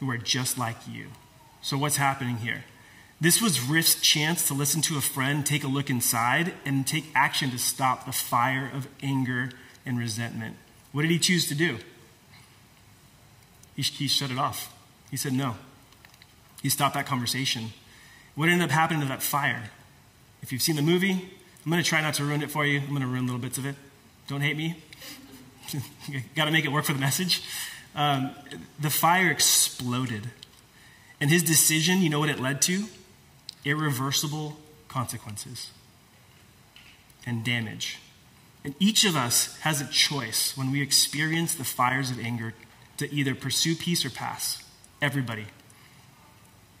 who 0.00 0.10
are 0.10 0.18
just 0.18 0.58
like 0.58 0.76
you. 0.88 1.08
So, 1.60 1.76
what's 1.76 1.96
happening 1.96 2.36
here? 2.36 2.64
This 3.20 3.42
was 3.42 3.60
Riff's 3.60 4.00
chance 4.00 4.46
to 4.46 4.54
listen 4.54 4.80
to 4.82 4.96
a 4.96 5.00
friend, 5.00 5.44
take 5.44 5.64
a 5.64 5.68
look 5.68 5.90
inside, 5.90 6.54
and 6.64 6.86
take 6.86 7.06
action 7.16 7.50
to 7.50 7.58
stop 7.58 8.06
the 8.06 8.12
fire 8.12 8.70
of 8.72 8.86
anger 9.02 9.50
and 9.84 9.98
resentment. 9.98 10.56
What 10.92 11.02
did 11.02 11.10
he 11.10 11.18
choose 11.18 11.48
to 11.48 11.54
do? 11.54 11.78
He, 13.74 13.82
he 13.82 14.06
shut 14.06 14.30
it 14.30 14.38
off. 14.38 14.72
He 15.10 15.16
said 15.16 15.32
no. 15.32 15.56
He 16.62 16.68
stopped 16.68 16.94
that 16.94 17.06
conversation. 17.06 17.70
What 18.34 18.48
ended 18.48 18.66
up 18.66 18.70
happening 18.70 19.00
to 19.00 19.08
that 19.08 19.22
fire? 19.22 19.70
If 20.42 20.52
you've 20.52 20.62
seen 20.62 20.76
the 20.76 20.82
movie, 20.82 21.30
I'm 21.64 21.70
going 21.70 21.82
to 21.82 21.88
try 21.88 22.00
not 22.00 22.14
to 22.14 22.24
ruin 22.24 22.42
it 22.42 22.50
for 22.50 22.64
you. 22.64 22.78
I'm 22.78 22.88
going 22.88 23.02
to 23.02 23.06
ruin 23.06 23.26
little 23.26 23.40
bits 23.40 23.58
of 23.58 23.66
it. 23.66 23.74
Don't 24.28 24.42
hate 24.42 24.56
me. 24.56 24.76
Got 26.34 26.46
to 26.46 26.50
make 26.50 26.64
it 26.64 26.72
work 26.72 26.84
for 26.84 26.92
the 26.92 26.98
message. 26.98 27.42
Um, 27.94 28.30
the 28.78 28.90
fire 28.90 29.30
exploded. 29.30 30.30
And 31.20 31.30
his 31.30 31.42
decision, 31.42 32.00
you 32.00 32.10
know 32.10 32.20
what 32.20 32.28
it 32.28 32.38
led 32.38 32.62
to? 32.62 32.84
Irreversible 33.64 34.56
consequences 34.88 35.70
and 37.26 37.44
damage. 37.44 37.98
And 38.64 38.74
each 38.78 39.04
of 39.04 39.16
us 39.16 39.58
has 39.60 39.80
a 39.80 39.86
choice 39.86 40.56
when 40.56 40.70
we 40.70 40.82
experience 40.82 41.54
the 41.54 41.64
fires 41.64 42.10
of 42.10 42.18
anger 42.18 42.54
to 42.98 43.12
either 43.12 43.34
pursue 43.34 43.74
peace 43.74 44.04
or 44.04 44.10
pass. 44.10 44.64
Everybody. 45.00 45.46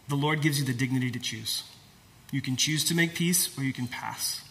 The 0.08 0.16
Lord 0.16 0.40
gives 0.40 0.58
you 0.58 0.64
the 0.64 0.72
dignity 0.72 1.10
to 1.10 1.18
choose. 1.18 1.64
You 2.30 2.40
can 2.40 2.56
choose 2.56 2.84
to 2.84 2.94
make 2.94 3.14
peace 3.14 3.56
or 3.58 3.64
you 3.64 3.72
can 3.72 3.86
pass. 3.86 4.42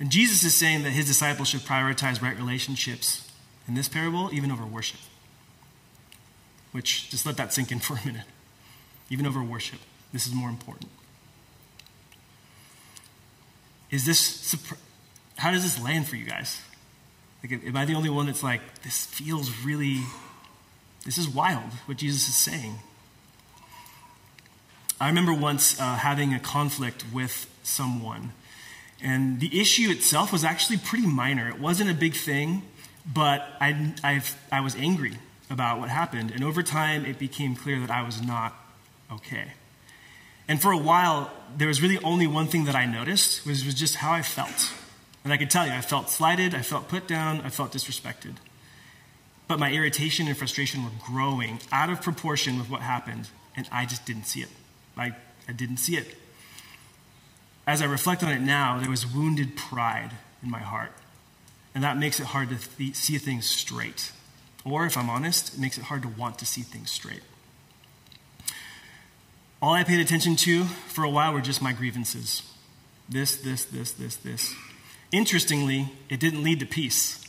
And 0.00 0.10
Jesus 0.10 0.42
is 0.42 0.54
saying 0.54 0.82
that 0.82 0.90
his 0.90 1.06
disciples 1.06 1.48
should 1.48 1.60
prioritize 1.60 2.20
right 2.20 2.36
relationships 2.36 3.30
in 3.66 3.74
this 3.74 3.88
parable, 3.88 4.30
even 4.32 4.50
over 4.50 4.64
worship. 4.64 5.00
Which, 6.72 7.10
just 7.10 7.24
let 7.24 7.36
that 7.36 7.52
sink 7.52 7.70
in 7.72 7.78
for 7.80 7.96
a 7.96 8.06
minute. 8.06 8.26
Even 9.10 9.26
over 9.26 9.42
worship, 9.42 9.80
this 10.12 10.26
is 10.26 10.34
more 10.34 10.48
important. 10.48 10.90
Is 13.90 14.06
this, 14.06 14.56
how 15.36 15.52
does 15.52 15.62
this 15.62 15.80
land 15.82 16.08
for 16.08 16.16
you 16.16 16.24
guys? 16.24 16.60
Like, 17.42 17.64
am 17.64 17.76
I 17.76 17.84
the 17.84 17.94
only 17.94 18.08
one 18.08 18.26
that's 18.26 18.42
like, 18.42 18.82
this 18.82 19.06
feels 19.06 19.50
really, 19.64 20.00
this 21.04 21.18
is 21.18 21.28
wild, 21.28 21.70
what 21.86 21.98
Jesus 21.98 22.26
is 22.28 22.34
saying? 22.34 22.78
I 25.00 25.08
remember 25.08 25.34
once 25.34 25.78
uh, 25.78 25.96
having 25.96 26.32
a 26.32 26.40
conflict 26.40 27.04
with 27.12 27.46
someone, 27.62 28.32
and 29.02 29.38
the 29.38 29.60
issue 29.60 29.90
itself 29.90 30.32
was 30.32 30.44
actually 30.44 30.78
pretty 30.78 31.06
minor. 31.06 31.48
It 31.48 31.60
wasn't 31.60 31.90
a 31.90 31.94
big 31.94 32.14
thing, 32.14 32.62
but 33.06 33.46
I, 33.60 33.94
I've, 34.02 34.36
I 34.50 34.60
was 34.60 34.74
angry 34.76 35.18
about 35.50 35.78
what 35.78 35.88
happened, 35.90 36.30
and 36.30 36.42
over 36.42 36.62
time 36.62 37.04
it 37.04 37.18
became 37.18 37.54
clear 37.54 37.80
that 37.80 37.90
I 37.90 38.02
was 38.02 38.22
not 38.22 38.54
okay. 39.12 39.52
And 40.48 40.60
for 40.60 40.72
a 40.72 40.78
while, 40.78 41.30
there 41.56 41.68
was 41.68 41.80
really 41.80 41.98
only 41.98 42.26
one 42.26 42.46
thing 42.46 42.64
that 42.64 42.74
I 42.74 42.86
noticed, 42.86 43.46
was, 43.46 43.64
was 43.64 43.74
just 43.74 43.96
how 43.96 44.12
I 44.12 44.22
felt. 44.22 44.72
And 45.22 45.32
I 45.32 45.36
could 45.36 45.50
tell 45.50 45.66
you, 45.66 45.72
I 45.72 45.80
felt 45.80 46.10
slighted, 46.10 46.54
I 46.54 46.62
felt 46.62 46.88
put 46.88 47.08
down, 47.08 47.40
I 47.40 47.48
felt 47.48 47.72
disrespected. 47.72 48.36
But 49.48 49.58
my 49.58 49.72
irritation 49.72 50.26
and 50.26 50.36
frustration 50.36 50.84
were 50.84 50.90
growing 51.02 51.60
out 51.72 51.90
of 51.90 52.02
proportion 52.02 52.58
with 52.58 52.70
what 52.70 52.80
happened, 52.80 53.28
and 53.56 53.68
I 53.72 53.86
just 53.86 54.04
didn't 54.04 54.24
see 54.24 54.40
it. 54.40 54.48
I, 54.96 55.12
I 55.48 55.52
didn't 55.52 55.78
see 55.78 55.96
it. 55.96 56.14
As 57.66 57.80
I 57.80 57.86
reflect 57.86 58.22
on 58.22 58.30
it 58.30 58.40
now, 58.40 58.78
there 58.78 58.90
was 58.90 59.06
wounded 59.06 59.56
pride 59.56 60.10
in 60.42 60.50
my 60.50 60.58
heart. 60.58 60.92
And 61.74 61.82
that 61.82 61.98
makes 61.98 62.20
it 62.20 62.26
hard 62.26 62.50
to 62.50 62.56
th- 62.56 62.94
see 62.94 63.18
things 63.18 63.46
straight. 63.46 64.12
Or, 64.64 64.86
if 64.86 64.96
I'm 64.96 65.10
honest, 65.10 65.54
it 65.54 65.60
makes 65.60 65.76
it 65.76 65.84
hard 65.84 66.02
to 66.02 66.08
want 66.08 66.38
to 66.38 66.46
see 66.46 66.62
things 66.62 66.90
straight. 66.90 67.22
all 69.60 69.74
I 69.74 69.82
paid 69.82 70.00
attention 70.00 70.36
to 70.36 70.64
for 70.64 71.04
a 71.04 71.10
while 71.10 71.32
were 71.32 71.40
just 71.40 71.60
my 71.62 71.72
grievances 71.72 72.42
this, 73.08 73.36
this, 73.36 73.64
this, 73.64 73.92
this, 73.92 74.16
this. 74.16 74.54
Interestingly, 75.12 75.92
it 76.08 76.20
didn't 76.20 76.42
lead 76.42 76.60
to 76.60 76.66
peace. 76.66 77.22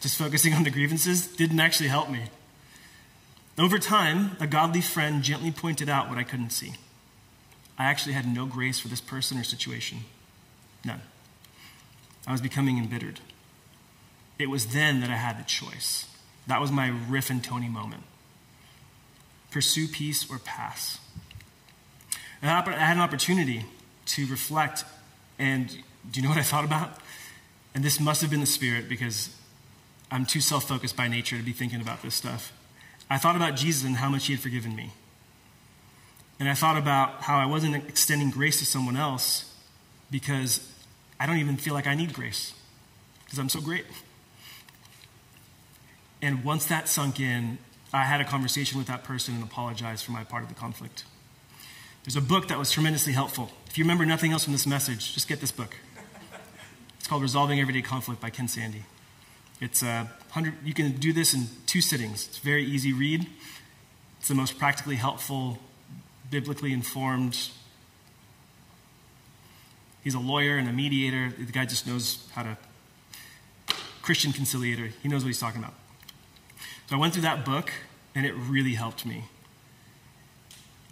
Just 0.00 0.16
focusing 0.16 0.52
on 0.52 0.64
the 0.64 0.70
grievances 0.70 1.26
didn't 1.26 1.60
actually 1.60 1.88
help 1.88 2.10
me. 2.10 2.24
Over 3.58 3.78
time, 3.78 4.36
a 4.40 4.46
godly 4.46 4.80
friend 4.80 5.22
gently 5.22 5.52
pointed 5.52 5.88
out 5.88 6.08
what 6.08 6.18
I 6.18 6.24
couldn't 6.24 6.50
see. 6.50 6.74
I 7.78 7.84
actually 7.84 8.12
had 8.12 8.26
no 8.26 8.46
grace 8.46 8.80
for 8.80 8.88
this 8.88 9.00
person 9.00 9.38
or 9.38 9.44
situation. 9.44 10.00
None. 10.84 11.00
I 12.26 12.32
was 12.32 12.40
becoming 12.40 12.78
embittered. 12.78 13.20
It 14.38 14.50
was 14.50 14.68
then 14.68 15.00
that 15.00 15.10
I 15.10 15.16
had 15.16 15.38
the 15.38 15.44
choice. 15.44 16.06
That 16.46 16.60
was 16.60 16.70
my 16.70 16.88
Riff 17.08 17.30
and 17.30 17.42
Tony 17.42 17.68
moment. 17.68 18.02
Pursue 19.50 19.88
peace 19.88 20.28
or 20.30 20.38
pass. 20.38 20.98
And 22.42 22.50
I 22.50 22.54
had 22.72 22.96
an 22.96 23.02
opportunity 23.02 23.64
to 24.06 24.26
reflect, 24.26 24.84
and 25.38 25.68
do 25.68 26.20
you 26.20 26.22
know 26.22 26.28
what 26.28 26.38
I 26.38 26.42
thought 26.42 26.64
about? 26.64 26.98
And 27.74 27.82
this 27.82 27.98
must 27.98 28.20
have 28.20 28.30
been 28.30 28.40
the 28.40 28.46
Spirit 28.46 28.88
because 28.88 29.30
I'm 30.10 30.26
too 30.26 30.40
self 30.40 30.68
focused 30.68 30.96
by 30.96 31.08
nature 31.08 31.36
to 31.36 31.42
be 31.42 31.52
thinking 31.52 31.80
about 31.80 32.02
this 32.02 32.14
stuff. 32.14 32.52
I 33.08 33.18
thought 33.18 33.36
about 33.36 33.56
Jesus 33.56 33.84
and 33.84 33.96
how 33.96 34.08
much 34.08 34.26
he 34.26 34.34
had 34.34 34.42
forgiven 34.42 34.76
me. 34.76 34.92
And 36.38 36.48
I 36.48 36.54
thought 36.54 36.76
about 36.76 37.22
how 37.22 37.38
I 37.38 37.46
wasn't 37.46 37.76
extending 37.76 38.30
grace 38.30 38.58
to 38.58 38.66
someone 38.66 38.96
else 38.96 39.52
because 40.10 40.68
I 41.18 41.26
don't 41.26 41.38
even 41.38 41.56
feel 41.56 41.74
like 41.74 41.86
I 41.86 41.94
need 41.94 42.12
grace 42.12 42.52
because 43.24 43.38
I'm 43.38 43.48
so 43.48 43.60
great. 43.60 43.86
And 46.24 46.42
once 46.42 46.64
that 46.66 46.88
sunk 46.88 47.20
in, 47.20 47.58
I 47.92 48.04
had 48.04 48.22
a 48.22 48.24
conversation 48.24 48.78
with 48.78 48.86
that 48.86 49.04
person 49.04 49.34
and 49.34 49.44
apologized 49.44 50.06
for 50.06 50.12
my 50.12 50.24
part 50.24 50.42
of 50.42 50.48
the 50.48 50.54
conflict. 50.54 51.04
There's 52.02 52.16
a 52.16 52.22
book 52.22 52.48
that 52.48 52.58
was 52.58 52.70
tremendously 52.70 53.12
helpful. 53.12 53.50
If 53.66 53.76
you 53.76 53.84
remember 53.84 54.06
nothing 54.06 54.32
else 54.32 54.44
from 54.44 54.54
this 54.54 54.66
message, 54.66 55.12
just 55.12 55.28
get 55.28 55.42
this 55.42 55.52
book. 55.52 55.76
It's 56.98 57.06
called 57.06 57.20
Resolving 57.20 57.60
Everyday 57.60 57.82
Conflict 57.82 58.22
by 58.22 58.30
Ken 58.30 58.48
Sande. 58.48 58.84
It's 59.60 59.82
a 59.82 60.10
hundred, 60.30 60.54
you 60.64 60.72
can 60.72 60.92
do 60.92 61.12
this 61.12 61.34
in 61.34 61.46
two 61.66 61.82
sittings. 61.82 62.26
It's 62.28 62.38
a 62.38 62.40
very 62.40 62.64
easy 62.64 62.94
read. 62.94 63.26
It's 64.18 64.28
the 64.28 64.34
most 64.34 64.58
practically 64.58 64.96
helpful, 64.96 65.58
biblically 66.30 66.72
informed. 66.72 67.50
He's 70.02 70.14
a 70.14 70.20
lawyer 70.20 70.56
and 70.56 70.70
a 70.70 70.72
mediator. 70.72 71.34
The 71.36 71.52
guy 71.52 71.66
just 71.66 71.86
knows 71.86 72.26
how 72.32 72.44
to, 72.44 72.56
Christian 74.00 74.32
conciliator. 74.32 74.86
He 75.02 75.08
knows 75.10 75.22
what 75.22 75.28
he's 75.28 75.38
talking 75.38 75.62
about. 75.62 75.74
So 76.88 76.96
I 76.96 76.98
went 76.98 77.14
through 77.14 77.22
that 77.22 77.44
book, 77.44 77.72
and 78.14 78.26
it 78.26 78.34
really 78.34 78.74
helped 78.74 79.06
me. 79.06 79.24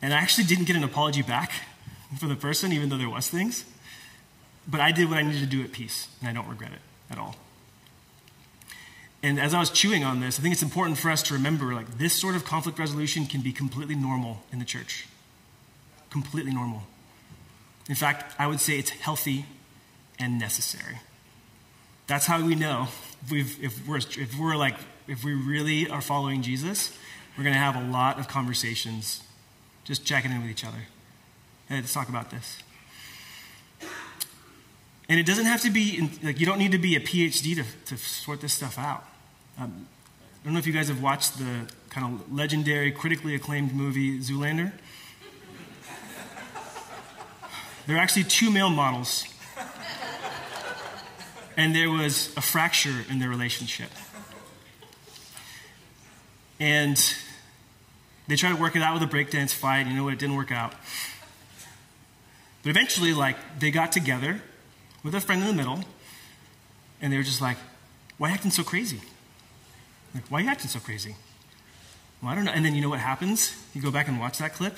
And 0.00 0.12
I 0.12 0.18
actually 0.18 0.44
didn't 0.44 0.64
get 0.64 0.76
an 0.76 0.84
apology 0.84 1.22
back 1.22 1.52
for 2.18 2.26
the 2.26 2.36
person, 2.36 2.72
even 2.72 2.88
though 2.88 2.98
there 2.98 3.10
was 3.10 3.28
things. 3.28 3.64
But 4.66 4.80
I 4.80 4.92
did 4.92 5.08
what 5.08 5.18
I 5.18 5.22
needed 5.22 5.40
to 5.40 5.46
do 5.46 5.62
at 5.62 5.72
peace, 5.72 6.08
and 6.20 6.28
I 6.28 6.32
don't 6.32 6.48
regret 6.48 6.72
it 6.72 6.80
at 7.10 7.18
all. 7.18 7.36
And 9.22 9.38
as 9.38 9.54
I 9.54 9.60
was 9.60 9.70
chewing 9.70 10.02
on 10.02 10.20
this, 10.20 10.38
I 10.38 10.42
think 10.42 10.52
it's 10.52 10.62
important 10.62 10.98
for 10.98 11.10
us 11.10 11.22
to 11.24 11.34
remember 11.34 11.72
like 11.74 11.98
this 11.98 12.12
sort 12.12 12.34
of 12.34 12.44
conflict 12.44 12.78
resolution 12.78 13.26
can 13.26 13.40
be 13.40 13.52
completely 13.52 13.94
normal 13.94 14.42
in 14.52 14.58
the 14.58 14.64
church. 14.64 15.06
Completely 16.10 16.52
normal. 16.52 16.82
In 17.88 17.94
fact, 17.94 18.34
I 18.38 18.48
would 18.48 18.60
say 18.60 18.78
it's 18.78 18.90
healthy 18.90 19.46
and 20.18 20.38
necessary. 20.38 20.98
That's 22.08 22.26
how 22.26 22.44
we 22.44 22.56
know 22.56 22.88
if, 23.30 23.62
if, 23.62 23.86
we're, 23.86 23.98
if 23.98 24.38
we're 24.38 24.56
like, 24.56 24.76
if 25.08 25.24
we 25.24 25.34
really 25.34 25.88
are 25.88 26.00
following 26.00 26.42
Jesus, 26.42 26.96
we're 27.36 27.44
going 27.44 27.54
to 27.54 27.60
have 27.60 27.76
a 27.76 27.90
lot 27.90 28.18
of 28.18 28.28
conversations 28.28 29.22
just 29.84 30.04
checking 30.04 30.30
in 30.30 30.42
with 30.42 30.50
each 30.50 30.64
other. 30.64 30.78
Hey, 31.68 31.76
let's 31.76 31.92
talk 31.92 32.08
about 32.08 32.30
this. 32.30 32.58
And 35.08 35.18
it 35.18 35.26
doesn't 35.26 35.46
have 35.46 35.60
to 35.62 35.70
be, 35.70 36.08
like, 36.22 36.38
you 36.40 36.46
don't 36.46 36.58
need 36.58 36.72
to 36.72 36.78
be 36.78 36.96
a 36.96 37.00
PhD 37.00 37.56
to, 37.56 37.64
to 37.86 37.96
sort 37.96 38.40
this 38.40 38.52
stuff 38.52 38.78
out. 38.78 39.04
Um, 39.58 39.86
I 40.40 40.44
don't 40.44 40.54
know 40.54 40.58
if 40.58 40.66
you 40.66 40.72
guys 40.72 40.88
have 40.88 41.02
watched 41.02 41.38
the 41.38 41.70
kind 41.90 42.14
of 42.14 42.32
legendary, 42.32 42.90
critically 42.92 43.34
acclaimed 43.34 43.74
movie 43.74 44.18
Zoolander. 44.20 44.72
There 47.86 47.96
are 47.96 48.00
actually 48.00 48.24
two 48.24 48.50
male 48.50 48.70
models, 48.70 49.26
and 51.56 51.74
there 51.74 51.90
was 51.90 52.32
a 52.36 52.40
fracture 52.40 53.04
in 53.10 53.18
their 53.18 53.28
relationship. 53.28 53.90
And 56.60 56.98
they 58.28 58.36
tried 58.36 58.54
to 58.54 58.60
work 58.60 58.76
it 58.76 58.82
out 58.82 58.94
with 58.94 59.02
a 59.02 59.12
breakdance 59.12 59.52
fight. 59.52 59.86
You 59.86 59.94
know 59.94 60.04
what? 60.04 60.12
It 60.12 60.18
didn't 60.18 60.36
work 60.36 60.52
out. 60.52 60.74
But 62.62 62.70
eventually, 62.70 63.12
like, 63.12 63.36
they 63.58 63.70
got 63.70 63.90
together 63.92 64.40
with 65.02 65.14
a 65.14 65.20
friend 65.20 65.40
in 65.40 65.48
the 65.48 65.54
middle, 65.54 65.80
and 67.00 67.12
they 67.12 67.16
were 67.16 67.24
just 67.24 67.40
like, 67.40 67.56
why 68.18 68.30
acting 68.30 68.52
so 68.52 68.62
crazy? 68.62 69.00
Like, 70.14 70.24
why 70.28 70.38
are 70.38 70.42
you 70.42 70.48
acting 70.48 70.68
so 70.68 70.78
crazy? 70.78 71.16
Well, 72.22 72.30
I 72.30 72.34
don't 72.36 72.44
know. 72.44 72.52
And 72.52 72.64
then 72.64 72.74
you 72.76 72.80
know 72.80 72.88
what 72.88 73.00
happens? 73.00 73.56
You 73.74 73.82
go 73.82 73.90
back 73.90 74.06
and 74.06 74.20
watch 74.20 74.38
that 74.38 74.54
clip. 74.54 74.76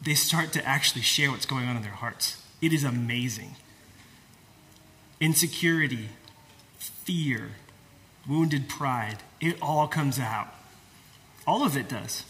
They 0.00 0.14
start 0.14 0.52
to 0.52 0.64
actually 0.66 1.02
share 1.02 1.30
what's 1.30 1.46
going 1.46 1.66
on 1.66 1.76
in 1.76 1.82
their 1.82 1.90
hearts. 1.90 2.40
It 2.62 2.72
is 2.72 2.84
amazing. 2.84 3.56
Insecurity, 5.20 6.10
fear, 6.78 7.50
wounded 8.28 8.68
pride, 8.68 9.18
it 9.40 9.56
all 9.60 9.88
comes 9.88 10.18
out. 10.18 10.48
All 11.46 11.64
of 11.64 11.76
it 11.76 11.88
does. 11.88 12.24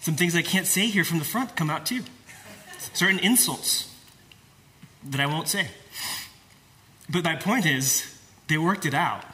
Some 0.00 0.14
things 0.14 0.34
I 0.34 0.42
can't 0.42 0.66
say 0.66 0.86
here 0.86 1.04
from 1.04 1.18
the 1.18 1.24
front 1.24 1.56
come 1.56 1.70
out 1.70 1.86
too. 1.86 2.02
Certain 2.92 3.18
insults 3.18 3.92
that 5.04 5.20
I 5.20 5.26
won't 5.26 5.48
say. 5.48 5.68
But 7.08 7.24
my 7.24 7.36
point 7.36 7.66
is, 7.66 8.18
they 8.48 8.58
worked 8.58 8.86
it 8.86 8.94
out. 8.94 9.24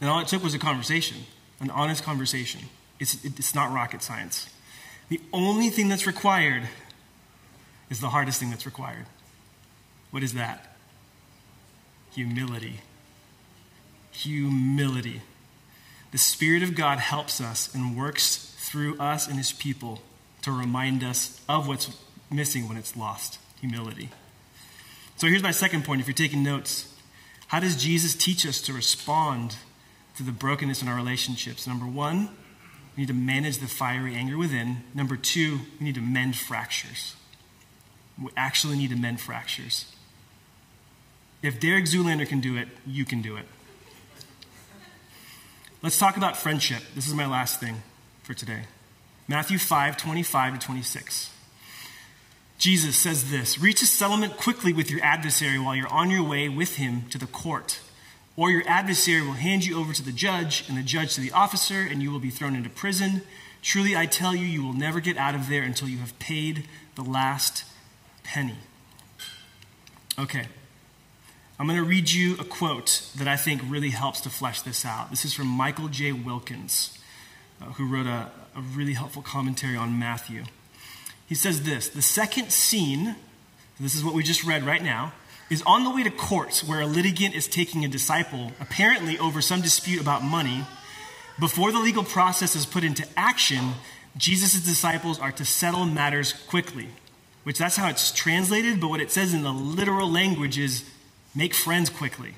And 0.00 0.08
all 0.08 0.20
it 0.20 0.28
took 0.28 0.42
was 0.42 0.54
a 0.54 0.58
conversation, 0.58 1.18
an 1.60 1.70
honest 1.70 2.02
conversation. 2.02 2.62
It's, 2.98 3.24
it's 3.24 3.54
not 3.54 3.72
rocket 3.72 4.02
science. 4.02 4.48
The 5.08 5.20
only 5.32 5.70
thing 5.70 5.88
that's 5.88 6.06
required 6.06 6.62
is 7.90 8.00
the 8.00 8.10
hardest 8.10 8.38
thing 8.38 8.50
that's 8.50 8.66
required. 8.66 9.06
What 10.10 10.22
is 10.22 10.34
that? 10.34 10.76
Humility. 12.14 12.80
Humility. 14.22 15.22
The 16.12 16.18
Spirit 16.18 16.62
of 16.62 16.74
God 16.74 16.98
helps 16.98 17.40
us 17.40 17.72
and 17.74 17.96
works 17.96 18.54
through 18.58 18.98
us 18.98 19.26
and 19.26 19.36
His 19.36 19.52
people 19.52 20.02
to 20.42 20.50
remind 20.50 21.04
us 21.04 21.40
of 21.48 21.68
what's 21.68 21.96
missing 22.30 22.68
when 22.68 22.76
it's 22.76 22.96
lost 22.96 23.38
humility. 23.60 24.08
So 25.16 25.26
here's 25.26 25.42
my 25.42 25.50
second 25.50 25.84
point 25.84 26.00
if 26.00 26.06
you're 26.06 26.14
taking 26.14 26.42
notes. 26.42 26.92
How 27.48 27.60
does 27.60 27.76
Jesus 27.76 28.14
teach 28.14 28.46
us 28.46 28.60
to 28.62 28.72
respond 28.72 29.56
to 30.20 30.26
the 30.26 30.32
brokenness 30.32 30.82
in 30.82 30.88
our 30.88 30.96
relationships. 30.96 31.66
Number 31.66 31.86
one, 31.86 32.28
we 32.94 33.02
need 33.02 33.08
to 33.08 33.14
manage 33.14 33.56
the 33.56 33.66
fiery 33.66 34.14
anger 34.14 34.36
within. 34.36 34.84
Number 34.94 35.16
two, 35.16 35.60
we 35.78 35.86
need 35.86 35.94
to 35.94 36.02
mend 36.02 36.36
fractures. 36.36 37.16
We 38.22 38.30
actually 38.36 38.76
need 38.76 38.90
to 38.90 38.96
mend 38.96 39.20
fractures. 39.20 39.94
If 41.42 41.58
Derek 41.58 41.86
Zoolander 41.86 42.28
can 42.28 42.40
do 42.40 42.56
it, 42.56 42.68
you 42.86 43.06
can 43.06 43.22
do 43.22 43.36
it. 43.36 43.46
Let's 45.82 45.98
talk 45.98 46.16
about 46.16 46.36
friendship. 46.36 46.82
This 46.94 47.06
is 47.06 47.14
my 47.14 47.26
last 47.26 47.60
thing 47.60 47.82
for 48.22 48.34
today. 48.34 48.64
Matthew 49.28 49.58
5 49.58 49.96
25 49.96 50.58
to 50.58 50.66
26. 50.66 51.30
Jesus 52.58 52.96
says 52.96 53.30
this 53.30 53.58
Reach 53.58 53.82
a 53.82 53.86
settlement 53.86 54.36
quickly 54.36 54.72
with 54.72 54.90
your 54.90 55.02
adversary 55.02 55.58
while 55.58 55.74
you're 55.74 55.88
on 55.88 56.10
your 56.10 56.22
way 56.22 56.48
with 56.48 56.76
him 56.76 57.08
to 57.10 57.18
the 57.18 57.26
court 57.26 57.80
or 58.40 58.50
your 58.50 58.62
adversary 58.66 59.20
will 59.20 59.34
hand 59.34 59.66
you 59.66 59.78
over 59.78 59.92
to 59.92 60.02
the 60.02 60.12
judge, 60.12 60.64
and 60.66 60.78
the 60.78 60.82
judge 60.82 61.14
to 61.14 61.20
the 61.20 61.30
officer, 61.32 61.82
and 61.82 62.02
you 62.02 62.10
will 62.10 62.20
be 62.20 62.30
thrown 62.30 62.56
into 62.56 62.70
prison. 62.70 63.20
Truly, 63.60 63.94
I 63.94 64.06
tell 64.06 64.34
you, 64.34 64.46
you 64.46 64.64
will 64.64 64.72
never 64.72 64.98
get 64.98 65.18
out 65.18 65.34
of 65.34 65.50
there 65.50 65.62
until 65.62 65.88
you 65.88 65.98
have 65.98 66.18
paid 66.18 66.66
the 66.94 67.02
last 67.02 67.64
penny. 68.22 68.56
Okay. 70.18 70.46
I'm 71.60 71.66
going 71.66 71.76
to 71.76 71.84
read 71.84 72.10
you 72.10 72.36
a 72.38 72.44
quote 72.44 73.02
that 73.16 73.28
I 73.28 73.36
think 73.36 73.60
really 73.68 73.90
helps 73.90 74.22
to 74.22 74.30
flesh 74.30 74.62
this 74.62 74.86
out. 74.86 75.10
This 75.10 75.26
is 75.26 75.34
from 75.34 75.46
Michael 75.46 75.88
J. 75.88 76.10
Wilkins, 76.10 76.98
uh, 77.60 77.66
who 77.72 77.86
wrote 77.86 78.06
a, 78.06 78.30
a 78.56 78.62
really 78.62 78.94
helpful 78.94 79.20
commentary 79.20 79.76
on 79.76 79.98
Matthew. 79.98 80.44
He 81.26 81.34
says 81.34 81.64
this 81.64 81.90
The 81.90 82.00
second 82.00 82.50
scene, 82.50 83.14
this 83.78 83.94
is 83.94 84.02
what 84.02 84.14
we 84.14 84.22
just 84.22 84.42
read 84.42 84.64
right 84.64 84.82
now, 84.82 85.12
is 85.50 85.62
on 85.66 85.84
the 85.84 85.90
way 85.90 86.02
to 86.02 86.10
court 86.10 86.64
where 86.66 86.80
a 86.80 86.86
litigant 86.86 87.34
is 87.34 87.46
taking 87.46 87.84
a 87.84 87.88
disciple, 87.88 88.52
apparently 88.58 89.18
over 89.18 89.42
some 89.42 89.60
dispute 89.60 90.00
about 90.00 90.24
money. 90.24 90.64
Before 91.38 91.72
the 91.72 91.78
legal 91.78 92.04
process 92.04 92.56
is 92.56 92.64
put 92.64 92.84
into 92.84 93.06
action, 93.18 93.72
Jesus' 94.16 94.64
disciples 94.64 95.18
are 95.18 95.32
to 95.32 95.44
settle 95.44 95.84
matters 95.84 96.32
quickly, 96.32 96.88
which 97.44 97.58
that's 97.58 97.76
how 97.76 97.90
it's 97.90 98.12
translated, 98.12 98.80
but 98.80 98.88
what 98.88 99.02
it 99.02 99.10
says 99.10 99.34
in 99.34 99.42
the 99.42 99.52
literal 99.52 100.10
language 100.10 100.58
is 100.58 100.84
make 101.34 101.54
friends 101.54 101.90
quickly 101.90 102.34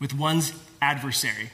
with 0.00 0.14
one's 0.14 0.52
adversary. 0.80 1.50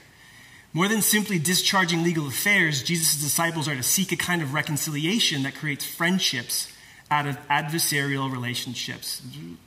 More 0.73 0.87
than 0.87 1.01
simply 1.01 1.39
discharging 1.39 2.03
legal 2.03 2.27
affairs, 2.27 2.83
Jesus' 2.83 3.15
disciples 3.15 3.67
are 3.67 3.75
to 3.75 3.83
seek 3.83 4.11
a 4.11 4.17
kind 4.17 4.41
of 4.41 4.53
reconciliation 4.53 5.43
that 5.43 5.55
creates 5.55 5.85
friendships 5.85 6.71
out 7.09 7.27
of 7.27 7.37
adversarial 7.47 8.31
relationships. 8.31 9.21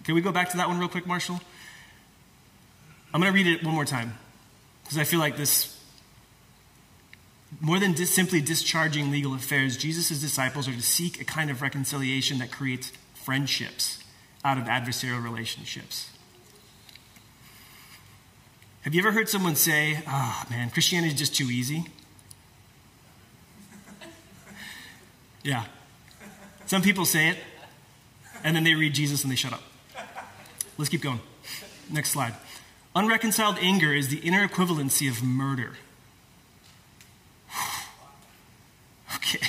Can 0.04 0.14
we 0.14 0.20
go 0.20 0.32
back 0.32 0.50
to 0.50 0.56
that 0.58 0.68
one 0.68 0.78
real 0.78 0.88
quick, 0.88 1.06
Marshall? 1.06 1.40
I'm 3.14 3.20
going 3.20 3.32
to 3.32 3.34
read 3.34 3.46
it 3.46 3.64
one 3.64 3.74
more 3.74 3.86
time 3.86 4.18
because 4.82 4.98
I 4.98 5.04
feel 5.04 5.18
like 5.18 5.36
this. 5.36 5.74
More 7.60 7.78
than 7.78 7.92
dis- 7.92 8.14
simply 8.14 8.42
discharging 8.42 9.10
legal 9.10 9.32
affairs, 9.34 9.78
Jesus' 9.78 10.20
disciples 10.20 10.68
are 10.68 10.74
to 10.74 10.82
seek 10.82 11.18
a 11.20 11.24
kind 11.24 11.50
of 11.50 11.62
reconciliation 11.62 12.38
that 12.38 12.50
creates 12.50 12.92
friendships 13.14 14.04
out 14.44 14.58
of 14.58 14.64
adversarial 14.64 15.22
relationships. 15.22 16.10
Have 18.82 18.94
you 18.94 19.00
ever 19.00 19.10
heard 19.10 19.28
someone 19.28 19.56
say, 19.56 19.98
oh 20.06 20.44
man, 20.50 20.70
Christianity 20.70 21.12
is 21.12 21.18
just 21.18 21.34
too 21.34 21.50
easy? 21.50 21.84
yeah. 25.42 25.64
Some 26.66 26.82
people 26.82 27.04
say 27.04 27.28
it, 27.28 27.38
and 28.44 28.54
then 28.54 28.62
they 28.62 28.74
read 28.74 28.94
Jesus 28.94 29.24
and 29.24 29.32
they 29.32 29.36
shut 29.36 29.52
up. 29.52 29.62
Let's 30.76 30.88
keep 30.88 31.02
going. 31.02 31.20
Next 31.90 32.10
slide. 32.10 32.34
Unreconciled 32.94 33.58
anger 33.60 33.92
is 33.92 34.08
the 34.08 34.18
inner 34.18 34.46
equivalency 34.46 35.08
of 35.08 35.22
murder. 35.22 35.72
okay. 39.16 39.48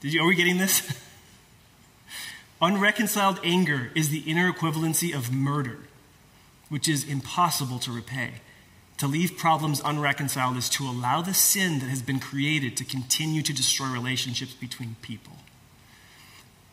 Did 0.00 0.12
you, 0.12 0.22
are 0.22 0.26
we 0.26 0.36
getting 0.36 0.58
this? 0.58 0.96
Unreconciled 2.62 3.40
anger 3.42 3.90
is 3.94 4.10
the 4.10 4.20
inner 4.20 4.52
equivalency 4.52 5.14
of 5.14 5.32
murder 5.32 5.80
which 6.74 6.88
is 6.88 7.08
impossible 7.08 7.78
to 7.78 7.92
repay. 7.92 8.30
To 8.98 9.06
leave 9.06 9.38
problems 9.38 9.80
unreconciled 9.84 10.56
is 10.56 10.68
to 10.70 10.82
allow 10.82 11.22
the 11.22 11.32
sin 11.32 11.78
that 11.78 11.86
has 11.86 12.02
been 12.02 12.18
created 12.18 12.76
to 12.76 12.84
continue 12.84 13.42
to 13.42 13.54
destroy 13.54 13.86
relationships 13.86 14.54
between 14.54 14.96
people. 15.00 15.34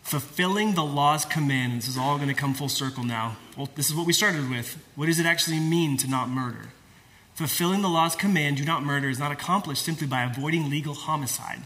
Fulfilling 0.01 0.73
the 0.73 0.83
law's 0.83 1.23
command, 1.23 1.77
this 1.77 1.87
is 1.87 1.99
all 1.99 2.15
going 2.15 2.29
to 2.29 2.33
come 2.33 2.55
full 2.55 2.67
circle 2.67 3.03
now. 3.03 3.37
Well, 3.55 3.69
this 3.75 3.91
is 3.91 3.95
what 3.95 4.07
we 4.07 4.11
started 4.11 4.49
with. 4.49 4.75
What 4.95 5.05
does 5.05 5.19
it 5.19 5.27
actually 5.27 5.59
mean 5.59 5.97
to 5.97 6.09
not 6.09 6.29
murder? 6.29 6.69
Fulfilling 7.35 7.83
the 7.83 7.87
law's 7.87 8.15
command, 8.15 8.57
do 8.57 8.65
not 8.65 8.83
murder, 8.83 9.07
is 9.07 9.19
not 9.19 9.31
accomplished 9.31 9.85
simply 9.85 10.07
by 10.07 10.23
avoiding 10.23 10.67
legal 10.67 10.95
homicide. 10.95 11.61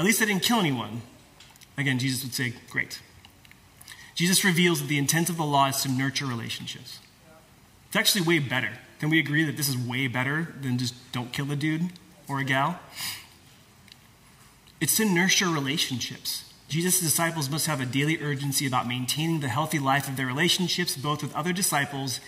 At 0.00 0.04
least 0.04 0.20
I 0.20 0.24
didn't 0.24 0.42
kill 0.42 0.58
anyone. 0.58 1.02
Again, 1.78 2.00
Jesus 2.00 2.24
would 2.24 2.34
say, 2.34 2.54
Great. 2.70 3.00
Jesus 4.14 4.44
reveals 4.44 4.80
that 4.80 4.88
the 4.88 4.98
intent 4.98 5.30
of 5.30 5.36
the 5.36 5.44
law 5.44 5.68
is 5.68 5.82
to 5.82 5.88
nurture 5.88 6.26
relationships. 6.26 7.00
It's 7.88 7.96
actually 7.96 8.22
way 8.22 8.38
better. 8.38 8.70
Can 9.00 9.10
we 9.10 9.18
agree 9.18 9.44
that 9.44 9.56
this 9.56 9.68
is 9.68 9.76
way 9.76 10.06
better 10.06 10.54
than 10.60 10.78
just 10.78 10.94
don't 11.12 11.32
kill 11.32 11.50
a 11.50 11.56
dude 11.56 11.90
or 12.28 12.38
a 12.38 12.44
gal? 12.44 12.78
It's 14.80 14.96
to 14.96 15.04
nurture 15.04 15.48
relationships. 15.48 16.52
Jesus' 16.68 17.00
disciples 17.00 17.50
must 17.50 17.66
have 17.66 17.80
a 17.80 17.86
daily 17.86 18.20
urgency 18.22 18.66
about 18.66 18.86
maintaining 18.86 19.40
the 19.40 19.48
healthy 19.48 19.78
life 19.78 20.08
of 20.08 20.16
their 20.16 20.26
relationships, 20.26 20.96
both 20.96 21.22
with 21.22 21.34
other 21.34 21.52
disciples 21.52 22.20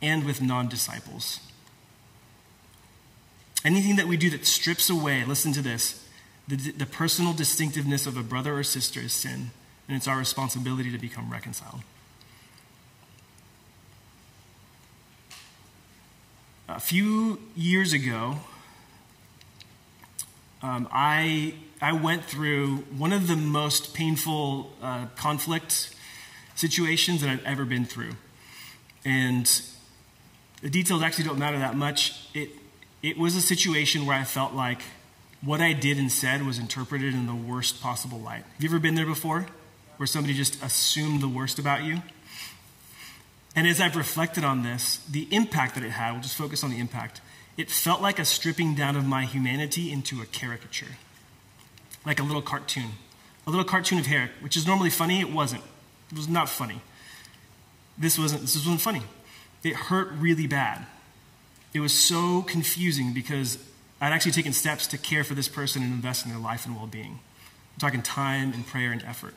and 0.00 0.24
with 0.24 0.40
non 0.40 0.68
disciples. 0.68 1.40
Anything 3.64 3.96
that 3.96 4.06
we 4.06 4.16
do 4.16 4.30
that 4.30 4.46
strips 4.46 4.90
away, 4.90 5.24
listen 5.24 5.52
to 5.52 5.62
this, 5.62 6.06
the, 6.46 6.56
the 6.56 6.86
personal 6.86 7.32
distinctiveness 7.32 8.06
of 8.06 8.16
a 8.16 8.22
brother 8.22 8.56
or 8.56 8.62
sister 8.62 9.00
is 9.00 9.12
sin 9.12 9.50
and 9.88 9.96
it's 9.96 10.08
our 10.08 10.18
responsibility 10.18 10.90
to 10.90 10.98
become 10.98 11.30
reconciled. 11.30 11.80
A 16.68 16.80
few 16.80 17.40
years 17.54 17.92
ago, 17.92 18.38
um, 20.62 20.88
I, 20.90 21.54
I 21.82 21.92
went 21.92 22.24
through 22.24 22.78
one 22.96 23.12
of 23.12 23.28
the 23.28 23.36
most 23.36 23.92
painful 23.92 24.72
uh, 24.82 25.06
conflict 25.14 25.94
situations 26.54 27.20
that 27.20 27.28
I've 27.28 27.44
ever 27.44 27.66
been 27.66 27.84
through. 27.84 28.12
And 29.04 29.46
the 30.62 30.70
details 30.70 31.02
actually 31.02 31.24
don't 31.24 31.38
matter 31.38 31.58
that 31.58 31.76
much. 31.76 32.28
It, 32.32 32.50
it 33.02 33.18
was 33.18 33.36
a 33.36 33.42
situation 33.42 34.06
where 34.06 34.16
I 34.16 34.24
felt 34.24 34.54
like 34.54 34.80
what 35.42 35.60
I 35.60 35.74
did 35.74 35.98
and 35.98 36.10
said 36.10 36.46
was 36.46 36.58
interpreted 36.58 37.12
in 37.12 37.26
the 37.26 37.34
worst 37.34 37.82
possible 37.82 38.18
light. 38.18 38.44
Have 38.54 38.62
you 38.62 38.70
ever 38.70 38.78
been 38.78 38.94
there 38.94 39.04
before? 39.04 39.46
Where 39.96 40.06
somebody 40.06 40.34
just 40.34 40.62
assumed 40.62 41.20
the 41.20 41.28
worst 41.28 41.58
about 41.58 41.84
you. 41.84 42.02
And 43.56 43.66
as 43.66 43.80
I've 43.80 43.96
reflected 43.96 44.44
on 44.44 44.62
this, 44.62 44.98
the 45.08 45.28
impact 45.30 45.74
that 45.76 45.84
it 45.84 45.90
had, 45.90 46.12
we'll 46.12 46.22
just 46.22 46.36
focus 46.36 46.64
on 46.64 46.70
the 46.70 46.78
impact, 46.78 47.20
it 47.56 47.70
felt 47.70 48.02
like 48.02 48.18
a 48.18 48.24
stripping 48.24 48.74
down 48.74 48.96
of 48.96 49.04
my 49.04 49.24
humanity 49.24 49.92
into 49.92 50.20
a 50.20 50.26
caricature, 50.26 50.96
like 52.04 52.18
a 52.18 52.24
little 52.24 52.42
cartoon. 52.42 52.90
A 53.46 53.50
little 53.50 53.64
cartoon 53.64 53.98
of 53.98 54.06
Herrick, 54.06 54.30
which 54.40 54.56
is 54.56 54.66
normally 54.66 54.90
funny, 54.90 55.20
it 55.20 55.30
wasn't. 55.30 55.62
It 56.10 56.16
was 56.16 56.28
not 56.28 56.48
funny. 56.48 56.80
This 57.96 58.18
wasn't, 58.18 58.42
this 58.42 58.56
wasn't 58.56 58.80
funny. 58.80 59.02
It 59.62 59.76
hurt 59.76 60.10
really 60.12 60.46
bad. 60.46 60.86
It 61.72 61.80
was 61.80 61.92
so 61.92 62.42
confusing 62.42 63.12
because 63.12 63.58
I'd 64.00 64.12
actually 64.12 64.32
taken 64.32 64.52
steps 64.52 64.86
to 64.88 64.98
care 64.98 65.24
for 65.24 65.34
this 65.34 65.48
person 65.48 65.82
and 65.82 65.92
invest 65.92 66.24
in 66.24 66.30
their 66.30 66.40
life 66.40 66.66
and 66.66 66.74
well 66.76 66.86
being. 66.86 67.20
I'm 67.74 67.80
talking 67.80 68.02
time 68.02 68.52
and 68.52 68.66
prayer 68.66 68.92
and 68.92 69.02
effort. 69.04 69.34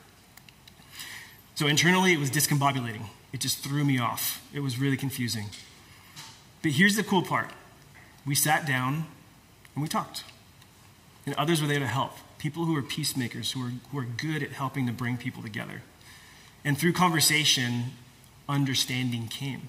So 1.58 1.66
internally, 1.66 2.12
it 2.12 2.20
was 2.20 2.30
discombobulating. 2.30 3.06
It 3.32 3.40
just 3.40 3.64
threw 3.64 3.84
me 3.84 3.98
off. 3.98 4.46
It 4.54 4.60
was 4.60 4.78
really 4.78 4.96
confusing. 4.96 5.46
But 6.62 6.70
here's 6.70 6.94
the 6.94 7.02
cool 7.02 7.22
part 7.22 7.50
we 8.24 8.36
sat 8.36 8.64
down 8.64 9.06
and 9.74 9.82
we 9.82 9.88
talked. 9.88 10.22
And 11.26 11.34
others 11.34 11.60
were 11.60 11.66
there 11.66 11.80
to 11.80 11.86
help 11.88 12.12
people 12.38 12.64
who 12.64 12.76
are 12.76 12.82
peacemakers, 12.82 13.50
who 13.50 13.66
are, 13.66 13.72
who 13.90 13.98
are 13.98 14.04
good 14.04 14.44
at 14.44 14.52
helping 14.52 14.86
to 14.86 14.92
bring 14.92 15.16
people 15.16 15.42
together. 15.42 15.82
And 16.64 16.78
through 16.78 16.92
conversation, 16.92 17.86
understanding 18.48 19.26
came. 19.26 19.68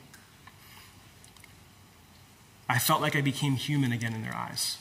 I 2.70 2.78
felt 2.78 3.02
like 3.02 3.16
I 3.16 3.22
became 3.22 3.56
human 3.56 3.92
again 3.92 4.14
in 4.14 4.22
their 4.22 4.36
eyes 4.36 4.78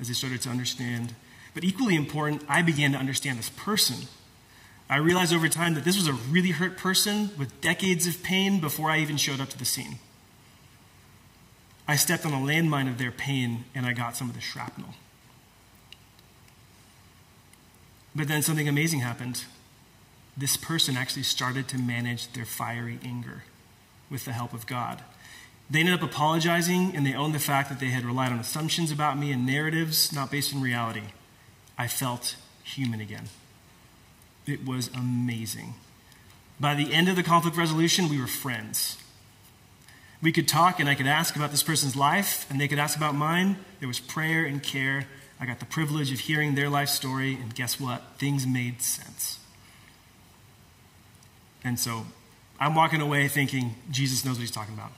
as 0.00 0.08
they 0.08 0.14
started 0.14 0.42
to 0.42 0.48
understand. 0.48 1.14
But 1.54 1.62
equally 1.62 1.94
important, 1.94 2.42
I 2.48 2.62
began 2.62 2.90
to 2.94 2.98
understand 2.98 3.38
this 3.38 3.50
person 3.50 4.08
I 4.90 4.96
realized 4.96 5.34
over 5.34 5.48
time 5.48 5.74
that 5.74 5.84
this 5.84 5.96
was 5.96 6.08
a 6.08 6.12
really 6.12 6.50
hurt 6.50 6.78
person 6.78 7.30
with 7.38 7.60
decades 7.60 8.06
of 8.06 8.22
pain 8.22 8.58
before 8.60 8.90
I 8.90 9.00
even 9.00 9.18
showed 9.18 9.40
up 9.40 9.50
to 9.50 9.58
the 9.58 9.64
scene. 9.64 9.98
I 11.86 11.96
stepped 11.96 12.24
on 12.24 12.32
a 12.32 12.36
landmine 12.36 12.88
of 12.88 12.98
their 12.98 13.10
pain 13.10 13.64
and 13.74 13.84
I 13.84 13.92
got 13.92 14.16
some 14.16 14.28
of 14.28 14.34
the 14.34 14.40
shrapnel. 14.40 14.94
But 18.14 18.28
then 18.28 18.42
something 18.42 18.68
amazing 18.68 19.00
happened. 19.00 19.44
This 20.36 20.56
person 20.56 20.96
actually 20.96 21.22
started 21.22 21.68
to 21.68 21.78
manage 21.78 22.32
their 22.32 22.44
fiery 22.44 22.98
anger 23.04 23.44
with 24.10 24.24
the 24.24 24.32
help 24.32 24.52
of 24.54 24.66
God. 24.66 25.02
They 25.70 25.80
ended 25.80 25.94
up 25.94 26.02
apologizing 26.02 26.96
and 26.96 27.04
they 27.04 27.14
owned 27.14 27.34
the 27.34 27.38
fact 27.38 27.68
that 27.68 27.78
they 27.78 27.88
had 27.88 28.04
relied 28.04 28.32
on 28.32 28.38
assumptions 28.38 28.90
about 28.90 29.18
me 29.18 29.32
and 29.32 29.44
narratives 29.44 30.12
not 30.12 30.30
based 30.30 30.52
in 30.52 30.62
reality. 30.62 31.02
I 31.76 31.88
felt 31.88 32.36
human 32.64 33.00
again. 33.00 33.28
It 34.48 34.64
was 34.64 34.88
amazing. 34.94 35.74
By 36.58 36.74
the 36.74 36.92
end 36.92 37.08
of 37.08 37.16
the 37.16 37.22
conflict 37.22 37.56
resolution, 37.56 38.08
we 38.08 38.18
were 38.18 38.26
friends. 38.26 38.96
We 40.22 40.32
could 40.32 40.48
talk, 40.48 40.80
and 40.80 40.88
I 40.88 40.94
could 40.94 41.06
ask 41.06 41.36
about 41.36 41.50
this 41.50 41.62
person's 41.62 41.94
life, 41.94 42.46
and 42.50 42.60
they 42.60 42.66
could 42.66 42.78
ask 42.78 42.96
about 42.96 43.14
mine. 43.14 43.58
There 43.78 43.86
was 43.86 44.00
prayer 44.00 44.44
and 44.44 44.62
care. 44.62 45.06
I 45.38 45.46
got 45.46 45.60
the 45.60 45.66
privilege 45.66 46.10
of 46.12 46.20
hearing 46.20 46.54
their 46.54 46.68
life 46.68 46.88
story, 46.88 47.34
and 47.34 47.54
guess 47.54 47.78
what? 47.78 48.02
Things 48.18 48.46
made 48.46 48.80
sense. 48.80 49.38
And 51.62 51.78
so 51.78 52.06
I'm 52.58 52.74
walking 52.74 53.00
away 53.00 53.28
thinking 53.28 53.76
Jesus 53.90 54.24
knows 54.24 54.36
what 54.36 54.40
he's 54.40 54.50
talking 54.50 54.74
about. 54.74 54.92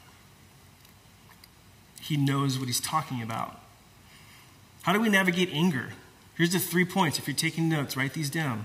He 2.00 2.16
knows 2.16 2.58
what 2.58 2.68
he's 2.68 2.80
talking 2.80 3.20
about. 3.20 3.60
How 4.82 4.92
do 4.92 5.00
we 5.00 5.10
navigate 5.10 5.50
anger? 5.52 5.90
Here's 6.36 6.52
the 6.52 6.58
three 6.58 6.86
points. 6.86 7.18
If 7.18 7.26
you're 7.28 7.36
taking 7.36 7.68
notes, 7.68 7.96
write 7.96 8.14
these 8.14 8.30
down. 8.30 8.64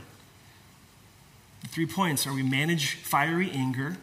The 1.66 1.72
three 1.72 1.88
points 1.88 2.28
are 2.28 2.34
we 2.34 2.44
manage 2.44 2.94
fiery 2.94 3.50
anger, 3.50 3.98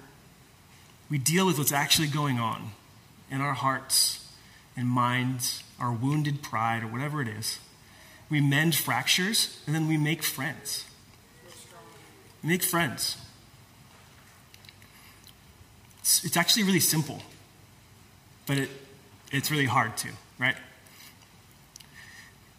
we 1.08 1.16
deal 1.16 1.46
with 1.46 1.58
what's 1.58 1.70
actually 1.70 2.08
going 2.08 2.40
on 2.40 2.72
in 3.30 3.40
our 3.40 3.52
hearts 3.52 4.28
and 4.76 4.88
minds, 4.88 5.62
our 5.78 5.92
wounded 5.92 6.42
pride, 6.42 6.82
or 6.82 6.88
whatever 6.88 7.22
it 7.22 7.28
is. 7.28 7.60
We 8.28 8.40
mend 8.40 8.74
fractures, 8.74 9.62
and 9.64 9.76
then 9.76 9.86
we 9.86 9.96
make 9.96 10.24
friends. 10.24 10.86
We 12.42 12.48
make 12.48 12.64
friends. 12.64 13.16
It's, 16.00 16.24
it's 16.24 16.36
actually 16.36 16.64
really 16.64 16.80
simple, 16.80 17.22
but 18.46 18.58
it, 18.58 18.70
it's 19.30 19.52
really 19.52 19.66
hard 19.66 19.96
to, 19.98 20.08
right? 20.36 20.56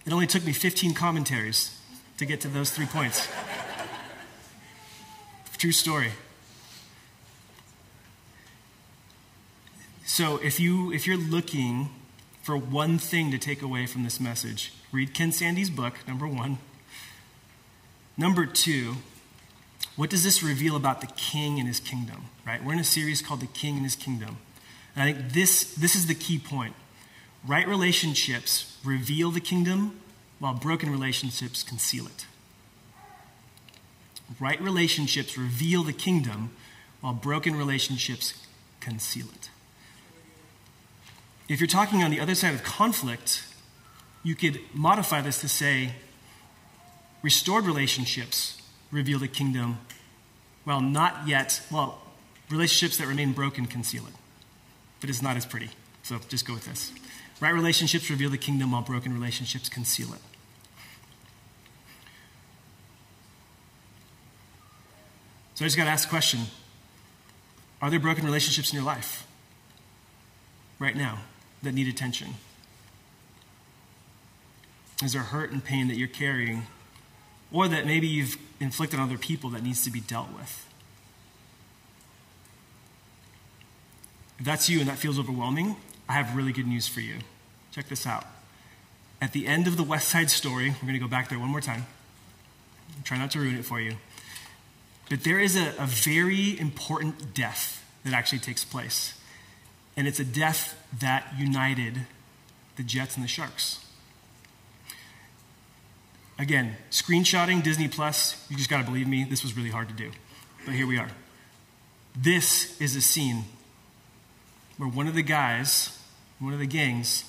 It 0.05 0.13
only 0.13 0.27
took 0.27 0.45
me 0.45 0.53
15 0.53 0.93
commentaries 0.93 1.77
to 2.19 2.25
get 2.25 2.39
to 2.41 2.47
those 2.47 2.69
three 2.71 2.85
points. 2.85 3.27
True 5.63 5.71
story. 5.71 6.11
So 10.03 10.35
if 10.43 10.59
you 10.59 10.91
if 10.91 11.07
you're 11.07 11.15
looking 11.15 11.87
for 12.41 12.57
one 12.57 12.97
thing 12.97 13.31
to 13.31 13.37
take 13.37 13.61
away 13.61 13.85
from 13.85 14.03
this 14.03 14.19
message, 14.19 14.73
read 14.91 15.13
Ken 15.13 15.31
Sande's 15.31 15.69
book, 15.69 16.05
number 16.05 16.27
one. 16.27 16.57
Number 18.17 18.45
two, 18.45 18.95
what 19.95 20.09
does 20.09 20.25
this 20.25 20.43
reveal 20.43 20.75
about 20.75 20.99
the 20.99 21.07
king 21.07 21.59
and 21.59 21.67
his 21.69 21.79
kingdom? 21.79 22.25
Right? 22.45 22.61
We're 22.61 22.73
in 22.73 22.79
a 22.79 22.83
series 22.83 23.21
called 23.21 23.39
The 23.39 23.47
King 23.47 23.75
and 23.75 23.85
His 23.85 23.95
Kingdom. 23.95 24.39
And 24.97 25.03
I 25.07 25.13
think 25.13 25.31
this, 25.31 25.73
this 25.75 25.95
is 25.95 26.07
the 26.07 26.13
key 26.13 26.39
point. 26.39 26.75
Right 27.47 27.65
relationships 27.65 28.77
reveal 28.83 29.31
the 29.31 29.39
kingdom, 29.39 30.01
while 30.39 30.55
broken 30.55 30.91
relationships 30.91 31.63
conceal 31.63 32.05
it. 32.07 32.25
Right 34.39 34.59
relationships 34.61 35.37
reveal 35.37 35.83
the 35.83 35.93
kingdom, 35.93 36.51
while 37.01 37.13
broken 37.13 37.55
relationships 37.55 38.33
conceal 38.79 39.27
it. 39.35 39.49
If 41.49 41.59
you're 41.59 41.67
talking 41.67 42.01
on 42.01 42.11
the 42.11 42.19
other 42.19 42.35
side 42.35 42.53
of 42.53 42.63
conflict, 42.63 43.43
you 44.23 44.35
could 44.35 44.59
modify 44.73 45.21
this 45.21 45.41
to 45.41 45.49
say 45.49 45.91
restored 47.21 47.65
relationships 47.65 48.61
reveal 48.91 49.19
the 49.19 49.27
kingdom, 49.27 49.79
while 50.63 50.81
not 50.81 51.27
yet, 51.27 51.61
well, 51.71 52.01
relationships 52.49 52.97
that 52.97 53.07
remain 53.07 53.33
broken 53.33 53.65
conceal 53.65 54.05
it. 54.07 54.13
But 55.01 55.09
it's 55.09 55.21
not 55.21 55.35
as 55.35 55.45
pretty. 55.45 55.69
So 56.03 56.19
just 56.29 56.47
go 56.47 56.53
with 56.53 56.65
this. 56.65 56.91
Right 57.41 57.53
relationships 57.53 58.09
reveal 58.09 58.29
the 58.29 58.37
kingdom, 58.37 58.71
while 58.71 58.81
broken 58.81 59.13
relationships 59.13 59.67
conceal 59.67 60.13
it. 60.13 60.19
So 65.55 65.63
I 65.63 65.67
just 65.67 65.77
got 65.77 65.85
to 65.85 65.89
ask 65.89 66.07
the 66.07 66.09
question 66.09 66.41
Are 67.81 67.89
there 67.89 67.99
broken 67.99 68.25
relationships 68.25 68.71
in 68.71 68.75
your 68.75 68.85
life 68.85 69.27
right 70.79 70.95
now 70.95 71.19
that 71.61 71.73
need 71.73 71.87
attention? 71.87 72.35
Is 75.03 75.13
there 75.13 75.21
hurt 75.21 75.51
and 75.51 75.63
pain 75.63 75.87
that 75.89 75.97
you're 75.97 76.07
carrying, 76.07 76.63
or 77.51 77.67
that 77.67 77.85
maybe 77.85 78.07
you've 78.07 78.37
inflicted 78.59 78.99
on 78.99 79.07
other 79.07 79.17
people 79.17 79.49
that 79.51 79.63
needs 79.63 79.83
to 79.83 79.91
be 79.91 79.99
dealt 79.99 80.31
with? 80.33 80.65
If 84.39 84.45
that's 84.45 84.69
you 84.69 84.79
and 84.79 84.89
that 84.89 84.97
feels 84.97 85.19
overwhelming, 85.19 85.75
I 86.07 86.13
have 86.13 86.35
really 86.35 86.51
good 86.51 86.67
news 86.67 86.87
for 86.87 86.99
you. 86.99 87.15
Check 87.71 87.87
this 87.87 88.05
out. 88.05 88.25
At 89.21 89.31
the 89.31 89.47
end 89.47 89.67
of 89.67 89.77
the 89.77 89.83
West 89.83 90.09
Side 90.09 90.29
Story, 90.29 90.69
we're 90.69 90.87
going 90.87 90.93
to 90.93 90.99
go 90.99 91.07
back 91.07 91.29
there 91.29 91.39
one 91.39 91.49
more 91.49 91.61
time. 91.61 91.85
Try 93.03 93.17
not 93.17 93.31
to 93.31 93.39
ruin 93.39 93.55
it 93.55 93.65
for 93.65 93.79
you. 93.79 93.95
But 95.09 95.23
there 95.23 95.39
is 95.39 95.55
a, 95.55 95.73
a 95.77 95.85
very 95.85 96.59
important 96.59 97.33
death 97.33 97.83
that 98.03 98.13
actually 98.13 98.39
takes 98.39 98.63
place. 98.63 99.19
And 99.95 100.07
it's 100.07 100.19
a 100.19 100.25
death 100.25 100.75
that 100.99 101.33
united 101.37 102.01
the 102.75 102.83
Jets 102.83 103.15
and 103.15 103.23
the 103.23 103.27
Sharks. 103.27 103.79
Again, 106.39 106.77
screenshotting 106.89 107.61
Disney 107.61 107.87
Plus, 107.87 108.43
you 108.49 108.57
just 108.57 108.69
got 108.69 108.79
to 108.79 108.83
believe 108.83 109.07
me, 109.07 109.23
this 109.23 109.43
was 109.43 109.55
really 109.55 109.69
hard 109.69 109.87
to 109.89 109.93
do. 109.93 110.11
But 110.65 110.73
here 110.73 110.87
we 110.87 110.97
are. 110.97 111.09
This 112.15 112.79
is 112.81 112.95
a 112.95 113.01
scene 113.01 113.45
where 114.77 114.89
one 114.89 115.07
of 115.07 115.13
the 115.13 115.21
guys, 115.21 115.99
one 116.39 116.53
of 116.53 116.59
the 116.59 116.65
gangs, 116.65 117.25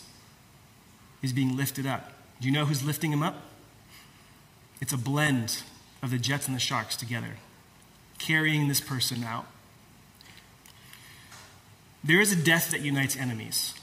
is 1.23 1.33
being 1.33 1.57
lifted 1.57 1.87
up. 1.87 2.13
Do 2.41 2.49
you 2.49 2.55
know 2.55 2.65
who's 2.65 2.83
lifting 2.83 3.13
him 3.13 3.23
up? 3.23 3.43
It's 4.81 4.93
a 4.93 4.99
blend 4.99 5.63
of 6.03 6.11
the 6.11 6.19
Jets 6.19 6.47
and 6.47 6.57
the 6.57 6.61
Sharks 6.61 6.97
together, 6.97 7.37
carrying 8.19 8.69
this 8.69 8.81
person 8.81 9.25
out. 9.25 9.47
There 12.03 12.21
is 12.21 12.33
a 12.33 12.37
death 12.37 12.71
that 12.71 12.83
unites 12.83 13.17
enemies, 13.17 13.75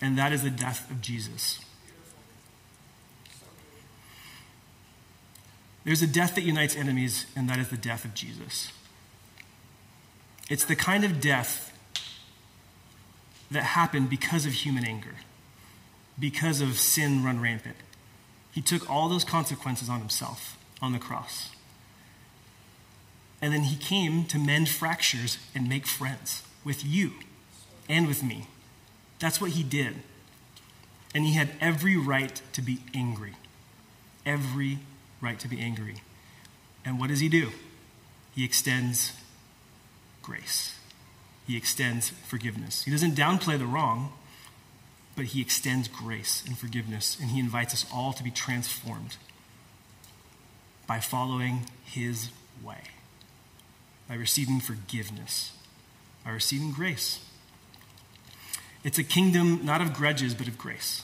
and 0.00 0.18
that 0.18 0.32
is 0.32 0.42
the 0.42 0.50
death 0.50 0.90
of 0.90 1.00
Jesus. 1.00 1.60
There's 5.84 6.02
a 6.02 6.06
death 6.06 6.34
that 6.34 6.42
unites 6.42 6.76
enemies, 6.76 7.26
and 7.36 7.48
that 7.48 7.58
is 7.58 7.68
the 7.68 7.76
death 7.76 8.04
of 8.04 8.12
Jesus. 8.12 8.72
It's 10.50 10.64
the 10.64 10.76
kind 10.76 11.04
of 11.04 11.20
death 11.20 11.72
that 13.50 13.62
happened 13.62 14.10
because 14.10 14.46
of 14.46 14.52
human 14.52 14.84
anger, 14.84 15.14
because 16.18 16.60
of 16.60 16.78
sin 16.78 17.24
run 17.24 17.40
rampant. 17.40 17.76
He 18.52 18.60
took 18.60 18.90
all 18.90 19.08
those 19.08 19.24
consequences 19.24 19.88
on 19.88 20.00
himself 20.00 20.58
on 20.82 20.92
the 20.92 20.98
cross. 20.98 21.50
And 23.46 23.54
then 23.54 23.62
he 23.62 23.76
came 23.76 24.24
to 24.24 24.40
mend 24.40 24.68
fractures 24.68 25.38
and 25.54 25.68
make 25.68 25.86
friends 25.86 26.42
with 26.64 26.84
you 26.84 27.12
and 27.88 28.08
with 28.08 28.20
me. 28.24 28.48
That's 29.20 29.40
what 29.40 29.52
he 29.52 29.62
did. 29.62 30.02
And 31.14 31.24
he 31.24 31.34
had 31.34 31.50
every 31.60 31.96
right 31.96 32.42
to 32.54 32.60
be 32.60 32.80
angry. 32.92 33.34
Every 34.26 34.80
right 35.20 35.38
to 35.38 35.46
be 35.46 35.60
angry. 35.60 36.02
And 36.84 36.98
what 36.98 37.06
does 37.06 37.20
he 37.20 37.28
do? 37.28 37.52
He 38.34 38.44
extends 38.44 39.12
grace. 40.22 40.76
He 41.46 41.56
extends 41.56 42.08
forgiveness. 42.08 42.82
He 42.82 42.90
doesn't 42.90 43.14
downplay 43.14 43.60
the 43.60 43.66
wrong, 43.66 44.12
but 45.14 45.26
he 45.26 45.40
extends 45.40 45.86
grace 45.86 46.42
and 46.44 46.58
forgiveness, 46.58 47.16
and 47.20 47.30
he 47.30 47.38
invites 47.38 47.72
us 47.72 47.86
all 47.94 48.12
to 48.12 48.24
be 48.24 48.32
transformed 48.32 49.18
by 50.88 50.98
following 50.98 51.66
his 51.84 52.30
way, 52.60 52.80
by 54.08 54.14
receiving 54.14 54.60
forgiveness, 54.60 55.52
by 56.24 56.30
receiving 56.30 56.72
grace. 56.72 57.20
It's 58.84 58.98
a 58.98 59.04
kingdom 59.04 59.64
not 59.64 59.80
of 59.80 59.92
grudges, 59.92 60.34
but 60.34 60.46
of 60.46 60.56
grace. 60.56 61.02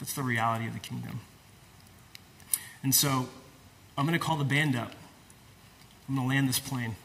That's 0.00 0.14
the 0.14 0.22
reality 0.22 0.66
of 0.66 0.72
the 0.72 0.78
kingdom. 0.78 1.20
And 2.82 2.94
so 2.94 3.28
I'm 3.96 4.06
going 4.06 4.18
to 4.18 4.24
call 4.24 4.36
the 4.36 4.44
band 4.44 4.76
up. 4.76 4.92
I'm 6.08 6.14
going 6.14 6.28
to 6.28 6.34
land 6.34 6.48
this 6.48 6.58
plane. 6.58 6.96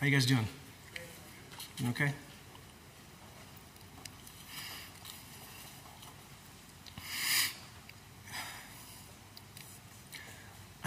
How 0.00 0.06
you 0.06 0.12
guys 0.12 0.26
doing? 0.26 0.48
Okay? 1.90 2.12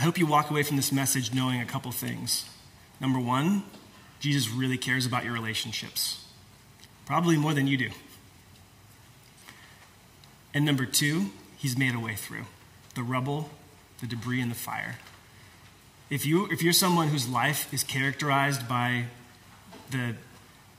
Hope 0.06 0.20
you 0.20 0.28
walk 0.28 0.52
away 0.52 0.62
from 0.62 0.78
this 0.78 0.92
message 0.92 1.34
knowing 1.34 1.60
a 1.60 1.66
couple 1.66 1.92
things. 1.92 2.48
Number 3.02 3.20
one, 3.20 3.64
Jesus 4.20 4.48
really 4.52 4.78
cares 4.78 5.08
about 5.08 5.24
your 5.24 5.34
relationships, 5.34 6.24
probably 7.08 7.38
more 7.38 7.56
than 7.56 7.66
you 7.66 7.76
do. 7.76 7.90
And 10.54 10.64
number 10.64 10.86
two, 10.86 11.32
he's 11.58 11.76
made 11.76 11.96
a 11.96 12.00
way 12.00 12.14
through 12.14 12.46
the 12.94 13.02
rubble, 13.02 13.50
the 14.00 14.06
debris, 14.06 14.40
and 14.40 14.52
the 14.52 14.56
fire. 14.56 15.00
If, 16.12 16.24
you, 16.24 16.48
if 16.52 16.62
you're 16.62 16.72
someone 16.72 17.08
whose 17.08 17.28
life 17.28 17.74
is 17.74 17.84
characterized 17.84 18.70
by 18.70 19.06
the 19.90 20.14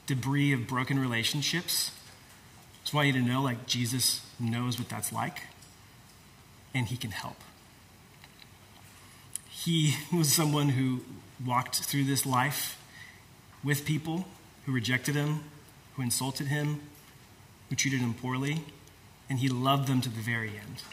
debris 0.06 0.52
of 0.52 0.68
broken 0.68 1.00
relationships, 1.00 1.90
I 1.90 2.84
just 2.84 2.94
want 2.94 3.08
you 3.08 3.12
to 3.14 3.22
know 3.22 3.42
like 3.42 3.66
Jesus 3.66 4.24
knows 4.38 4.78
what 4.78 4.88
that's 4.88 5.12
like 5.12 5.42
and 6.72 6.86
he 6.86 6.96
can 6.96 7.10
help. 7.10 7.36
He 9.66 9.96
was 10.12 10.32
someone 10.32 10.68
who 10.68 11.00
walked 11.44 11.80
through 11.80 12.04
this 12.04 12.24
life 12.24 12.80
with 13.64 13.84
people 13.84 14.24
who 14.64 14.70
rejected 14.70 15.16
him, 15.16 15.40
who 15.96 16.02
insulted 16.02 16.46
him, 16.46 16.82
who 17.68 17.74
treated 17.74 17.98
him 17.98 18.14
poorly, 18.14 18.60
and 19.28 19.40
he 19.40 19.48
loved 19.48 19.88
them 19.88 20.00
to 20.02 20.08
the 20.08 20.20
very 20.20 20.50
end. 20.50 20.84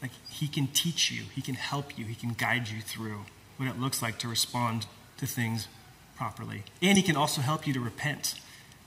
Like 0.00 0.12
he 0.30 0.48
can 0.48 0.68
teach 0.68 1.12
you, 1.12 1.24
he 1.34 1.42
can 1.42 1.54
help 1.54 1.98
you, 1.98 2.06
he 2.06 2.14
can 2.14 2.30
guide 2.30 2.70
you 2.70 2.80
through 2.80 3.26
what 3.58 3.68
it 3.68 3.78
looks 3.78 4.00
like 4.00 4.18
to 4.20 4.28
respond 4.28 4.86
to 5.18 5.26
things 5.26 5.68
properly. 6.16 6.62
And 6.80 6.96
he 6.96 7.02
can 7.02 7.16
also 7.16 7.42
help 7.42 7.66
you 7.66 7.74
to 7.74 7.80
repent 7.80 8.36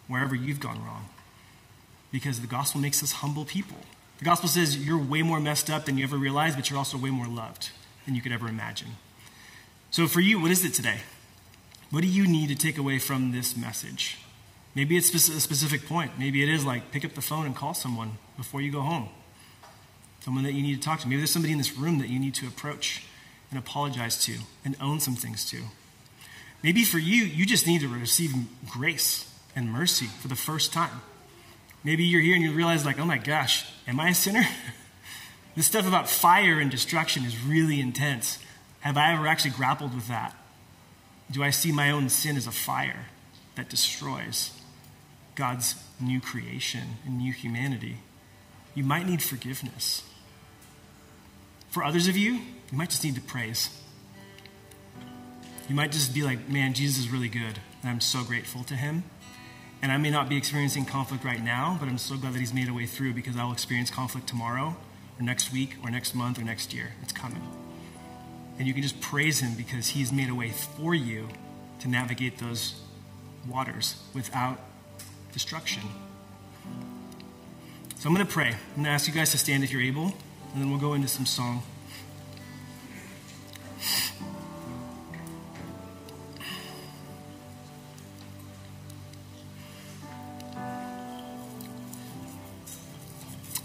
wherever 0.08 0.34
you've 0.34 0.60
gone 0.60 0.84
wrong. 0.84 1.10
Because 2.12 2.42
the 2.42 2.48
gospel 2.48 2.82
makes 2.82 3.04
us 3.04 3.12
humble 3.12 3.46
people. 3.46 3.78
The 4.18 4.26
gospel 4.26 4.50
says 4.50 4.84
you're 4.84 4.98
way 4.98 5.22
more 5.22 5.40
messed 5.40 5.70
up 5.70 5.86
than 5.86 5.96
you 5.96 6.06
ever 6.06 6.18
realized, 6.18 6.56
but 6.56 6.72
you're 6.72 6.80
also 6.80 6.98
way 6.98 7.12
more 7.12 7.28
loved 7.28 7.70
than 8.08 8.16
you 8.16 8.22
could 8.24 8.32
ever 8.32 8.48
imagine. 8.48 8.94
So, 9.98 10.06
for 10.06 10.20
you, 10.20 10.40
what 10.40 10.52
is 10.52 10.64
it 10.64 10.76
today? 10.76 11.00
What 11.90 12.02
do 12.02 12.08
you 12.08 12.28
need 12.28 12.50
to 12.50 12.56
take 12.56 12.78
away 12.78 13.00
from 13.00 13.32
this 13.32 13.58
message? 13.58 14.20
Maybe 14.76 14.96
it's 14.96 15.12
a 15.12 15.40
specific 15.40 15.88
point. 15.88 16.20
Maybe 16.20 16.44
it 16.44 16.50
is 16.50 16.64
like 16.64 16.92
pick 16.92 17.04
up 17.04 17.16
the 17.16 17.22
phone 17.22 17.48
and 17.48 17.56
call 17.56 17.74
someone 17.74 18.20
before 18.38 18.62
you 18.62 18.72
go 18.72 18.82
home. 18.82 19.10
Someone 20.20 20.44
that 20.44 20.54
you 20.54 20.62
need 20.62 20.76
to 20.76 20.88
talk 20.88 21.00
to. 21.00 21.08
Maybe 21.08 21.22
there's 21.22 21.32
somebody 21.32 21.52
in 21.52 21.58
this 21.58 21.76
room 21.76 21.98
that 21.98 22.10
you 22.10 22.20
need 22.20 22.36
to 22.36 22.46
approach 22.46 23.06
and 23.50 23.58
apologize 23.58 24.24
to 24.26 24.36
and 24.64 24.76
own 24.80 25.00
some 25.00 25.16
things 25.16 25.44
to. 25.50 25.64
Maybe 26.62 26.84
for 26.84 27.00
you, 27.00 27.24
you 27.24 27.48
just 27.48 27.66
need 27.66 27.82
to 27.82 27.88
receive 27.88 28.36
grace 28.70 29.34
and 29.56 29.72
mercy 29.72 30.06
for 30.06 30.28
the 30.28 30.36
first 30.36 30.72
time. 30.72 31.02
Maybe 31.84 32.04
you're 32.04 32.22
here 32.22 32.36
and 32.36 32.44
you 32.44 32.54
realize, 32.54 32.86
like, 32.86 33.00
oh 33.00 33.06
my 33.06 33.18
gosh, 33.18 33.66
am 33.88 34.00
I 34.00 34.10
a 34.10 34.14
sinner? 34.14 34.44
this 35.56 35.66
stuff 35.66 35.88
about 35.88 36.08
fire 36.08 36.60
and 36.60 36.70
destruction 36.70 37.26
is 37.26 37.44
really 37.44 37.82
intense. 37.82 38.38
Have 38.88 38.96
I 38.96 39.12
ever 39.12 39.28
actually 39.28 39.52
grappled 39.52 39.94
with 39.94 40.08
that? 40.08 40.34
Do 41.30 41.44
I 41.44 41.50
see 41.50 41.74
my 41.74 41.92
own 41.92 42.08
sin 42.08 42.38
as 42.38 42.48
a 42.48 42.54
fire 42.54 43.08
that 43.56 43.68
destroys 43.68 44.54
God's 45.36 45.76
new 46.00 46.22
creation 46.22 46.96
and 47.06 47.18
new 47.18 47.34
humanity? 47.34 47.98
You 48.76 48.86
might 48.86 49.06
need 49.06 49.22
forgiveness. 49.22 50.04
For 51.68 51.84
others 51.84 52.08
of 52.08 52.16
you, 52.16 52.36
you 52.36 52.78
might 52.78 52.90
just 52.90 53.04
need 53.04 53.16
to 53.16 53.22
praise. 53.22 53.78
You 55.68 55.76
might 55.76 55.92
just 55.92 56.14
be 56.14 56.24
like, 56.24 56.48
man, 56.48 56.74
Jesus 56.74 57.00
is 57.00 57.10
really 57.10 57.28
good, 57.28 57.60
and 57.82 57.92
I'm 57.92 58.00
so 58.00 58.24
grateful 58.24 58.64
to 58.64 58.76
him. 58.76 59.04
And 59.82 59.92
I 59.92 59.98
may 59.98 60.12
not 60.12 60.30
be 60.30 60.38
experiencing 60.38 60.86
conflict 60.86 61.26
right 61.26 61.44
now, 61.44 61.76
but 61.78 61.90
I'm 61.90 61.98
so 61.98 62.16
glad 62.16 62.36
that 62.36 62.40
he's 62.40 62.54
made 62.54 62.70
a 62.70 62.74
way 62.74 62.86
through 62.86 63.16
because 63.16 63.36
I'll 63.36 63.52
experience 63.52 63.90
conflict 63.90 64.28
tomorrow, 64.28 64.78
or 65.20 65.24
next 65.24 65.52
week, 65.52 65.76
or 65.84 65.92
next 65.92 66.16
month, 66.16 66.40
or 66.40 66.44
next 66.44 66.74
year. 66.74 66.94
It's 67.04 67.12
coming. 67.12 67.67
And 68.58 68.68
you 68.68 68.74
can 68.74 68.82
just 68.82 69.00
praise 69.02 69.40
him 69.40 69.54
because 69.56 69.90
he's 69.90 70.12
made 70.12 70.30
a 70.30 70.36
way 70.36 70.50
for 70.50 70.96
you 70.96 71.30
to 71.80 71.88
navigate 71.88 72.40
those 72.40 72.82
waters 73.48 74.02
without 74.14 74.60
destruction. 75.32 75.84
So 78.00 78.10
I'm 78.10 78.16
going 78.16 78.26
to 78.26 78.32
pray. 78.32 78.50
I'm 78.50 78.76
going 78.76 78.86
to 78.86 78.90
ask 78.92 79.08
you 79.08 79.14
guys 79.14 79.32
to 79.32 79.38
stand 79.38 79.64
if 79.64 79.72
you're 79.72 79.82
able, 79.82 80.14
and 80.54 80.62
then 80.62 80.70
we'll 80.70 80.80
go 80.80 80.94
into 80.94 81.08
some 81.08 81.26
song. 81.26 81.64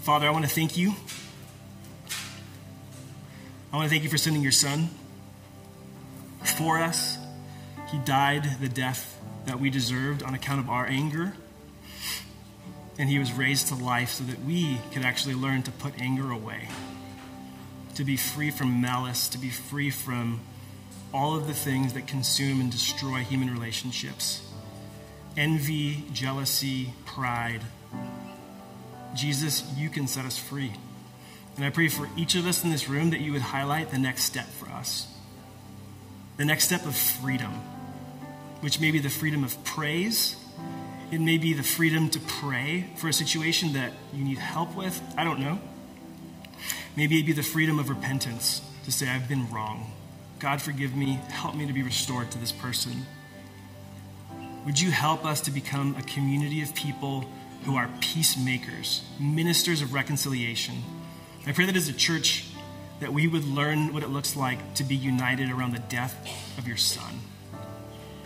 Father, 0.01 0.27
I 0.27 0.31
want 0.31 0.43
to 0.43 0.51
thank 0.51 0.75
you. 0.75 0.93
I 3.73 3.75
want 3.75 3.87
to 3.87 3.89
thank 3.89 4.03
you 4.03 4.09
for 4.09 4.19
sending 4.19 4.43
your 4.43 4.51
son 4.51 4.87
for 6.43 6.77
us. 6.77 7.17
He 7.91 7.97
died 7.97 8.47
the 8.61 8.69
death 8.69 9.19
that 9.45 9.59
we 9.59 9.71
deserved 9.71 10.21
on 10.21 10.35
account 10.35 10.59
of 10.59 10.69
our 10.69 10.85
anger. 10.85 11.33
And 12.99 13.09
he 13.09 13.17
was 13.17 13.33
raised 13.33 13.69
to 13.69 13.75
life 13.75 14.11
so 14.11 14.23
that 14.25 14.45
we 14.45 14.77
could 14.93 15.01
actually 15.01 15.33
learn 15.33 15.63
to 15.63 15.71
put 15.71 15.99
anger 15.99 16.29
away, 16.29 16.69
to 17.95 18.03
be 18.03 18.15
free 18.15 18.51
from 18.51 18.79
malice, 18.79 19.27
to 19.29 19.39
be 19.39 19.49
free 19.49 19.89
from 19.89 20.41
all 21.11 21.35
of 21.35 21.47
the 21.47 21.53
things 21.53 21.93
that 21.93 22.05
consume 22.05 22.61
and 22.61 22.71
destroy 22.71 23.19
human 23.19 23.51
relationships 23.51 24.47
envy, 25.35 26.05
jealousy, 26.13 26.93
pride 27.05 27.61
Jesus, 29.15 29.63
you 29.77 29.89
can 29.89 30.07
set 30.07 30.25
us 30.25 30.37
free. 30.37 30.73
And 31.55 31.65
I 31.65 31.69
pray 31.69 31.87
for 31.87 32.09
each 32.17 32.35
of 32.35 32.47
us 32.47 32.63
in 32.63 32.71
this 32.71 32.89
room 32.89 33.11
that 33.11 33.21
you 33.21 33.31
would 33.33 33.41
highlight 33.41 33.91
the 33.91 33.99
next 33.99 34.23
step 34.23 34.45
for 34.45 34.69
us. 34.69 35.07
The 36.37 36.45
next 36.45 36.65
step 36.65 36.85
of 36.85 36.95
freedom, 36.95 37.51
which 38.61 38.79
may 38.79 38.89
be 38.89 38.99
the 38.99 39.09
freedom 39.09 39.43
of 39.43 39.63
praise. 39.63 40.35
It 41.11 41.19
may 41.21 41.37
be 41.37 41.53
the 41.53 41.63
freedom 41.63 42.09
to 42.09 42.19
pray 42.19 42.87
for 42.97 43.07
a 43.07 43.13
situation 43.13 43.73
that 43.73 43.93
you 44.11 44.23
need 44.23 44.39
help 44.39 44.75
with. 44.75 44.99
I 45.15 45.23
don't 45.23 45.39
know. 45.39 45.59
Maybe 46.95 47.15
it'd 47.15 47.27
be 47.27 47.33
the 47.33 47.43
freedom 47.43 47.77
of 47.77 47.89
repentance 47.89 48.61
to 48.85 48.91
say, 48.91 49.07
I've 49.07 49.29
been 49.29 49.49
wrong. 49.51 49.91
God, 50.39 50.61
forgive 50.61 50.95
me. 50.95 51.19
Help 51.29 51.55
me 51.55 51.67
to 51.67 51.73
be 51.73 51.83
restored 51.83 52.31
to 52.31 52.39
this 52.39 52.51
person. 52.51 53.05
Would 54.65 54.79
you 54.79 54.91
help 54.91 55.23
us 55.25 55.41
to 55.41 55.51
become 55.51 55.95
a 55.97 56.01
community 56.01 56.63
of 56.63 56.73
people 56.73 57.25
who 57.65 57.77
are 57.77 57.89
peacemakers, 58.01 59.03
ministers 59.19 59.81
of 59.81 59.93
reconciliation. 59.93 60.75
I 61.45 61.51
pray 61.51 61.65
that 61.65 61.75
as 61.75 61.89
a 61.89 61.93
church, 61.93 62.45
that 62.99 63.11
we 63.11 63.27
would 63.27 63.43
learn 63.43 63.93
what 63.93 64.01
it 64.01 64.09
looks 64.09 64.35
like 64.35 64.75
to 64.75 64.83
be 64.83 64.95
united 64.95 65.51
around 65.51 65.73
the 65.73 65.79
death 65.79 66.15
of 66.57 66.67
your 66.67 66.77
son. 66.77 67.19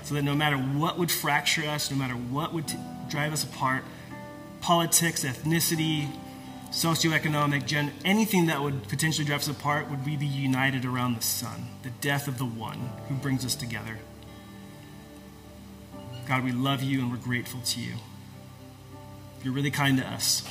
So 0.03 0.13
that 0.13 0.21
no 0.21 0.35
matter 0.35 0.55
what 0.55 0.99
would 0.99 1.11
fracture 1.11 1.67
us, 1.67 1.89
no 1.89 1.97
matter 1.97 2.13
what 2.13 2.53
would 2.53 2.67
t- 2.67 2.77
drive 3.09 3.33
us 3.33 3.43
apart, 3.43 3.83
politics, 4.61 5.23
ethnicity, 5.23 6.07
socioeconomic, 6.69 7.65
gen- 7.65 7.91
anything 8.05 8.45
that 8.47 8.61
would 8.61 8.87
potentially 8.87 9.25
drive 9.25 9.39
us 9.39 9.47
apart, 9.47 9.89
would 9.89 10.05
we 10.05 10.15
be 10.15 10.27
united 10.27 10.85
around 10.85 11.15
the 11.15 11.23
Son, 11.23 11.67
the 11.83 11.89
death 12.01 12.27
of 12.27 12.37
the 12.37 12.45
one 12.45 12.91
who 13.09 13.15
brings 13.15 13.45
us 13.45 13.55
together. 13.55 13.97
God, 16.27 16.43
we 16.43 16.51
love 16.51 16.83
you 16.83 16.99
and 16.99 17.11
we're 17.11 17.17
grateful 17.17 17.61
to 17.61 17.79
you. 17.79 17.93
You're 19.43 19.53
really 19.53 19.71
kind 19.71 19.97
to 19.97 20.07
us. 20.07 20.47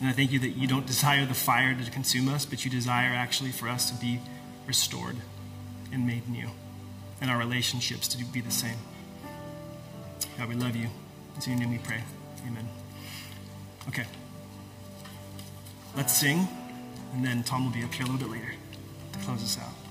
And 0.00 0.08
I 0.08 0.12
thank 0.12 0.30
you 0.30 0.38
that 0.40 0.50
you 0.50 0.68
don't 0.68 0.86
desire 0.86 1.26
the 1.26 1.34
fire 1.34 1.74
to 1.74 1.90
consume 1.90 2.28
us, 2.28 2.44
but 2.44 2.64
you 2.64 2.70
desire 2.70 3.12
actually 3.12 3.50
for 3.50 3.68
us 3.68 3.90
to 3.90 4.00
be 4.00 4.20
restored 4.66 5.16
and 5.92 6.06
made 6.06 6.28
new, 6.28 6.48
and 7.20 7.30
our 7.30 7.38
relationships 7.38 8.06
to 8.08 8.24
be 8.24 8.40
the 8.40 8.50
same. 8.50 8.76
God, 10.36 10.48
we 10.48 10.54
love 10.54 10.76
you. 10.76 10.88
It's 11.36 11.46
in 11.46 11.52
your 11.52 11.60
name 11.62 11.72
we 11.72 11.78
pray. 11.78 12.02
Amen. 12.46 12.68
Okay. 13.88 14.04
Let's 15.96 16.12
sing, 16.12 16.46
and 17.14 17.24
then 17.24 17.42
Tom 17.42 17.64
will 17.64 17.72
be 17.72 17.82
up 17.82 17.92
here 17.92 18.06
a 18.06 18.08
little 18.08 18.28
bit 18.28 18.30
later 18.30 18.52
to 19.12 19.18
close 19.20 19.42
us 19.42 19.58
out. 19.58 19.87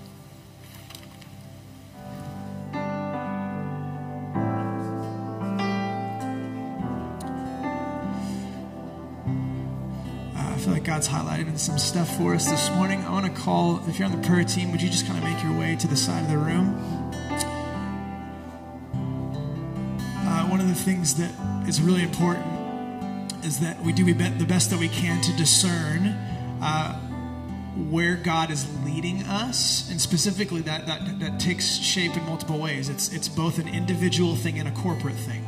God's 10.97 11.09
highlighted 11.09 11.47
in 11.47 11.59
some 11.59 11.77
stuff 11.77 12.17
for 12.17 12.33
us 12.33 12.49
this 12.49 12.71
morning. 12.71 13.05
I 13.05 13.11
want 13.11 13.27
to 13.27 13.41
call, 13.41 13.87
if 13.87 13.99
you're 13.99 14.07
on 14.07 14.19
the 14.19 14.27
prayer 14.27 14.43
team, 14.43 14.71
would 14.71 14.81
you 14.81 14.89
just 14.89 15.05
kind 15.05 15.15
of 15.15 15.23
make 15.23 15.43
your 15.43 15.55
way 15.55 15.75
to 15.75 15.87
the 15.87 15.95
side 15.95 16.23
of 16.23 16.29
the 16.31 16.39
room? 16.39 16.73
Uh, 20.25 20.47
one 20.47 20.59
of 20.59 20.67
the 20.67 20.73
things 20.73 21.13
that 21.13 21.29
is 21.67 21.79
really 21.83 22.01
important 22.01 22.43
is 23.45 23.59
that 23.59 23.79
we 23.83 23.93
do 23.93 24.11
the 24.11 24.45
best 24.45 24.71
that 24.71 24.79
we 24.79 24.89
can 24.89 25.21
to 25.21 25.31
discern 25.33 26.07
uh, 26.63 26.95
where 27.91 28.15
God 28.15 28.49
is 28.49 28.65
leading 28.83 29.21
us, 29.27 29.91
and 29.91 30.01
specifically 30.01 30.61
that, 30.61 30.87
that 30.87 31.19
that 31.19 31.39
takes 31.39 31.67
shape 31.67 32.17
in 32.17 32.25
multiple 32.25 32.57
ways. 32.57 32.89
It's 32.89 33.13
it's 33.13 33.27
both 33.27 33.59
an 33.59 33.67
individual 33.67 34.35
thing 34.35 34.57
and 34.57 34.67
a 34.67 34.71
corporate 34.71 35.13
thing 35.13 35.46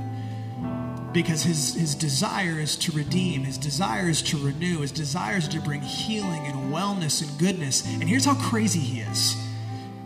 because 1.11 1.43
his, 1.43 1.73
his 1.73 1.95
desire 1.95 2.59
is 2.59 2.75
to 2.77 2.91
redeem, 2.91 3.43
his 3.43 3.57
desire 3.57 4.09
is 4.09 4.21
to 4.21 4.37
renew, 4.37 4.81
his 4.81 4.91
desire 4.91 5.37
is 5.37 5.47
to 5.47 5.59
bring 5.59 5.81
healing 5.81 6.45
and 6.45 6.71
wellness 6.73 7.27
and 7.27 7.39
goodness. 7.39 7.85
And 7.85 8.03
here's 8.03 8.25
how 8.25 8.35
crazy 8.35 8.79
he 8.79 9.01
is 9.01 9.35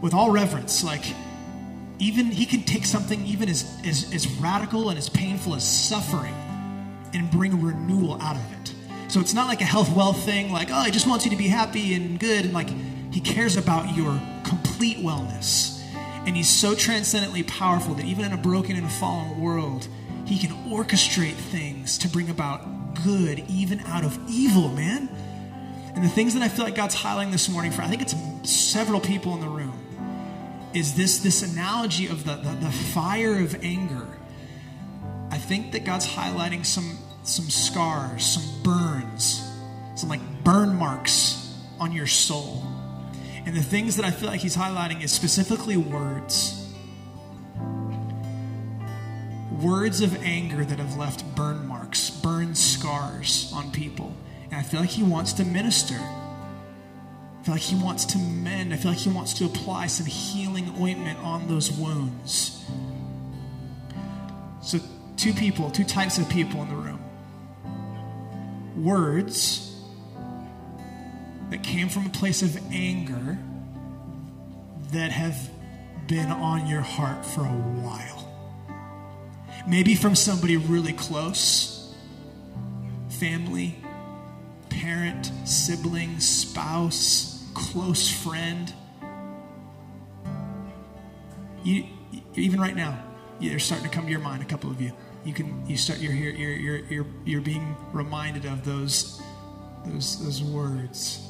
with 0.01 0.13
all 0.13 0.31
reverence. 0.31 0.83
Like, 0.83 1.03
even 1.99 2.27
he 2.27 2.45
can 2.45 2.63
take 2.63 2.85
something 2.85 3.25
even 3.25 3.49
as, 3.49 3.79
as, 3.85 4.13
as 4.13 4.27
radical 4.37 4.89
and 4.89 4.97
as 4.97 5.09
painful 5.09 5.55
as 5.55 5.63
suffering 5.63 6.33
and 7.13 7.29
bring 7.29 7.61
renewal 7.61 8.21
out 8.21 8.35
of 8.35 8.61
it. 8.61 8.73
So 9.09 9.19
it's 9.19 9.33
not 9.33 9.47
like 9.47 9.61
a 9.61 9.65
health 9.65 9.95
wealth 9.95 10.23
thing, 10.23 10.51
like, 10.51 10.69
oh, 10.71 10.83
he 10.83 10.91
just 10.91 11.07
wants 11.07 11.25
you 11.25 11.31
to 11.31 11.37
be 11.37 11.47
happy 11.47 11.93
and 11.93 12.19
good. 12.19 12.45
And 12.45 12.53
like, 12.53 12.69
he 13.11 13.19
cares 13.19 13.57
about 13.57 13.95
your 13.95 14.19
complete 14.43 14.97
wellness. 14.97 15.81
And 16.25 16.35
he's 16.35 16.49
so 16.49 16.73
transcendently 16.73 17.43
powerful 17.43 17.93
that 17.95 18.05
even 18.05 18.25
in 18.25 18.31
a 18.31 18.37
broken 18.37 18.75
and 18.75 18.89
fallen 18.89 19.39
world, 19.39 19.87
orchestrate 20.73 21.35
things 21.35 21.99
to 21.99 22.07
bring 22.07 22.29
about 22.31 22.95
good 23.03 23.43
even 23.47 23.79
out 23.81 24.03
of 24.03 24.17
evil, 24.27 24.69
man. 24.69 25.07
And 25.93 26.03
the 26.03 26.09
things 26.09 26.33
that 26.33 26.41
I 26.41 26.49
feel 26.49 26.65
like 26.65 26.73
God's 26.73 26.95
highlighting 26.95 27.31
this 27.31 27.47
morning 27.47 27.71
for, 27.71 27.83
I 27.83 27.87
think 27.87 28.01
it's 28.01 28.15
several 28.49 28.99
people 28.99 29.35
in 29.35 29.41
the 29.41 29.47
room, 29.47 29.79
is 30.73 30.95
this, 30.95 31.19
this 31.19 31.43
analogy 31.43 32.07
of 32.07 32.25
the, 32.25 32.37
the, 32.37 32.49
the 32.65 32.71
fire 32.71 33.39
of 33.39 33.63
anger. 33.63 34.07
I 35.29 35.37
think 35.37 35.73
that 35.73 35.85
God's 35.85 36.07
highlighting 36.07 36.65
some, 36.65 36.97
some 37.21 37.45
scars, 37.45 38.25
some 38.25 38.63
burns, 38.63 39.47
some 39.95 40.09
like 40.09 40.43
burn 40.43 40.75
marks 40.75 41.55
on 41.79 41.91
your 41.91 42.07
soul. 42.07 42.63
And 43.45 43.55
the 43.55 43.61
things 43.61 43.95
that 43.97 44.05
I 44.05 44.09
feel 44.09 44.29
like 44.29 44.41
He's 44.41 44.57
highlighting 44.57 45.03
is 45.03 45.11
specifically 45.11 45.77
words 45.77 46.62
words 49.63 50.01
of 50.01 50.15
anger 50.23 50.65
that 50.65 50.77
have 50.79 50.97
left 50.97 51.35
burn 51.35 51.67
marks, 51.67 52.09
burn 52.09 52.53
scars 52.53 53.51
on 53.55 53.71
people. 53.71 54.15
And 54.51 54.55
I 54.55 54.63
feel 54.63 54.81
like 54.81 54.89
he 54.89 55.03
wants 55.03 55.33
to 55.33 55.45
minister. 55.45 55.95
I 55.95 57.43
feel 57.43 57.55
like 57.55 57.61
he 57.61 57.75
wants 57.75 58.05
to 58.05 58.17
mend. 58.17 58.73
I 58.73 58.77
feel 58.77 58.91
like 58.91 58.99
he 58.99 59.09
wants 59.09 59.33
to 59.35 59.45
apply 59.45 59.87
some 59.87 60.05
healing 60.05 60.73
ointment 60.79 61.19
on 61.19 61.47
those 61.47 61.71
wounds. 61.71 62.63
So, 64.61 64.79
two 65.17 65.33
people, 65.33 65.71
two 65.71 65.83
types 65.83 66.17
of 66.17 66.29
people 66.29 66.61
in 66.61 66.69
the 66.69 66.75
room 66.75 66.99
words 68.75 69.75
that 71.49 71.63
came 71.63 71.89
from 71.89 72.07
a 72.07 72.09
place 72.09 72.41
of 72.41 72.57
anger 72.71 73.37
that 74.91 75.11
have 75.11 75.49
been 76.07 76.31
on 76.31 76.67
your 76.67 76.81
heart 76.81 77.25
for 77.25 77.41
a 77.41 77.53
while. 77.81 78.12
Maybe 79.67 79.95
from 79.95 80.15
somebody 80.15 80.57
really 80.57 80.93
close 80.93 81.73
family, 83.09 83.75
parent, 84.69 85.31
sibling, 85.45 86.19
spouse, 86.19 87.47
close 87.53 88.09
friend. 88.11 88.73
You, 91.63 91.85
even 92.35 92.59
right 92.59 92.75
now, 92.75 93.01
they're 93.39 93.59
starting 93.59 93.87
to 93.87 93.93
come 93.93 94.05
to 94.05 94.11
your 94.11 94.19
mind. 94.19 94.41
A 94.41 94.45
couple 94.45 94.69
of 94.69 94.81
you, 94.81 94.91
you 95.23 95.33
can 95.33 95.65
you 95.67 95.77
start 95.77 95.99
you're 95.99 96.13
you're 96.13 96.31
you're 96.31 96.85
you're, 96.85 97.05
you're 97.23 97.41
being 97.41 97.77
reminded 97.93 98.45
of 98.45 98.65
those 98.65 99.21
those 99.85 100.23
those 100.23 100.43
words. 100.43 101.25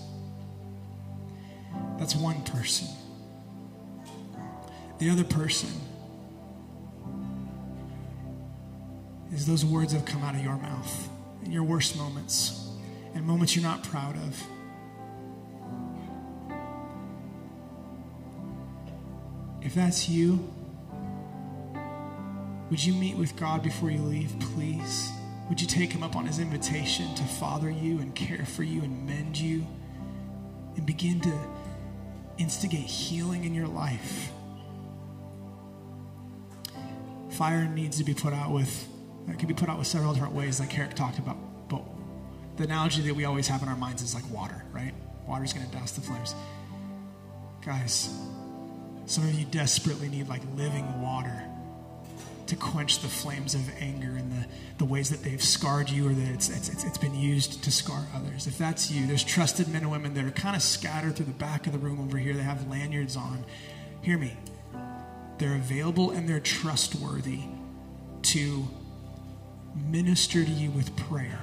That's 1.99 2.15
one 2.15 2.41
person. 2.43 2.87
The 4.97 5.09
other 5.09 5.23
person 5.23 5.69
is 9.33 9.45
those 9.45 9.65
words 9.65 9.93
have 9.93 10.05
come 10.05 10.23
out 10.23 10.35
of 10.35 10.41
your 10.41 10.57
mouth 10.57 11.09
in 11.43 11.51
your 11.51 11.63
worst 11.63 11.97
moments 11.97 12.69
and 13.15 13.25
moments 13.25 13.55
you're 13.55 13.63
not 13.63 13.83
proud 13.83 14.15
of. 14.15 14.43
If 19.61 19.75
that's 19.75 20.09
you, 20.09 20.51
would 22.69 22.83
you 22.83 22.93
meet 22.93 23.17
with 23.17 23.35
God 23.35 23.63
before 23.63 23.89
you 23.91 23.99
leave, 23.99 24.33
please? 24.39 25.09
Would 25.49 25.61
you 25.61 25.67
take 25.67 25.91
him 25.91 26.03
up 26.03 26.15
on 26.15 26.25
his 26.25 26.39
invitation 26.39 27.13
to 27.15 27.23
father 27.23 27.69
you 27.69 27.99
and 27.99 28.13
care 28.15 28.45
for 28.45 28.63
you 28.63 28.81
and 28.81 29.05
mend 29.05 29.37
you 29.37 29.65
and 30.75 30.85
begin 30.85 31.21
to 31.21 31.39
instigate 32.37 32.81
healing 32.81 33.43
in 33.43 33.53
your 33.53 33.67
life? 33.67 34.31
Fire 37.29 37.65
needs 37.65 37.97
to 37.97 38.03
be 38.03 38.13
put 38.13 38.33
out 38.33 38.51
with, 38.51 38.87
it 39.27 39.39
can 39.39 39.47
be 39.47 39.53
put 39.53 39.69
out 39.69 39.77
with 39.77 39.87
several 39.87 40.13
different 40.13 40.33
ways, 40.33 40.59
like 40.59 40.77
Eric 40.77 40.95
talked 40.95 41.19
about. 41.19 41.37
But 41.69 41.83
the 42.57 42.63
analogy 42.63 43.01
that 43.03 43.15
we 43.15 43.25
always 43.25 43.47
have 43.47 43.61
in 43.61 43.69
our 43.69 43.75
minds 43.75 44.01
is 44.01 44.13
like 44.13 44.29
water, 44.29 44.63
right? 44.71 44.93
Water's 45.27 45.53
going 45.53 45.65
to 45.65 45.71
douse 45.71 45.91
the 45.91 46.01
flames. 46.01 46.35
Guys, 47.65 48.09
some 49.05 49.23
of 49.23 49.33
you 49.33 49.45
desperately 49.45 50.09
need 50.09 50.27
like 50.27 50.41
living 50.55 51.01
water 51.01 51.43
to 52.47 52.55
quench 52.57 52.99
the 52.99 53.07
flames 53.07 53.55
of 53.55 53.61
anger 53.79 54.15
and 54.17 54.31
the, 54.31 54.45
the 54.77 54.85
ways 54.85 55.09
that 55.09 55.23
they've 55.23 55.41
scarred 55.41 55.89
you 55.89 56.09
or 56.09 56.13
that 56.13 56.29
it's, 56.33 56.49
it's, 56.49 56.83
it's 56.83 56.97
been 56.97 57.15
used 57.15 57.63
to 57.63 57.71
scar 57.71 58.05
others. 58.13 58.47
If 58.47 58.57
that's 58.57 58.91
you, 58.91 59.07
there's 59.07 59.23
trusted 59.23 59.69
men 59.69 59.83
and 59.83 59.91
women 59.91 60.13
that 60.15 60.25
are 60.25 60.31
kind 60.31 60.55
of 60.55 60.61
scattered 60.61 61.15
through 61.15 61.27
the 61.27 61.31
back 61.31 61.67
of 61.67 61.73
the 61.73 61.79
room 61.79 62.01
over 62.01 62.17
here. 62.17 62.33
They 62.33 62.43
have 62.43 62.69
lanyards 62.69 63.15
on. 63.15 63.45
Hear 64.01 64.17
me. 64.17 64.35
They're 65.37 65.55
available 65.55 66.11
and 66.11 66.27
they're 66.27 66.41
trustworthy 66.41 67.39
to 68.23 68.67
minister 69.75 70.43
to 70.43 70.51
you 70.51 70.71
with 70.71 70.95
prayer 70.95 71.39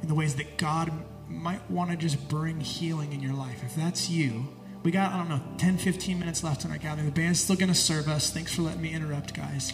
in 0.00 0.08
the 0.08 0.14
ways 0.14 0.34
that 0.36 0.56
God 0.58 0.92
might 1.28 1.68
want 1.70 1.90
to 1.90 1.96
just 1.96 2.28
bring 2.28 2.60
healing 2.60 3.12
in 3.12 3.20
your 3.20 3.34
life. 3.34 3.62
If 3.64 3.74
that's 3.74 4.10
you, 4.10 4.48
we 4.82 4.90
got, 4.90 5.12
I 5.12 5.18
don't 5.18 5.28
know, 5.28 5.40
10, 5.58 5.78
15 5.78 6.18
minutes 6.18 6.42
left 6.42 6.64
in 6.64 6.70
our 6.70 6.78
gathering. 6.78 7.06
The 7.06 7.12
band's 7.12 7.40
still 7.40 7.56
going 7.56 7.68
to 7.68 7.74
serve 7.74 8.08
us. 8.08 8.30
Thanks 8.30 8.54
for 8.54 8.62
letting 8.62 8.82
me 8.82 8.92
interrupt, 8.92 9.34
guys. 9.34 9.72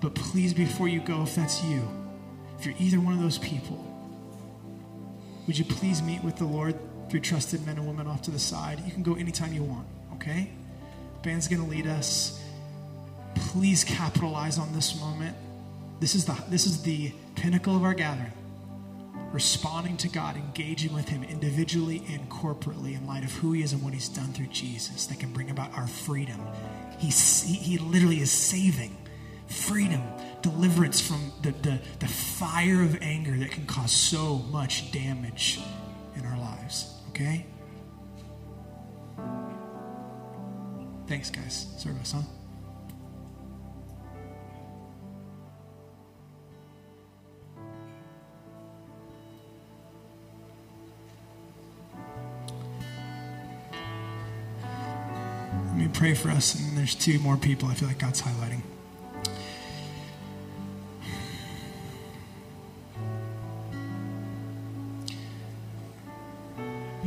But 0.00 0.14
please, 0.14 0.52
before 0.52 0.88
you 0.88 1.00
go, 1.00 1.22
if 1.22 1.36
that's 1.36 1.62
you, 1.64 1.88
if 2.58 2.66
you're 2.66 2.74
either 2.78 3.00
one 3.00 3.14
of 3.14 3.20
those 3.20 3.38
people, 3.38 3.82
would 5.46 5.56
you 5.56 5.64
please 5.64 6.02
meet 6.02 6.22
with 6.24 6.36
the 6.36 6.44
Lord 6.44 6.76
through 7.08 7.20
trusted 7.20 7.64
men 7.64 7.78
and 7.78 7.86
women 7.86 8.06
off 8.06 8.22
to 8.22 8.30
the 8.30 8.38
side? 8.38 8.80
You 8.84 8.90
can 8.90 9.02
go 9.02 9.14
anytime 9.14 9.52
you 9.52 9.62
want, 9.62 9.86
okay? 10.14 10.50
Band's 11.22 11.48
going 11.48 11.62
to 11.62 11.68
lead 11.68 11.86
us. 11.86 12.42
Please 13.36 13.84
capitalize 13.84 14.58
on 14.58 14.72
this 14.72 15.00
moment. 15.00 15.36
This 16.00 16.14
is 16.14 16.24
the, 16.24 16.36
this 16.48 16.66
is 16.66 16.82
the 16.82 17.12
pinnacle 17.34 17.76
of 17.76 17.84
our 17.84 17.94
gathering 17.94 18.32
responding 19.32 19.98
to 19.98 20.08
God, 20.08 20.36
engaging 20.36 20.94
with 20.94 21.08
Him 21.08 21.22
individually 21.22 22.02
and 22.08 22.28
corporately 22.30 22.96
in 22.96 23.06
light 23.06 23.24
of 23.24 23.32
who 23.32 23.52
He 23.52 23.62
is 23.62 23.72
and 23.72 23.82
what 23.82 23.92
He's 23.92 24.08
done 24.08 24.32
through 24.32 24.46
Jesus 24.46 25.06
that 25.06 25.20
can 25.20 25.32
bring 25.32 25.50
about 25.50 25.72
our 25.74 25.86
freedom. 25.86 26.40
He, 26.98 27.08
he, 27.08 27.78
literally 27.78 28.20
is 28.20 28.30
saving 28.30 28.96
freedom, 29.46 30.02
deliverance 30.42 31.00
from 31.00 31.32
the, 31.42 31.50
the, 31.62 31.78
the 31.98 32.08
fire 32.08 32.82
of 32.82 32.96
anger 33.02 33.36
that 33.36 33.50
can 33.50 33.66
cause 33.66 33.92
so 33.92 34.38
much 34.50 34.90
damage 34.92 35.60
in 36.16 36.24
our 36.24 36.38
lives. 36.38 36.94
Okay? 37.10 37.46
Thanks, 41.06 41.30
guys. 41.30 41.66
Service, 41.76 42.12
huh? 42.12 42.22
Pray 55.96 56.12
for 56.12 56.28
us, 56.28 56.54
and 56.54 56.76
there's 56.76 56.94
two 56.94 57.18
more 57.20 57.38
people 57.38 57.70
I 57.70 57.74
feel 57.74 57.88
like 57.88 57.98
God's 57.98 58.20
highlighting. 58.20 58.60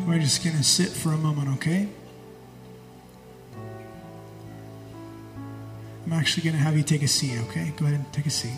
We're 0.08 0.18
just 0.18 0.44
going 0.44 0.58
to 0.58 0.64
sit 0.64 0.90
for 0.90 1.12
a 1.12 1.18
moment, 1.18 1.50
okay? 1.58 1.88
I'm 6.08 6.14
actually 6.14 6.46
going 6.46 6.56
to 6.56 6.62
have 6.64 6.76
you 6.76 6.82
take 6.82 7.04
a 7.04 7.08
seat, 7.08 7.38
okay? 7.48 7.72
Go 7.78 7.86
ahead 7.86 8.00
and 8.00 8.12
take 8.12 8.26
a 8.26 8.32
seat. 8.32 8.58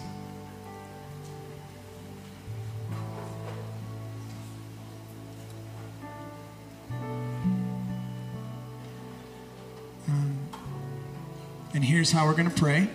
Here's 12.02 12.12
how 12.12 12.26
we're 12.26 12.34
going 12.34 12.50
to 12.50 12.60
pray. 12.60 12.90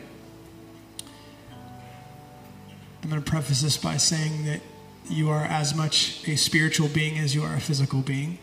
I'm 3.04 3.08
going 3.08 3.22
to 3.22 3.30
preface 3.30 3.62
this 3.62 3.76
by 3.76 3.98
saying 3.98 4.46
that 4.46 4.60
you 5.08 5.30
are 5.30 5.44
as 5.44 5.76
much 5.76 6.26
a 6.26 6.34
spiritual 6.34 6.88
being 6.88 7.16
as 7.16 7.32
you 7.32 7.44
are 7.44 7.54
a 7.54 7.60
physical 7.60 8.00
being. 8.00 8.40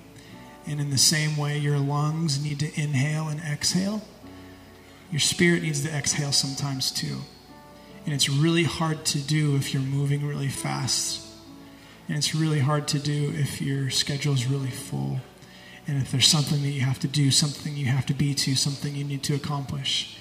And 0.66 0.80
in 0.80 0.90
the 0.90 0.98
same 0.98 1.36
way, 1.36 1.58
your 1.58 1.80
lungs 1.80 2.42
need 2.42 2.62
to 2.62 2.82
inhale 2.82 3.28
and 3.28 3.42
exhale. 3.42 4.04
Your 5.12 5.20
spirit 5.20 5.64
needs 5.64 5.84
to 5.84 5.90
exhale 5.94 6.32
sometimes 6.32 6.92
too. 6.92 7.18
And 8.06 8.16
it's 8.16 8.30
really 8.30 8.64
hard 8.64 9.04
to 9.08 9.20
do 9.20 9.58
if 9.58 9.74
you're 9.74 9.84
moving 9.84 10.26
really 10.26 10.48
fast. 10.48 11.28
And 12.08 12.18
it's 12.18 12.34
really 12.34 12.60
hard 12.60 12.88
to 12.88 13.00
do 13.00 13.34
if 13.36 13.62
your 13.62 13.90
schedule 13.90 14.34
is 14.34 14.48
really 14.48 14.72
full. 14.72 15.20
And 15.88 16.02
if 16.02 16.10
there's 16.10 16.28
something 16.28 16.62
that 16.62 16.70
you 16.70 16.82
have 16.84 17.00
to 17.00 17.10
do, 17.10 17.32
something 17.32 17.76
you 17.76 17.88
have 17.88 18.06
to 18.06 18.14
be 18.14 18.34
to, 18.36 18.56
something 18.56 18.96
you 18.96 19.04
need 19.04 19.24
to 19.24 19.36
accomplish. 19.36 20.20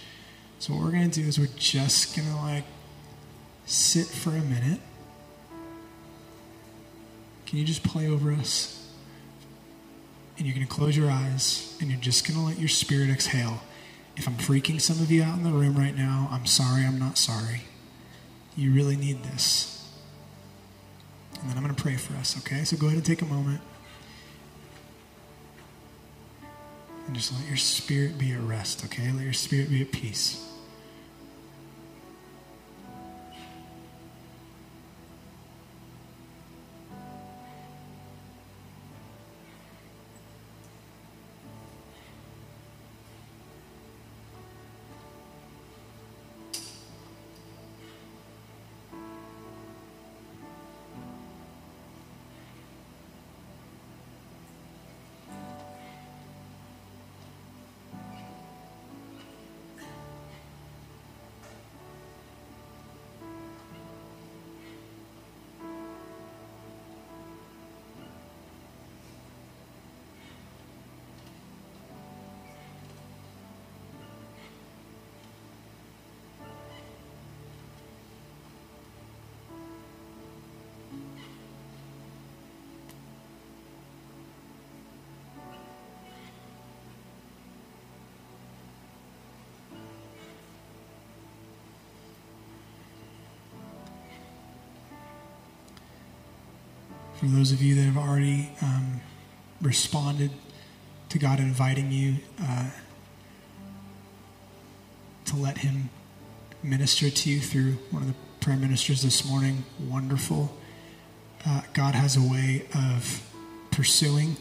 So 0.63 0.75
what 0.75 0.85
we're 0.85 0.93
going 0.93 1.11
to 1.11 1.21
do 1.21 1.27
is 1.27 1.41
we're 1.41 1.49
just 1.57 2.15
going 2.15 2.29
to 2.29 2.37
like 2.37 2.63
sit 3.67 4.07
for 4.07 4.31
a 4.31 4.41
minute. 4.43 4.79
Can 7.47 7.59
you 7.59 7.65
just 7.65 7.83
play 7.83 8.07
over 8.07 8.31
us? 8.31 8.89
And 10.39 10.47
you're 10.47 10.55
going 10.55 10.65
to 10.65 10.73
close 10.73 10.97
your 10.97 11.11
eyes 11.11 11.77
and 11.81 11.91
you're 11.91 11.99
just 11.99 12.29
going 12.29 12.39
to 12.39 12.47
let 12.47 12.61
your 12.61 12.69
spirit 12.69 13.11
exhale. 13.11 13.61
If 14.17 14.29
I'm 14.29 14.37
freaking 14.37 14.81
some 14.81 15.01
of 15.01 15.11
you 15.11 15.25
out 15.25 15.37
in 15.37 15.43
the 15.43 15.51
room 15.51 15.75
right 15.75 15.97
now, 15.97 16.29
I'm 16.31 16.47
sorry, 16.47 16.85
I'm 16.85 16.97
not 16.97 17.19
sorry. 17.19 17.63
You 18.57 18.73
really 18.73 18.95
need 18.95 19.25
this. 19.25 19.93
And 21.41 21.51
then 21.51 21.57
I'm 21.57 21.65
going 21.65 21.75
to 21.75 21.83
pray 21.83 21.97
for 21.97 22.15
us, 22.15 22.39
okay? 22.39 22.63
So 22.63 22.77
go 22.77 22.87
ahead 22.87 22.99
and 22.99 23.05
take 23.05 23.23
a 23.23 23.27
moment. 23.27 23.61
And 27.09 27.17
just 27.17 27.33
let 27.33 27.49
your 27.49 27.57
spirit 27.57 28.17
be 28.17 28.31
at 28.31 28.41
rest, 28.43 28.85
okay? 28.85 29.11
Let 29.11 29.25
your 29.25 29.33
spirit 29.33 29.69
be 29.69 29.83
at 29.83 29.91
peace. 29.91 30.51
For 97.23 97.29
those 97.29 97.53
of 97.53 97.63
you 97.63 97.77
that 97.77 97.83
have 97.83 97.97
already 97.97 98.51
um, 98.63 99.01
responded 99.61 100.33
to 101.09 101.21
God 101.21 101.39
inviting 101.39 101.93
you 101.93 102.17
uh, 102.43 102.69
to 105.27 105.37
let 105.37 105.59
Him 105.59 105.89
minister 106.65 107.11
to 107.11 107.31
you 107.31 107.39
through 107.39 107.75
one 107.93 108.03
of 108.03 108.09
the 108.09 108.15
prayer 108.41 108.57
ministers 108.57 109.03
this 109.03 109.25
morning, 109.25 109.65
wonderful. 109.89 110.53
Uh, 111.47 111.61
God 111.75 111.95
has 111.95 112.17
a 112.17 112.21
way 112.21 112.67
of 112.75 113.25
pursuing, 113.71 114.37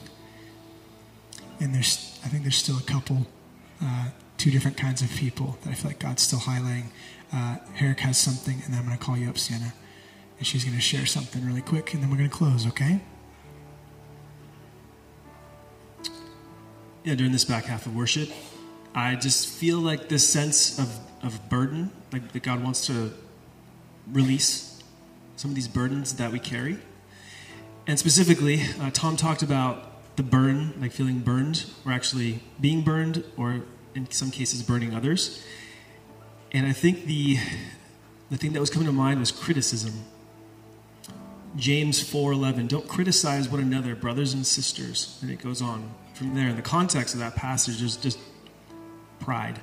and 1.59 1.75
there's, 1.75 2.19
I 2.25 2.29
think 2.29 2.41
there's 2.41 2.57
still 2.57 2.79
a 2.79 2.81
couple, 2.81 3.27
uh, 3.79 4.07
two 4.39 4.49
different 4.49 4.77
kinds 4.77 5.03
of 5.03 5.11
people 5.11 5.55
that 5.61 5.69
I 5.69 5.73
feel 5.75 5.91
like 5.91 5.99
God's 5.99 6.23
still 6.23 6.39
highlighting. 6.39 6.85
Uh, 7.31 7.57
Herrick 7.75 7.99
has 7.99 8.17
something, 8.17 8.59
and 8.65 8.73
then 8.73 8.79
I'm 8.79 8.87
going 8.87 8.97
to 8.97 9.05
call 9.05 9.17
you 9.17 9.29
up, 9.29 9.37
Sienna 9.37 9.71
and 10.41 10.47
she's 10.47 10.63
going 10.63 10.75
to 10.75 10.81
share 10.81 11.05
something 11.05 11.45
really 11.45 11.61
quick, 11.61 11.93
and 11.93 12.01
then 12.01 12.09
we're 12.09 12.17
going 12.17 12.27
to 12.27 12.35
close, 12.35 12.65
okay? 12.65 12.99
Yeah, 17.03 17.13
during 17.13 17.31
this 17.31 17.45
back 17.45 17.65
half 17.65 17.85
of 17.85 17.95
worship, 17.95 18.27
I 18.95 19.17
just 19.17 19.47
feel 19.47 19.77
like 19.77 20.09
this 20.09 20.27
sense 20.27 20.79
of, 20.79 20.99
of 21.21 21.47
burden, 21.47 21.91
like 22.11 22.31
that 22.31 22.41
God 22.41 22.63
wants 22.63 22.87
to 22.87 23.13
release 24.11 24.81
some 25.35 25.51
of 25.51 25.55
these 25.55 25.67
burdens 25.67 26.15
that 26.15 26.31
we 26.31 26.39
carry. 26.39 26.79
And 27.85 27.99
specifically, 27.99 28.63
uh, 28.79 28.89
Tom 28.91 29.17
talked 29.17 29.43
about 29.43 30.15
the 30.15 30.23
burn, 30.23 30.73
like 30.81 30.91
feeling 30.91 31.19
burned, 31.19 31.65
or 31.85 31.91
actually 31.91 32.41
being 32.59 32.81
burned, 32.81 33.23
or 33.37 33.61
in 33.93 34.09
some 34.09 34.31
cases, 34.31 34.63
burning 34.63 34.95
others. 34.95 35.45
And 36.51 36.65
I 36.65 36.73
think 36.73 37.05
the, 37.05 37.37
the 38.31 38.37
thing 38.37 38.53
that 38.53 38.59
was 38.59 38.71
coming 38.71 38.87
to 38.87 38.91
mind 38.91 39.19
was 39.19 39.31
criticism 39.31 40.05
James 41.55 42.01
4:11, 42.01 42.67
don't 42.67 42.87
criticize 42.87 43.49
one 43.49 43.59
another, 43.59 43.95
brothers 43.95 44.33
and 44.33 44.45
sisters. 44.45 45.17
And 45.21 45.29
it 45.29 45.41
goes 45.41 45.61
on 45.61 45.93
from 46.13 46.33
there. 46.35 46.49
In 46.49 46.55
the 46.55 46.61
context 46.61 47.13
of 47.13 47.19
that 47.19 47.35
passage 47.35 47.81
is 47.81 47.97
just 47.97 48.17
pride 49.19 49.59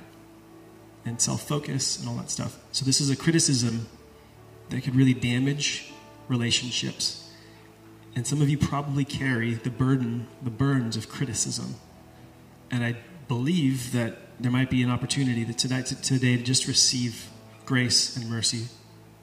and 1.05 1.19
self-focus 1.19 1.99
and 1.99 2.07
all 2.07 2.15
that 2.15 2.29
stuff. 2.29 2.57
So 2.71 2.85
this 2.85 3.01
is 3.01 3.09
a 3.09 3.15
criticism 3.15 3.87
that 4.69 4.83
could 4.83 4.95
really 4.95 5.13
damage 5.13 5.91
relationships. 6.27 7.29
And 8.15 8.27
some 8.27 8.41
of 8.41 8.49
you 8.49 8.57
probably 8.57 9.05
carry 9.05 9.53
the 9.53 9.69
burden, 9.69 10.27
the 10.43 10.49
burdens 10.49 10.95
of 10.95 11.09
criticism. 11.09 11.75
And 12.69 12.83
I 12.83 12.97
believe 13.27 13.91
that 13.93 14.17
there 14.39 14.51
might 14.51 14.69
be 14.69 14.83
an 14.83 14.91
opportunity 14.91 15.43
that 15.43 15.57
today, 15.57 15.81
today 15.81 16.37
to 16.37 16.43
just 16.43 16.67
receive 16.67 17.29
grace 17.65 18.15
and 18.15 18.29
mercy 18.29 18.67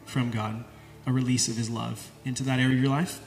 from 0.05 0.31
God 0.31 0.64
a 1.07 1.13
release 1.13 1.49
of 1.49 1.57
his 1.57 1.71
love 1.71 2.11
into 2.25 2.43
that 2.43 2.59
area 2.59 2.75
of 2.75 2.83
your 2.83 2.91
life. 2.91 3.21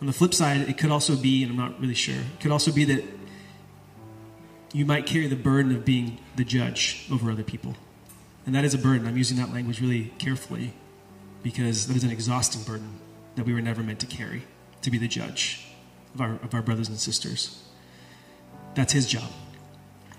On 0.00 0.06
the 0.06 0.12
flip 0.12 0.34
side, 0.34 0.62
it 0.68 0.76
could 0.76 0.90
also 0.90 1.16
be, 1.16 1.42
and 1.42 1.52
I'm 1.52 1.56
not 1.56 1.80
really 1.80 1.94
sure, 1.94 2.16
it 2.16 2.40
could 2.40 2.50
also 2.50 2.72
be 2.72 2.84
that 2.84 3.04
you 4.72 4.84
might 4.84 5.06
carry 5.06 5.26
the 5.26 5.36
burden 5.36 5.74
of 5.74 5.84
being 5.84 6.18
the 6.36 6.44
judge 6.44 7.06
over 7.10 7.30
other 7.30 7.42
people. 7.42 7.76
And 8.44 8.54
that 8.54 8.64
is 8.64 8.74
a 8.74 8.78
burden. 8.78 9.06
I'm 9.06 9.16
using 9.16 9.36
that 9.38 9.52
language 9.52 9.80
really 9.80 10.12
carefully 10.18 10.72
because 11.42 11.86
that 11.86 11.96
is 11.96 12.04
an 12.04 12.10
exhausting 12.10 12.62
burden 12.62 13.00
that 13.36 13.46
we 13.46 13.54
were 13.54 13.60
never 13.60 13.82
meant 13.82 14.00
to 14.00 14.06
carry, 14.06 14.42
to 14.82 14.90
be 14.90 14.98
the 14.98 15.08
judge 15.08 15.66
of 16.14 16.20
our, 16.20 16.34
of 16.42 16.54
our 16.54 16.62
brothers 16.62 16.88
and 16.88 16.98
sisters. 16.98 17.62
That's 18.74 18.92
his 18.92 19.06
job. 19.06 19.30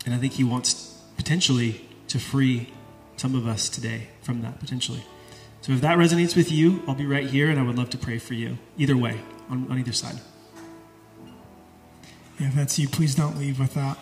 And 0.05 0.15
I 0.15 0.17
think 0.17 0.33
he 0.33 0.43
wants 0.43 0.99
potentially 1.17 1.85
to 2.07 2.19
free 2.19 2.73
some 3.17 3.35
of 3.35 3.45
us 3.47 3.69
today 3.69 4.07
from 4.21 4.41
that, 4.41 4.59
potentially. 4.59 5.03
So 5.67 5.73
if 5.73 5.81
that 5.81 5.97
resonates 5.97 6.33
with 6.33 6.49
you, 6.49 6.81
I'll 6.87 6.95
be 6.95 7.05
right 7.05 7.29
here 7.29 7.49
and 7.49 7.59
I 7.59 7.63
would 7.63 7.77
love 7.77 7.89
to 7.89 7.97
pray 7.97 8.19
for 8.19 8.35
you. 8.35 8.57
Either 8.77 8.95
way, 8.95 9.19
on, 9.49 9.69
on 9.69 9.77
either 9.77 9.91
side. 9.91 10.15
Yeah, 12.39 12.47
if 12.47 12.55
that's 12.55 12.79
you, 12.79 12.87
please 12.87 13.15
don't 13.15 13.37
leave 13.37 13.59
without 13.59 13.97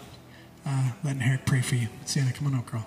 uh, 0.63 0.91
letting 1.03 1.22
Herrick 1.22 1.47
pray 1.47 1.61
for 1.61 1.74
you. 1.74 1.88
Sienna, 2.05 2.34
come 2.34 2.45
on 2.45 2.59
up, 2.59 2.68
girl. 2.68 2.86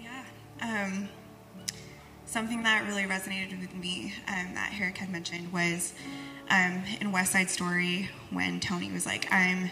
Yeah. 0.00 0.24
Um, 0.62 1.10
something 2.24 2.62
that 2.62 2.86
really 2.86 3.02
resonated 3.02 3.60
with 3.60 3.74
me 3.74 4.14
um, 4.28 4.54
that 4.54 4.72
Herrick 4.72 4.96
had 4.96 5.10
mentioned 5.10 5.52
was 5.52 5.92
um, 6.48 6.84
in 7.02 7.12
West 7.12 7.32
Side 7.32 7.50
Story 7.50 8.08
when 8.30 8.60
Tony 8.60 8.90
was 8.90 9.04
like, 9.04 9.30
I'm 9.30 9.70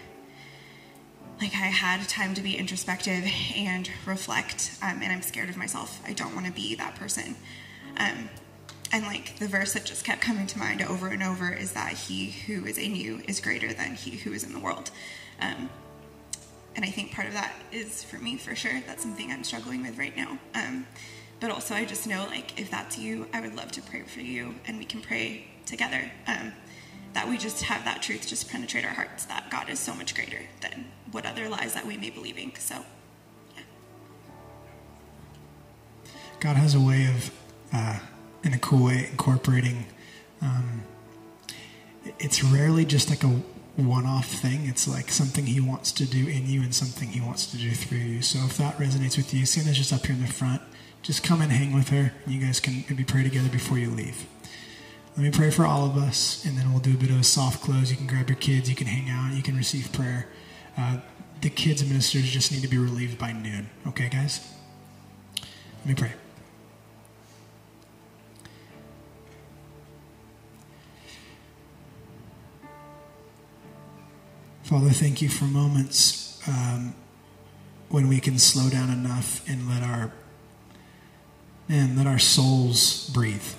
like 1.45 1.53
I 1.53 1.67
had 1.67 2.09
time 2.09 2.33
to 2.35 2.41
be 2.41 2.57
introspective 2.57 3.23
and 3.55 3.91
reflect, 4.07 4.79
um, 4.81 5.03
and 5.03 5.13
I'm 5.13 5.21
scared 5.21 5.51
of 5.51 5.59
myself. 5.59 6.01
I 6.07 6.15
don't 6.15 6.35
want 6.35 6.47
to 6.47 6.53
be 6.53 6.75
that 6.77 6.95
person. 6.95 7.37
Um, 7.99 8.31
and 8.91 9.05
like 9.05 9.39
the 9.39 9.47
verse 9.47 9.75
that 9.75 9.85
just 9.85 10.07
kept 10.07 10.23
coming 10.23 10.47
to 10.47 10.59
mind 10.59 10.81
over 10.81 11.09
and 11.09 11.23
over 11.23 11.53
is 11.53 11.73
that 11.73 11.93
he 11.93 12.31
who 12.31 12.65
is 12.65 12.79
in 12.79 12.97
you 12.97 13.21
is 13.29 13.41
greater 13.41 13.75
than 13.75 13.95
he 13.95 14.13
who 14.13 14.33
is 14.33 14.43
in 14.43 14.55
the 14.55 14.59
world. 14.59 14.91
Um, 15.39 15.69
and 16.77 16.83
I 16.83 16.89
think 16.89 17.13
part 17.13 17.29
of 17.29 17.35
that 17.35 17.53
is 17.71 18.03
for 18.03 18.17
me 18.17 18.39
for 18.39 18.57
sure. 18.57 18.83
That's 18.87 19.03
something 19.03 19.31
I'm 19.31 19.45
struggling 19.45 19.83
with 19.83 19.99
right 19.99 20.17
now. 20.17 20.39
Um, 20.55 20.87
but 21.41 21.51
also, 21.51 21.75
I 21.75 21.85
just 21.85 22.07
know 22.07 22.25
like 22.31 22.59
if 22.59 22.71
that's 22.71 22.97
you, 22.97 23.29
I 23.35 23.43
would 23.43 23.55
love 23.55 23.71
to 23.73 23.83
pray 23.83 24.01
for 24.05 24.21
you, 24.21 24.55
and 24.67 24.79
we 24.79 24.87
can 24.87 25.03
pray 25.03 25.47
together. 25.67 26.11
That 27.15 27.29
we 27.29 27.39
just 27.39 27.63
have 27.63 27.85
that 27.85 28.03
truth 28.03 28.27
just 28.27 28.51
penetrate 28.51 28.85
our 28.85 28.93
hearts 28.93 29.25
that 29.27 29.49
God 29.51 29.69
is 29.69 29.79
so 29.79 29.95
much 29.95 30.15
greater 30.15 30.43
than 30.61 30.87
what 31.13 31.25
other 31.25 31.49
lies 31.49 31.73
that 31.75 31.87
we 31.87 31.97
may 31.97 32.11
be 32.11 32.11
believing. 32.11 32.53
So, 32.59 32.85
yeah. 33.57 33.63
God 36.41 36.57
has 36.57 36.75
a 36.75 36.81
way 36.81 37.07
of, 37.07 37.31
uh, 37.73 37.99
in 38.43 38.53
a 38.53 38.59
cool 38.59 38.85
way, 38.85 39.09
incorporating. 39.11 39.87
Um, 40.43 40.83
it's 42.19 42.43
rarely 42.43 42.85
just 42.85 43.09
like 43.11 43.23
a 43.25 43.41
one-off 43.77 44.27
thing. 44.27 44.67
It's 44.67 44.87
like 44.87 45.11
something 45.11 45.47
He 45.47 45.61
wants 45.61 45.93
to 45.93 46.05
do 46.07 46.27
in 46.27 46.47
you 46.49 46.63
and 46.63 46.75
something 46.75 47.09
He 47.09 47.21
wants 47.21 47.47
to 47.53 47.57
do 47.57 47.71
through 47.71 47.99
you. 47.99 48.23
So 48.23 48.41
if 48.45 48.57
that 48.59 48.77
resonates 48.79 49.17
with 49.17 49.33
you, 49.33 49.47
Sienna's 49.47 49.79
just 49.79 49.93
up 49.93 50.05
here 50.07 50.15
in 50.17 50.23
the 50.23 50.33
front. 50.33 50.63
Just 51.03 51.23
come 51.23 51.43
and 51.43 51.53
hang 51.53 51.73
with 51.73 51.91
her. 51.91 52.13
You 52.27 52.41
guys 52.41 52.61
can 52.61 52.85
maybe 52.89 53.05
pray 53.05 53.23
together 53.23 53.49
before 53.49 53.79
you 53.79 53.91
leave. 53.91 54.27
Let 55.17 55.23
me 55.23 55.31
pray 55.31 55.51
for 55.53 55.65
all 55.65 55.87
of 55.87 55.97
us, 55.97 56.45
and 56.45 56.59
then 56.59 56.73
we'll 56.73 56.81
do 56.81 56.95
a 56.95 56.97
bit 56.97 57.11
of 57.11 57.21
a 57.21 57.25
soft 57.25 57.63
close. 57.63 57.89
You 57.89 57.97
can 57.97 58.09
grab 58.09 58.29
your 58.29 58.37
kids, 58.37 58.69
you 58.69 58.75
can 58.75 58.89
hang 58.89 59.09
out, 59.09 59.33
you 59.33 59.45
can 59.45 59.57
receive 59.57 59.93
prayer. 59.93 60.27
Uh, 60.77 60.97
the 61.41 61.51
kids' 61.51 61.85
ministers 61.87 62.29
just 62.29 62.51
need 62.51 62.63
to 62.63 62.69
be 62.69 62.79
relieved 62.79 63.17
by 63.17 63.31
noon. 63.31 63.71
Okay, 63.87 64.09
guys? 64.09 64.41
Let 65.39 65.87
me 65.87 65.95
pray. 65.95 66.13
Father, 74.65 74.91
thank 74.91 75.23
you 75.23 75.29
for 75.29 75.45
moments 75.45 76.43
um, 76.49 76.93
when 77.89 78.09
we 78.09 78.19
can 78.19 78.37
slow 78.41 78.69
down 78.69 78.91
enough 78.91 79.49
and 79.49 79.69
let 79.69 79.85
our 79.85 80.11
and 81.69 81.97
let 81.97 82.07
our 82.07 82.19
souls 82.19 83.09
breathe 83.11 83.55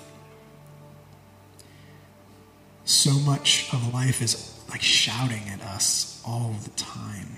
so 2.86 3.10
much 3.18 3.68
of 3.74 3.92
life 3.92 4.22
is 4.22 4.54
like 4.70 4.80
shouting 4.80 5.42
at 5.48 5.60
us 5.60 6.22
all 6.24 6.54
the 6.62 6.70
time. 6.70 7.36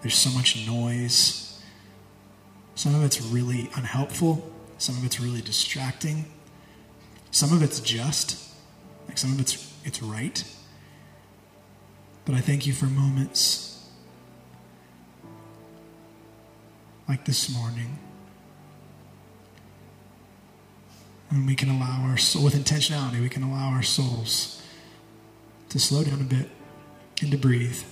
There's 0.00 0.14
so 0.14 0.30
much 0.30 0.66
noise. 0.66 1.60
Some 2.76 2.94
of 2.94 3.04
it's 3.04 3.20
really 3.20 3.68
unhelpful, 3.74 4.48
some 4.78 4.96
of 4.96 5.04
it's 5.04 5.20
really 5.20 5.42
distracting. 5.42 6.24
Some 7.32 7.52
of 7.52 7.62
it's 7.62 7.80
just, 7.80 8.48
like 9.06 9.18
some 9.18 9.32
of 9.32 9.40
it's 9.40 9.74
it's 9.84 10.02
right. 10.02 10.42
But 12.24 12.36
I 12.36 12.40
thank 12.40 12.66
you 12.66 12.72
for 12.72 12.86
moments 12.86 13.88
like 17.08 17.24
this 17.24 17.52
morning 17.52 17.98
when 21.30 21.44
we 21.44 21.56
can 21.56 21.70
allow 21.70 22.08
our 22.08 22.16
soul, 22.16 22.44
with 22.44 22.54
intentionality, 22.54 23.20
we 23.20 23.28
can 23.28 23.42
allow 23.42 23.70
our 23.70 23.82
souls 23.82 24.59
to 25.70 25.78
slow 25.78 26.04
down 26.04 26.20
a 26.20 26.24
bit 26.24 26.48
and 27.22 27.30
to 27.30 27.38
breathe 27.38 27.82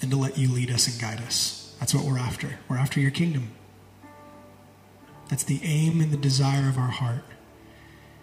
and 0.00 0.10
to 0.10 0.16
let 0.16 0.38
you 0.38 0.50
lead 0.50 0.70
us 0.70 0.86
and 0.88 1.00
guide 1.00 1.24
us. 1.24 1.74
That's 1.80 1.94
what 1.94 2.04
we're 2.04 2.18
after. 2.18 2.58
We're 2.68 2.76
after 2.76 3.00
your 3.00 3.10
kingdom. 3.10 3.50
That's 5.28 5.44
the 5.44 5.60
aim 5.64 6.00
and 6.00 6.12
the 6.12 6.16
desire 6.16 6.68
of 6.68 6.78
our 6.78 6.88
heart. 6.88 7.24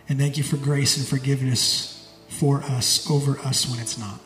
And 0.08 0.20
thank 0.20 0.38
you 0.38 0.44
for 0.44 0.58
grace 0.58 0.98
and 0.98 1.08
forgiveness 1.08 2.08
for 2.28 2.62
us, 2.64 3.10
over 3.10 3.40
us 3.40 3.70
when 3.70 3.80
it's 3.80 3.98
not. 3.98 4.20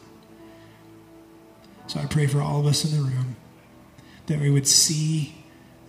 So 1.87 1.99
I 1.99 2.05
pray 2.05 2.27
for 2.27 2.41
all 2.41 2.59
of 2.59 2.65
us 2.65 2.85
in 2.85 2.97
the 2.97 3.03
room 3.03 3.35
that 4.27 4.39
we 4.39 4.49
would 4.49 4.67
see 4.67 5.35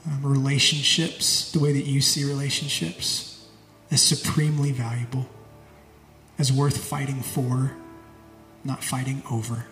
um, 0.07 0.21
relationships 0.23 1.53
the 1.53 1.59
way 1.59 1.73
that 1.73 1.87
you 1.87 2.01
see 2.01 2.25
relationships 2.25 3.47
as 3.91 4.03
supremely 4.03 4.73
valuable, 4.73 5.27
as 6.39 6.53
worth 6.53 6.77
fighting 6.77 7.23
for, 7.23 7.77
not 8.65 8.83
fighting 8.83 9.23
over. 9.31 9.67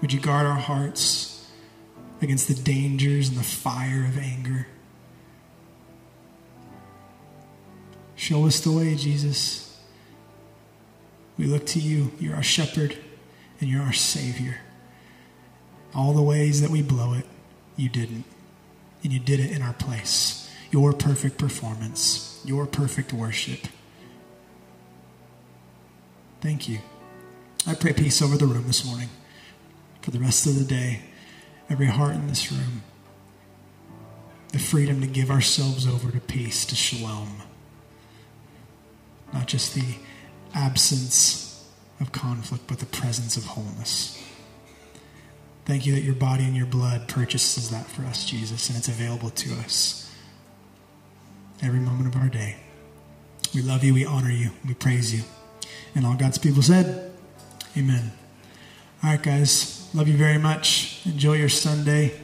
Would 0.00 0.12
you 0.12 0.20
guard 0.20 0.46
our 0.46 0.56
hearts 0.56 1.48
against 2.20 2.48
the 2.48 2.54
dangers 2.54 3.28
and 3.28 3.38
the 3.38 3.44
fire 3.44 4.04
of 4.04 4.18
anger? 4.18 4.66
Show 8.14 8.46
us 8.46 8.60
the 8.60 8.72
way, 8.72 8.94
Jesus. 8.94 9.78
We 11.38 11.46
look 11.46 11.66
to 11.66 11.78
you. 11.78 12.12
You're 12.18 12.34
our 12.34 12.42
shepherd 12.42 12.96
and 13.60 13.70
you're 13.70 13.82
our 13.82 13.92
Savior. 13.92 14.58
All 15.94 16.12
the 16.12 16.22
ways 16.22 16.60
that 16.60 16.70
we 16.70 16.82
blow 16.82 17.14
it, 17.14 17.26
you 17.76 17.88
didn't. 17.88 18.24
And 19.02 19.12
you 19.12 19.20
did 19.20 19.40
it 19.40 19.50
in 19.50 19.62
our 19.62 19.74
place. 19.74 20.50
Your 20.70 20.92
perfect 20.92 21.38
performance, 21.38 22.42
your 22.44 22.66
perfect 22.66 23.12
worship. 23.12 23.68
Thank 26.46 26.68
you. 26.68 26.78
I 27.66 27.74
pray 27.74 27.92
peace 27.92 28.22
over 28.22 28.36
the 28.36 28.46
room 28.46 28.68
this 28.68 28.84
morning 28.84 29.08
for 30.00 30.12
the 30.12 30.20
rest 30.20 30.46
of 30.46 30.56
the 30.56 30.64
day, 30.64 31.00
every 31.68 31.88
heart 31.88 32.14
in 32.14 32.28
this 32.28 32.52
room. 32.52 32.84
The 34.52 34.60
freedom 34.60 35.00
to 35.00 35.08
give 35.08 35.28
ourselves 35.28 35.88
over 35.88 36.12
to 36.12 36.20
peace, 36.20 36.64
to 36.66 36.76
shalom. 36.76 37.42
Not 39.32 39.48
just 39.48 39.74
the 39.74 39.96
absence 40.54 41.68
of 41.98 42.12
conflict, 42.12 42.68
but 42.68 42.78
the 42.78 42.86
presence 42.86 43.36
of 43.36 43.44
wholeness. 43.44 44.24
Thank 45.64 45.84
you 45.84 45.96
that 45.96 46.04
your 46.04 46.14
body 46.14 46.44
and 46.44 46.54
your 46.54 46.66
blood 46.66 47.08
purchases 47.08 47.70
that 47.70 47.86
for 47.86 48.02
us, 48.02 48.24
Jesus, 48.24 48.68
and 48.68 48.78
it's 48.78 48.86
available 48.86 49.30
to 49.30 49.52
us 49.54 50.14
every 51.60 51.80
moment 51.80 52.14
of 52.14 52.22
our 52.22 52.28
day. 52.28 52.54
We 53.52 53.62
love 53.62 53.82
you, 53.82 53.94
we 53.94 54.04
honor 54.04 54.30
you, 54.30 54.50
we 54.64 54.74
praise 54.74 55.12
you. 55.12 55.24
And 55.94 56.06
all 56.06 56.14
God's 56.14 56.38
people 56.38 56.62
said, 56.62 57.12
Amen. 57.76 58.12
All 59.02 59.10
right, 59.10 59.22
guys, 59.22 59.88
love 59.94 60.08
you 60.08 60.16
very 60.16 60.38
much. 60.38 61.00
Enjoy 61.06 61.34
your 61.34 61.48
Sunday. 61.48 62.18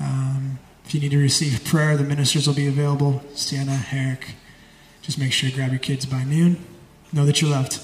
Um, 0.00 0.58
if 0.84 0.94
you 0.94 1.00
need 1.00 1.10
to 1.10 1.18
receive 1.18 1.64
prayer, 1.64 1.96
the 1.96 2.04
ministers 2.04 2.46
will 2.46 2.54
be 2.54 2.66
available. 2.66 3.22
Sienna, 3.34 3.72
Herrick. 3.72 4.34
Just 5.02 5.18
make 5.18 5.32
sure 5.32 5.48
you 5.48 5.54
grab 5.54 5.70
your 5.70 5.80
kids 5.80 6.06
by 6.06 6.24
noon. 6.24 6.64
Know 7.12 7.26
that 7.26 7.40
you're 7.40 7.50
loved. 7.50 7.78